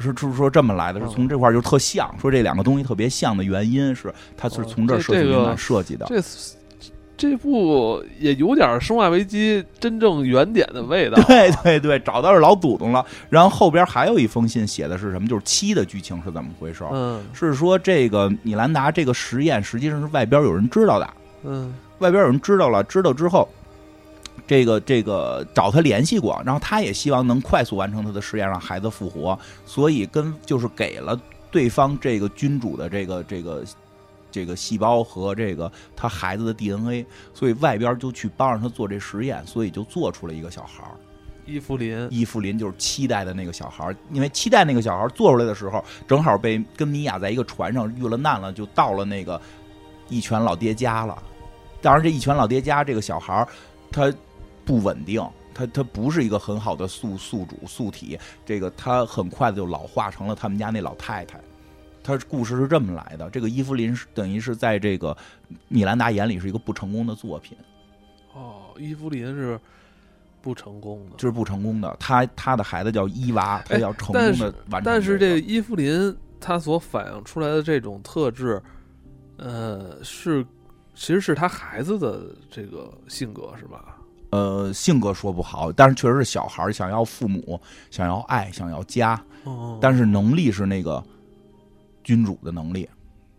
[0.00, 6.06] 是是说这么来的，是从这块就特像，说这两个东西特别像的原因是，它是从这设计来设计的。
[6.08, 6.22] 这
[7.18, 11.20] 这部也有点《生化危机》真正原点的味道。
[11.28, 13.04] 对对对，找到是老祖宗了。
[13.28, 15.28] 然后后边还有一封信，写的是什么？
[15.28, 16.84] 就是七的剧情是怎么回事？
[16.92, 21.10] 嗯，是说这个米兰达这个实验实际上是外边有人知道的。
[21.42, 23.46] 嗯，外边有人知道了，知道之后。
[24.46, 31.20] 这个这个找他联系过，然后他也希望能快速完成他的实验，让孩子复活，所以跟就是给了
[31.50, 33.62] 对方这个君主的这个这个
[34.30, 40.90] 这个细胞和这个他孩子的 DNA，所以外边就去帮着他做这实验，所以就做出了一个小孩儿
[41.44, 49.40] 伊芙琳，伊芙琳就是期待的那个小孩儿因为期待那个小孩儿做出来的时候，正好被跟米娅在一个船上遇了难了，就到了那个
[50.08, 51.22] 一拳老爹家了。
[51.80, 53.48] 当然，这一拳老爹家这个小孩儿
[53.90, 54.12] 他。
[54.68, 61.40] 不稳定，他他不是一个很好的宿宿主宿体，这个他很快的就老化成了他们家那老太太。
[62.08, 65.14] 他故事是这么来的，这个伊芙琳是等于是在这个
[65.68, 67.54] 米兰达眼里是一个不成功的作品。
[68.32, 69.60] 哦，伊芙琳是
[70.40, 71.94] 不成功的，就是不成功的。
[72.00, 74.82] 他他的孩子叫伊娃，他要成功的完成。
[74.84, 78.62] 但是这个伊芙琳他所反映出来的这种特质，
[79.36, 80.42] 呃，是
[80.94, 83.96] 其实是他孩子的这个性格是吧？
[84.30, 87.60] 呃，性格说不好，但是确实是小孩想要父母，
[87.90, 89.22] 想要爱，想要家。
[89.80, 91.02] 但是能力是那个
[92.08, 92.88] 君主的能力。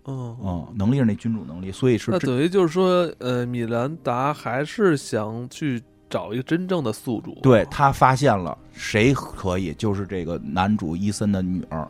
[0.06, 2.12] 嗯嗯，能力是那君主能力，所以是。
[2.12, 7.36] 那等于就是说，呃，米兰达还是想去找一个真正的宿主。
[7.42, 11.88] 对他发现了谁可以，就是这个男主伊森的女儿。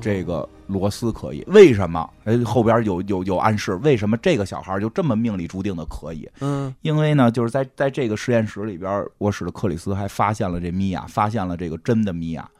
[0.00, 2.10] 这个罗斯可以，为什么？
[2.24, 6.28] 哎，后边有有有暗示，为什么这个小孩就这么命里注定的可以？
[6.40, 12.50] 嗯，因为呢，就是在在这个实验室里边，我使的克里斯还发现了这米娅，发现了这个真的米娅，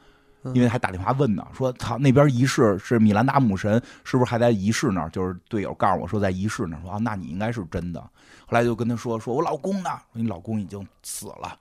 [0.54, 5.10] 因为还打电话问呢，说他那边仪式是米兰达母神，是不是还在仪式那儿？
[5.10, 8.00] 就是队友告诉我说在仪式那儿，说啊，那你应该是真的。
[8.00, 9.90] 后来就跟他说，说我老公呢？
[10.12, 11.56] 你老公已经死了。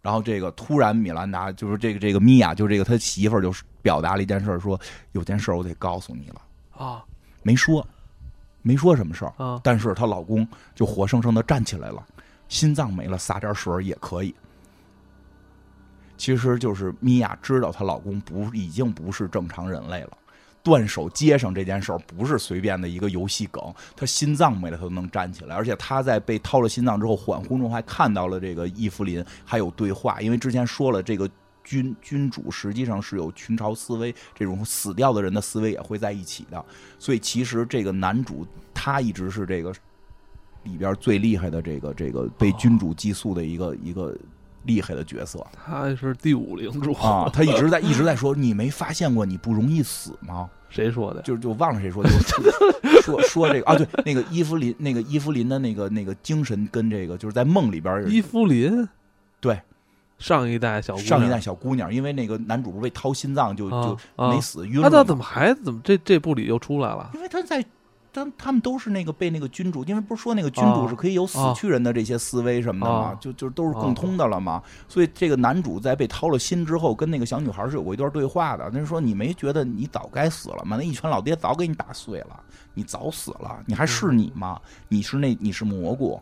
[0.00, 4.80] 然后这个突然米兰达就是这个这个米娅，就这个他媳妇儿就表达了一件事，说
[5.12, 6.42] 有件事我得告诉你了
[6.76, 7.04] 啊，
[7.44, 7.86] 没说，
[8.62, 12.04] 没说什么事儿啊，但是她老公就活生生的站起来了，
[12.48, 14.34] 心脏没了，撒点水也可以。
[16.22, 20.16] 其实就是米娅知道她老公不已经不是正常人类了。
[20.62, 31.28] 断手接上这件事儿不是随便的一个游戏梗，他心脏没了他都能站起来，而且他在被掏了心脏之后恍惚中还看到了这个伊芙琳，还有对话，因为之前说了这个
[31.64, 36.64] 君君主实际上是有群嘲思维，这种死掉的人的思维也会在一起的，
[37.00, 39.74] 所以其实这个男主他一直是这个
[40.62, 44.16] 里边最厉害的这个这个被君主寄宿的一个一个。
[44.64, 47.30] 厉害的角色，他是第五领主啊！
[47.32, 51.20] 他一直在一直在说：“你没发现过你不容易死吗？”谁说的？
[51.22, 52.10] 就就忘了谁说的。
[53.02, 58.04] 说说这个啊，对，那个伊芙琳，那个伊芙琳的那个那个精神跟这个就是在梦里边。
[58.08, 58.88] 伊芙琳，
[59.40, 59.60] 对，
[60.18, 64.88] 上一代小上一代小姑娘，因为那个男主不被掏心脏就就没死晕了。
[64.90, 67.10] 那怎么还怎么这这部里又出来了？
[67.14, 67.64] 因为他在。
[68.14, 74.62] 但他们都是那个被那个君主，因为不是说那个君主是可以有死去人的这些思维什么的嘛，就就都是共通的了嘛。
[74.86, 78.70] 所以这个男主在被掏了心之后，跟那个小女孩是有过一段对话的。
[78.70, 80.76] 那说你没觉得你早该死了吗？
[80.76, 82.38] 那一拳老爹早给你打碎了，
[82.74, 84.60] 你早死了，你还是你吗？
[84.88, 86.20] 你是那你是蘑菇，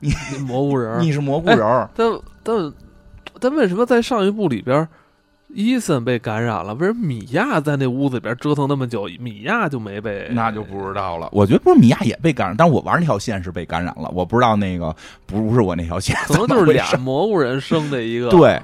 [0.00, 0.12] 你
[0.46, 1.58] 蘑菇人，你是蘑菇人。
[1.94, 2.72] 但但
[3.38, 4.88] 但为什么在上一部里边？
[5.52, 10.28] 伊森被感染了，为什么米娅在那屋子里边折腾那么久，米娅就没被？
[10.32, 11.28] 那就不知道了。
[11.32, 14.94] 我觉得不是米娅也被感染，但是我玩那条线是被感染了，我不知道那个
[15.26, 18.30] 不是我那条线，可能就是俩蘑菇人生的一个。
[18.30, 18.60] 对，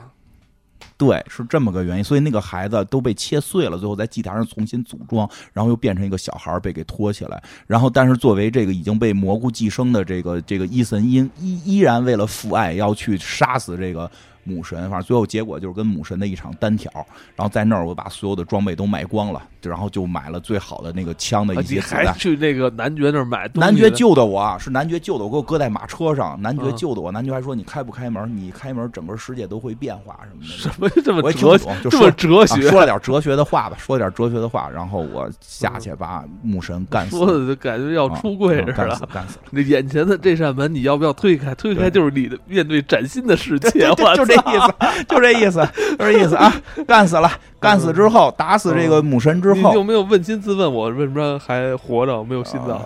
[0.96, 2.04] 对，是这么个原因。
[2.04, 7.42] 所以那个孩子都被切碎了，最后在祭坛上重新组装，然后又变成一个小孩被给拖起来。
[7.66, 14.08] 然后，但是作为这个已经被蘑菇寄生的这个这个伊森，因依依然为了父爱要去杀死这个。
[14.46, 16.90] 母神，反正最后结果就是跟母神的一场单挑。
[17.34, 22.14] 然后在那儿，我把所有的装备都买光了，然后就买了最好的那个枪的一些子弹。
[22.16, 23.50] 去那个男爵那儿买？
[23.54, 26.40] 男爵救的我，是男爵救的我，给我搁在马车上。
[26.40, 28.34] 男爵救的我，男爵还说：“你开不开门？
[28.36, 31.70] 你开门，整个世界都会变化什么的。”什么这么哲学？
[31.90, 32.68] 这么哲学？
[32.68, 37.16] 说了点哲学的话吧，说了点哲学的话，然后我下去把母神干死。
[37.16, 39.38] 说的感觉要出柜似的，干死，干死。
[39.50, 41.54] 那眼前的这扇门，你要不要推开？
[41.54, 43.90] 推开就是你的面对崭新的世界。
[44.14, 44.74] 就这意思，
[45.08, 46.52] 就这意思，就这意思啊！
[46.86, 47.30] 干死了，
[47.60, 52.22] 干死之后，打死这个母神之后，你有没有问心自问，我为什么还活着？
[52.24, 52.82] 没有心脏？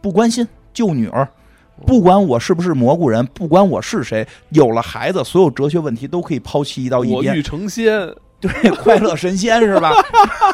[0.00, 1.26] 不关心，救女儿，
[1.86, 7.32] 不管我是不是蘑菇人，不管我是谁，有了孩子，所有哲学问题都可以抛弃到一边。
[7.32, 8.08] 我欲成仙，
[8.40, 9.92] 对，快乐神仙是吧？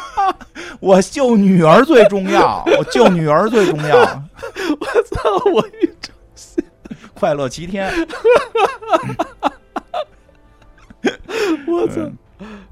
[0.79, 3.97] 我救女儿最重要，我救女儿最重要。
[4.79, 5.51] 我操！
[5.53, 6.20] 我欲成仙。
[7.21, 7.87] 快乐齐天，
[11.67, 12.01] 我操！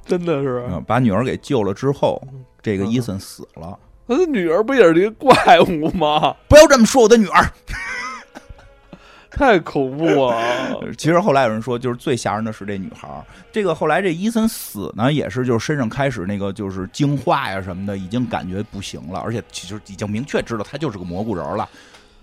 [0.03, 2.19] 真的是把女儿给救了之后，
[2.59, 3.77] 这个伊森死了。
[4.07, 6.35] 他的女儿不也是一个怪物吗？
[6.47, 7.45] 不要这么说我的女儿，
[9.29, 10.81] 太恐怖了。
[10.97, 13.07] 其实后来有人说，就是最吓人的是这女孩。
[13.51, 21.69] 这个后来这伊森死呢，也是就是身上开始那个就是精化呀什么的，已经感觉不行了，而且其实已经明确知道他就是个蘑菇人了。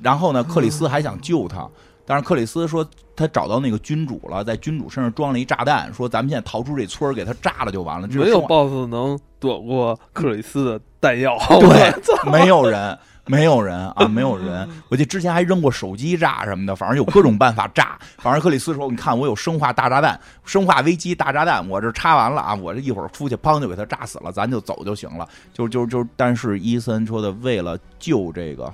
[0.02, 1.70] 然后呢，克里斯还想救他。
[2.06, 8.06] 但是克里斯说，他找到那个君主了，在君主身上装了一炸弹，说咱们现在逃出这村儿，给他炸了就完了。
[8.06, 11.92] 没有 BOSS 能躲过克里斯的弹药，对，
[12.30, 12.96] 没有人，
[13.26, 14.68] 没有人啊，没有人。
[14.88, 17.98] 我记得之前还扔过手机炸什么的，反正有各种办法炸。
[18.18, 28.72] 反正克里斯说：“你看，我有生化大炸弹，生化危机大炸弹，我这插完了啊，我这一会儿出去，砰就给他炸死了，咱就走就行了。”就就就，但是伊森说的，为了救这个。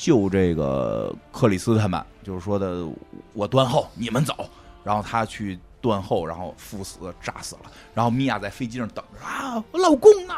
[0.00, 2.86] 救这个克里斯他们，就是说的
[3.32, 4.48] 我断后，你们走，
[4.84, 7.62] 然后他去断后，然后赴死，炸死了。
[7.94, 10.34] 然后米娅在飞机上等着啊，我老公呢？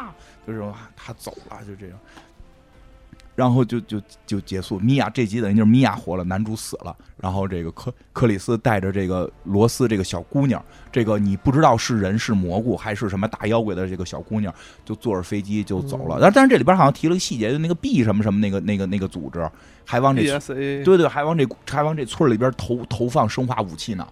[0.46, 0.62] 就是
[0.96, 1.98] 他走了，就这样。
[3.40, 4.78] 然后就就就结束。
[4.78, 6.94] 米娅这集等于就是米娅活了，男主死了。
[7.16, 10.62] 然后这个克克里斯带着这个罗斯这个小姑娘，
[10.92, 14.54] 这个你不知道是人是蘑菇还是什么大妖怪的这个小姑娘，
[14.84, 16.18] 就坐着飞机就走了。
[16.20, 19.50] 但但是这里边好像提了个细节，就那个 B 什么什么那个那个那个组织
[19.86, 20.22] 还往这
[20.84, 24.06] 对对还往这还往这村里边投投放生化武器呢，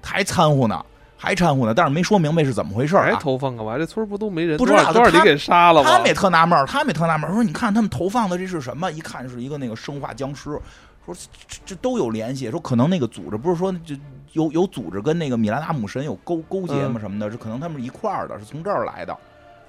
[0.00, 0.84] 还掺和呢。
[1.22, 3.78] 还掺和呢，但是没说明白是怎么回事儿还投放干嘛？
[3.78, 4.58] 这村不都没人？
[4.58, 5.88] 不知道多少你给杀了吗？
[5.88, 8.90] 他们也特纳闷他们也特纳闷说：“你看他们投放的这是什么？
[8.90, 10.58] 一看是一个那个生化僵尸。
[11.06, 11.14] 说
[11.46, 12.50] 这这都有联系。
[12.50, 13.94] 说可能那个组织不是说就
[14.32, 16.98] 有有组织跟那个米兰达姆神有勾勾结吗？
[16.98, 17.30] 什么的？
[17.30, 19.16] 是可能他们是一块儿的，是从这儿来的。”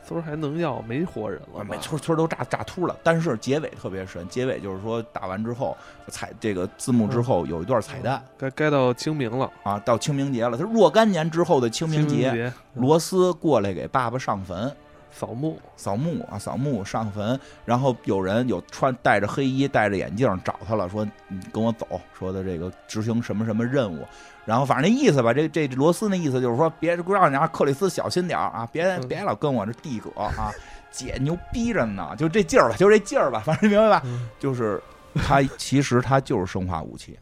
[0.05, 2.95] 村还能要没活人了，没村村都炸炸秃了。
[3.03, 5.75] 但是结尾特别神，结尾就是说打完之后
[6.07, 10.57] 彩这个字幕之后有一段彩蛋，该该到清明了啊，到清明节了。
[10.57, 14.71] 他若干年之后的清明节，罗斯过来给爸爸上坟。
[15.15, 24.03] 扫墓，扫墓啊，扫墓上坟，然后有人有穿戴着黑衣、戴着眼镜找他了，说你跟我走，说的这个执行什么什么任务，
[24.45, 30.51] 然后反正那意思吧，这这罗斯那意思就是说，别让你家克里斯小心点啊，别别老跟我这递葛啊，
[30.91, 34.03] 姐牛逼着呢，就这劲儿吧，就这劲儿吧， 反正明白吧，
[34.39, 34.81] 就是
[35.15, 37.17] 他其实他就是生化武器。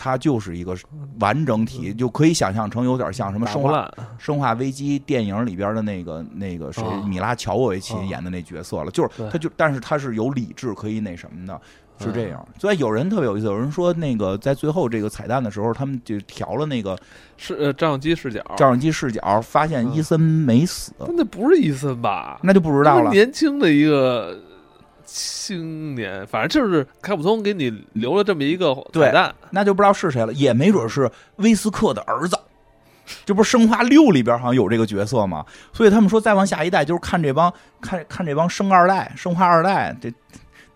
[0.00, 0.76] 它就是一个
[1.18, 11.60] 完整体，就可以想象成有点像什么生化生化危机电影里边的那个那个谁米拉乔沃维奇演的那角色了，就是他就但是他是有理智可以那什么的，
[11.98, 12.46] 是这样。
[12.58, 16.98] 所以有人特别有意思，有人说那个在最后这个彩蛋的时候，他们就调了那个
[17.36, 22.38] 是呃照相机视角，照相机视角发现伊森没死，那不是伊森吧？
[22.42, 24.38] 那就不知道了，年轻的一个。
[25.10, 32.38] 青年，反正就是开普通给你留了这么一个彩蛋，那就不知道是谁了，也没准是威斯克的儿子。
[33.24, 35.42] 这不是《生化六》里边好像有这个角色吗？
[35.72, 37.50] 所以他们说再往下一代就是看这帮
[37.80, 40.12] 看看这帮生二代、生化二代这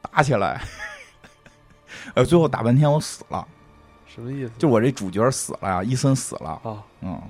[0.00, 0.62] 打起来。
[2.14, 3.46] 呃，最后打半天我死了，
[4.06, 4.52] 什么意思？
[4.58, 7.20] 就我这主角死了呀，伊森死了啊，嗯，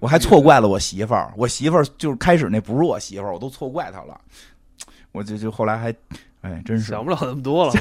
[0.00, 4.20] 我还错怪了我媳妇儿，我媳妇儿就是开始那不是我媳妇儿，我都错怪她了。
[5.12, 5.94] 我就就后来还，
[6.40, 7.72] 哎，真是想不了那么多了。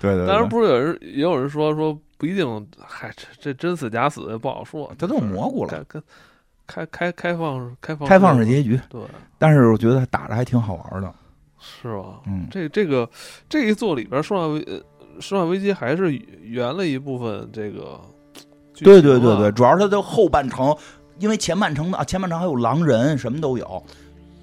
[0.00, 4.92] 对对，当然不是有人也有人说说不一定，嗨，这这真死假死不好说。
[4.98, 6.02] 这都蘑菇了，跟
[6.66, 8.80] 开开开放开放开放式结局。
[8.88, 9.00] 对，
[9.38, 11.14] 但是我觉得打着还挺好玩的，
[11.60, 12.20] 是吧？
[12.26, 13.08] 嗯，这这个
[13.48, 14.82] 这一座里边《生化危呃
[15.20, 16.12] 生化危机》还是
[16.42, 18.00] 圆了一部分这个。
[18.76, 20.76] 对对对对，主要是它的后半程，
[21.20, 23.80] 因为前半程的啊，前半程还有狼人，什么都有。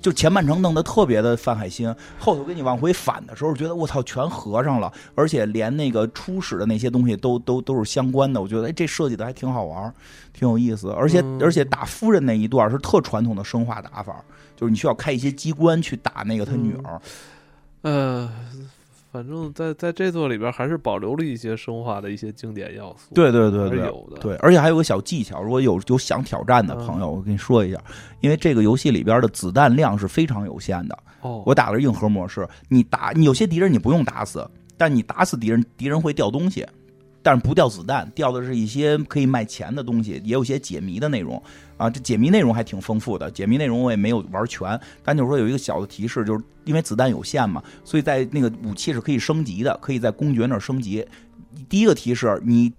[0.01, 8.41] 就前半程弄得特别的范海辛，后头给你往回反的时候，觉得我操全合上了，而且连那个初始的那些东西都都都是相关的。
[8.41, 9.93] 我觉得哎，这设计的还挺好玩，
[10.33, 10.89] 挺有意思。
[10.91, 14.23] 而且而且打夫人那一段是特传统的生化打法，
[14.55, 17.01] 就是你需要开一些机关去打那个他女儿。
[17.81, 18.31] 呃。
[19.11, 23.13] 反正，在在这座里边，还是保留了一些生化的一些经典要素。
[23.13, 24.17] 对对对对，有的。
[24.19, 27.77] 对，而且还有个小技巧，如果有有想挑战的朋友，我跟你说一下，
[28.21, 30.97] 因为这个游戏里边的子弹量是非常有限的。
[31.21, 31.43] 哦。
[31.45, 36.65] 我打的是硬核模式，你打你有些敌人你不用打死，但你打死敌人，敌人会掉东西。
[37.23, 41.39] 但是不掉子弹，掉的是一些可以卖钱的东西，也有些解谜的内容
[41.81, 41.89] 啊。
[41.89, 51.05] 这解谜内容还挺丰富的，解谜内容我也没有玩全，但就是说有一个小的提示，就是因为子弹有限嘛，所以在那个武器是可以升级的，可以在公爵那儿升级。
[51.67, 52.71] 第一个提示你。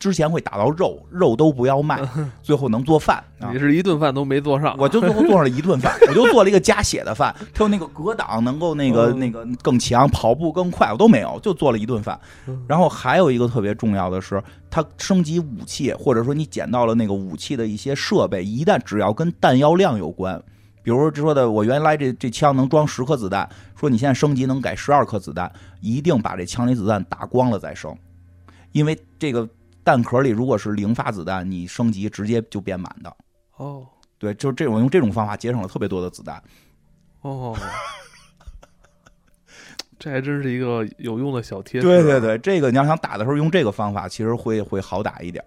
[0.00, 2.00] 之前会打到肉，肉都不要卖，
[2.42, 3.22] 最后能做饭。
[3.52, 7.34] 你是一顿饭都没做上，我就最后做上了一顿饭， 我就做了一个加血的饭。
[7.52, 12.18] 它有那个格挡能够那个那个更强，跑步更快，我都没有，就做了一顿饭。
[12.66, 20.42] 然后还有一个特别重要的是，它升级武器，或者说你捡到了那个武器的一些设备，一旦只要跟弹药量有关，
[20.82, 23.46] 比如说说的我原来这这枪能装十颗子弹，
[23.78, 25.52] 说你现在升级能改十二颗子弹，
[25.82, 27.94] 一定把这枪里子弹打光了再升，
[28.72, 29.46] 因为这个。
[29.84, 33.16] 弹壳里如果是零发子弹，你升级直接就变满的。
[33.56, 33.86] 哦，
[34.18, 36.42] 对，就这种用这种方法节省了特别多的子弹。
[37.22, 37.56] 哦，
[39.98, 41.86] 这还真是一个有用的小贴士。
[41.86, 45.44] 对对对，这个你要想打的时候用这个方法，其实会会好打一点。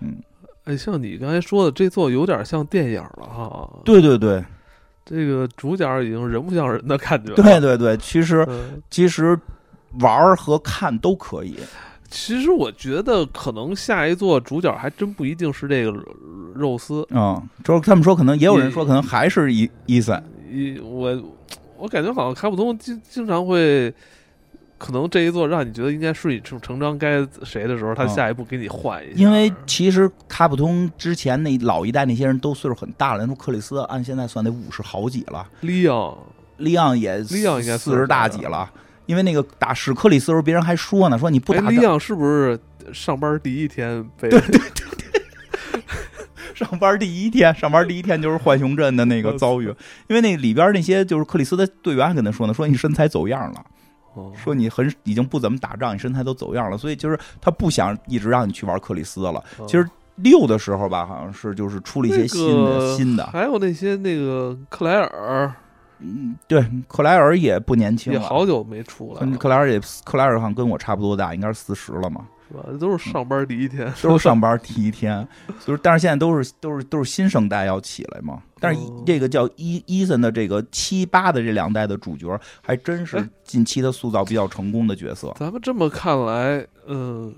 [0.00, 0.16] 嗯，
[0.64, 3.80] 哎，像你刚才说的，这座有点像电影了哈。
[3.84, 4.44] 对对对，
[5.06, 7.34] 这个主角已经人不像人的感觉。
[7.34, 8.46] 对对对，其实
[8.90, 9.38] 其实
[10.00, 11.58] 玩和看都可以。
[12.10, 15.92] 其实我觉得，可能下一座主角还真不一定是这个
[16.54, 17.42] 肉丝啊。
[17.62, 20.22] 就是他们说，可能也有人说，可能还是伊伊森。
[20.50, 21.22] 伊我
[21.76, 23.92] 我感觉好像卡普通经经常会，
[24.78, 29.14] 可能这一座让你觉得应该顺理成成章该谁的时候，他下一步给你换一下。
[29.16, 36.16] 因为其实卡普通之前那老一代那些人都岁数很大了，那克里斯按现在算得五十好几了，利昂
[36.56, 38.70] 利昂也利昂应该四十大几了。
[39.08, 41.70] 因为那个打史克里斯时候，别人还说呢，说你不打。
[41.70, 42.60] 李想是不是
[42.92, 44.28] 上班第一天被？
[44.28, 45.22] 对对对，
[46.54, 49.74] 上班第一天，上班第一天就是浣熊镇的那个遭遇。
[50.08, 53.64] 因为那里边那些就是克里斯的队员还跟他说呢，说你身材走样了，
[54.36, 59.42] 说你很已经不怎么打仗，你身材都走样了，所以就是他不想一直让你去玩克里斯了。
[59.66, 65.50] 其实六的时候吧，好像是就是出了一些新的新的，还有那些那个克莱尔。
[66.00, 69.26] 嗯，对，克莱尔也不年轻了，好久没出了。
[69.36, 72.64] 克莱尔也，克莱尔好像跟我差不多大，应该是四十了嘛，是吧？
[72.78, 75.26] 都是上班第一天，都是上班第一天，
[75.66, 78.42] 就是，但是现在都是都是都是新生代要起来嘛。
[78.60, 85.34] 但是这个叫伊伊森的这个七八的这两代的主角，还真是近期的塑造比较成功的角色。
[85.38, 87.34] 咱们这么看来，嗯。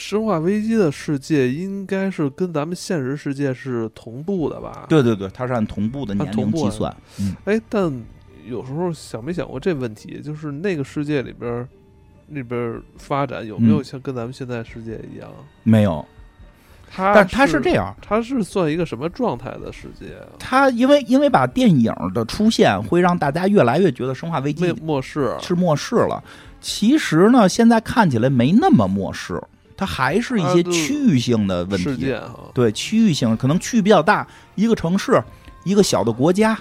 [0.00, 4.86] 生化危机的世界应该是跟咱们现实世界是同步的吧？
[4.88, 6.94] 对对对，它是按同步的年龄计算。
[7.44, 7.92] 哎，但
[8.46, 10.22] 有时候想没想过这问题？
[10.24, 11.68] 就是那个世界里边，
[12.26, 15.30] 那边发展有没有像跟咱们现在世界一样？
[15.64, 16.02] 没有。
[16.90, 20.16] 它但它是这样，它是算一个什么状态的世界？
[20.38, 26.24] 它因为因为把电影的出现会让大家越来越觉得生化危机末世是末世了。
[26.58, 29.40] 其实呢，现在看起来没那么末世。
[29.80, 32.14] 它还是一些区域性的问题，
[32.52, 35.18] 对区域性可能区域比较大，一个城市，
[35.64, 36.54] 一个小的国家，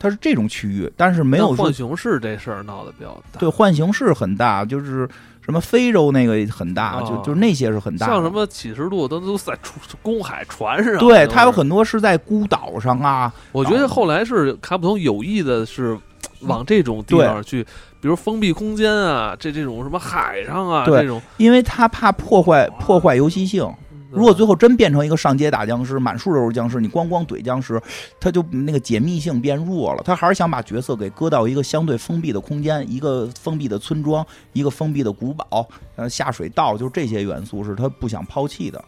[0.00, 3.38] 它是这种区域，但是没有浣熊市这事儿闹得比较大。
[3.38, 5.08] 对，浣熊市很大，就是
[5.42, 8.08] 什么非洲那个很大，就就那些是很大。
[8.08, 13.32] 像什么启示录都都在出公海船上，对，它有很多是在孤岛上啊。
[13.52, 15.96] 我觉得后来是卡普通有意的是
[16.40, 17.64] 往这种地方去。
[18.00, 23.68] 比如封闭空间啊，这这种什么海上啊，这种，因为他怕破坏破坏游戏性。
[24.08, 27.78] 如果最后真变成一个上街打僵尸，满树都是僵尸，你咣咣怼僵尸，
[28.18, 30.02] 他就那个解密性变弱了。
[30.04, 34.24] 他还是想把角色给搁到一个相对封闭的空间，一个封闭的村庄，
[34.54, 38.82] 一个封闭的古堡，呃，下水道，就这些元素是他不想抛弃的。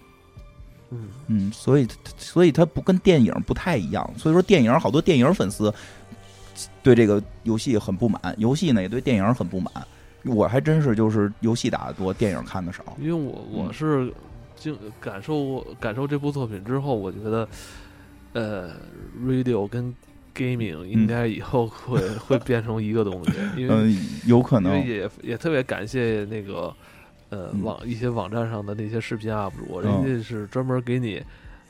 [0.91, 1.87] 嗯嗯，所以
[2.17, 4.09] 所以他不跟电影不太一样。
[4.17, 5.71] 所以说电影好多电影粉丝。
[6.83, 9.73] 对这个游戏很不满，游戏呢也对电影很不满。
[10.25, 12.97] 我还真是就是游戏打的多，电影看的少。
[13.01, 14.13] 因为我我是
[14.57, 17.49] 经感受感受这部作品之后，我觉得，
[18.33, 18.73] 呃
[19.25, 19.95] ，radio 跟
[20.35, 23.33] gaming 应该以后会会变成一个东西。
[23.57, 23.95] 因为
[24.27, 26.75] 有可能，也也特别感谢那个
[27.31, 31.23] 呃网一些网站上的那些视频 UP 主，人家是专门给你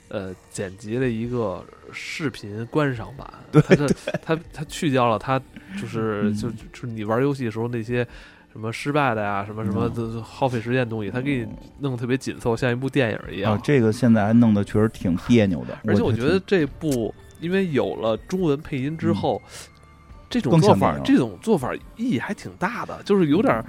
[0.08, 3.86] 呃剪辑了一个视频观赏版，对它这
[4.22, 5.40] 它它去掉了它
[5.80, 8.06] 就是嗯 就就是你玩游戏的时候那些。
[8.50, 11.46] 什么失败的呀，什么什么嗯的耗费时间的东西，他给你
[11.80, 13.52] 弄得特别紧凑，像一部电影一样。
[13.52, 19.40] 啊，这个现在还弄得确实挺别扭的，而且我觉得这部因为有了中文配音之后，
[20.30, 23.64] 这种做法这种做法意义还挺大的，就是有点儿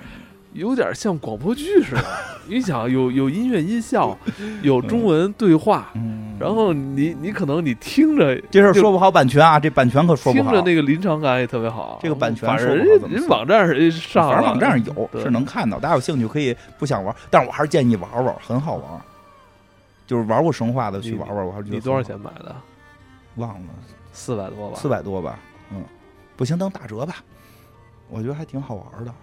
[0.53, 2.03] 有点像广播剧似的。
[2.47, 4.17] 你想有有音乐音效，
[4.63, 10.51] 有中文对话，嗯，然后你你可能你听着这事儿说不好版权啊，这版权可说不好。
[10.51, 11.99] 听着那个临场感也特别好。
[12.01, 18.85] 这个版权反正说不好人网站上上了，反正网站上有，是能看到，大家有兴趣可以不想玩，但是我还是建议玩玩，很好玩。
[20.07, 22.55] 就是玩过生化的去玩玩，我还是觉得你多少钱买的？
[23.35, 23.67] 忘了，
[24.11, 24.75] 四百多吧。
[24.75, 25.37] 四百多吧，
[25.71, 25.83] 嗯，
[26.35, 27.17] 不行，等打折吧，
[28.09, 29.13] 我觉得还挺好玩的，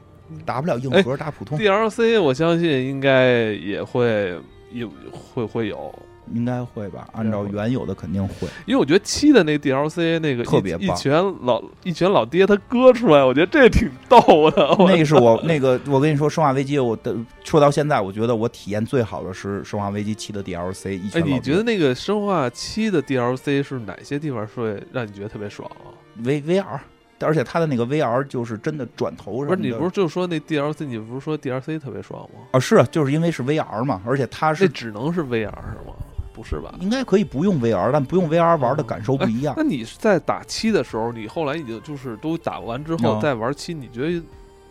[0.44, 4.38] 打不了硬哎核，打普通，DLC 我相信应该也会
[4.72, 5.94] 有会会有，
[6.32, 7.08] 应该会吧？
[7.12, 8.48] 按照原有的肯定会。
[8.66, 14.76] 因为我觉得七的那 DLC 那个特别棒一一拳老一拳老爹他割出来，我觉得这挺逗的。
[14.86, 20.90] 那个是我那个，我跟你说，《生化危机》，我的说到现在，我觉得我体验最好的是《生化危机七》的 DLC。
[20.92, 26.80] 一你觉得那个生化七的 DLC 是哪些地方会让你觉得特别爽啊？V VR，
[27.20, 32.40] 而且它的那个 VR 就是真的转头什么的，不是你不是就说那 DLC，你不是说 DLC 特别爽吗？
[32.52, 32.60] 啊？
[32.60, 35.94] 是，就是因为是 VR 嘛，而且它那是只能是 VR 是吗？
[36.34, 36.74] 不是吧？
[36.80, 39.54] 应该可以不用 VR，但不用 VR 玩的感受不一样。
[39.56, 44.22] 那你是在打七的时候，你后来已经就是都打完之后嗯再玩七，你觉得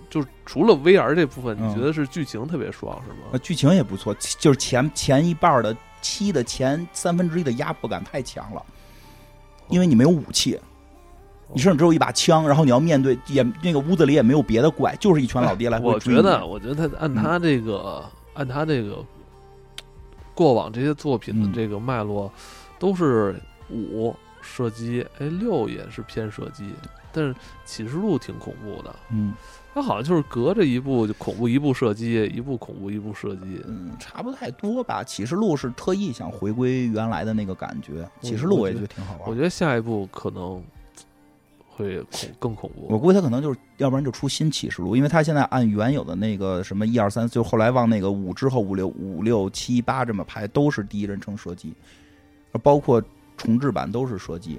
[0.08, 3.40] 就是除了 VR 这部分，嗯你觉得是剧情特别爽是呃，吗？
[3.42, 8.64] 剧情也不错，就是前前一半的七的前三分之一的压迫感太强了，
[9.68, 10.60] 因为你没有武器，
[11.54, 16.00] 你身上只有一把枪，然后你要面对也那个屋子里也没有别的怪，就是一群老爹来回我。
[16.00, 18.04] 觉得，我觉得他按他这个、
[18.34, 18.98] 按他这个
[20.34, 22.32] 过往这些作品的嗯这个脉络，
[22.80, 23.36] 都是
[23.70, 26.70] 五射击，哎六也是偏射击，
[27.12, 29.34] 但是启示录挺恐怖的，嗯
[29.74, 33.62] 他好像就是隔着一部就恐怖一部射击，一部恐怖一部射击。
[33.68, 35.04] 嗯，差不太多吧。
[35.04, 39.36] 启示录是特意想回归原来的那个感觉，启示录我也觉得挺好玩我。
[39.36, 40.64] 觉得下一步可能
[41.76, 42.88] 会恐更恐怖。
[42.90, 51.74] 我估计他可能就是，要不然就出新启示录，因为他现在按原有的那个什么一二三，就后来往那个五之后五六五六七八这么排，都是第一人称射击，
[52.64, 53.04] 包括
[53.36, 54.58] 重置版都是射击，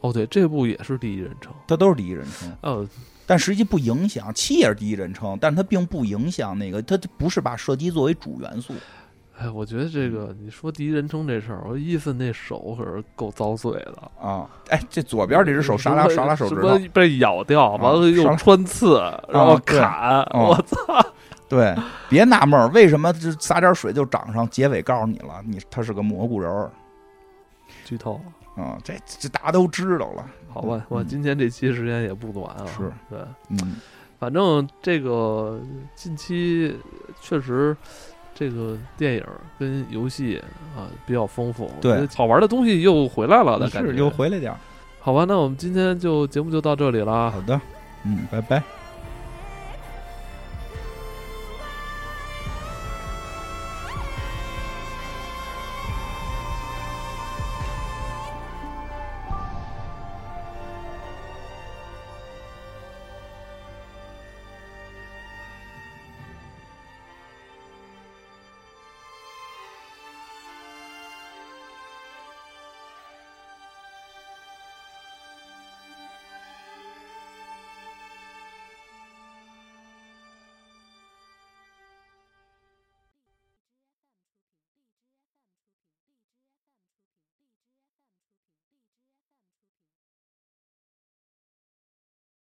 [0.00, 1.52] 哦，对，这部也是第一人称。
[1.66, 2.86] 它都是第一人称，哦，
[3.26, 4.32] 但实际不影响。
[4.34, 8.74] 七也是第一人称，但是它并不影响那个，它不是把射击作为主元素。
[9.40, 14.10] 哎，我觉得这个你说第一人称这事儿，我伊森那手可是够遭罪的。
[14.20, 19.00] 啊，哎，这左边这只手啥拉什么杀拉手指什头，被咬掉，完了又穿刺，
[19.30, 21.06] 然后砍，哦我操！
[21.48, 21.74] 对，
[22.06, 24.46] 别纳闷儿，为什么这撒点水就长上？
[24.50, 26.70] 结尾告诉你了，你他是个蘑菇人儿
[27.86, 28.20] 剧透，
[28.56, 30.26] 啊、这这大家都知道了。
[30.50, 32.66] 好吧，我嗯今天这期时间也不短啊。
[32.66, 33.18] 是，对，
[33.48, 33.76] 嗯，
[34.18, 35.58] 反正这个
[35.94, 36.78] 近期
[37.22, 37.74] 确实。
[38.40, 39.24] 这个电影
[39.58, 40.42] 跟游戏
[40.74, 43.90] 啊比较丰富，对好玩的东西又回来了的感觉。
[43.90, 44.56] 是又回来点儿。
[44.98, 47.30] 好吧，那我们今天就节目就到这里了。
[47.30, 47.60] 好的，
[48.06, 48.79] 嗯，拜拜。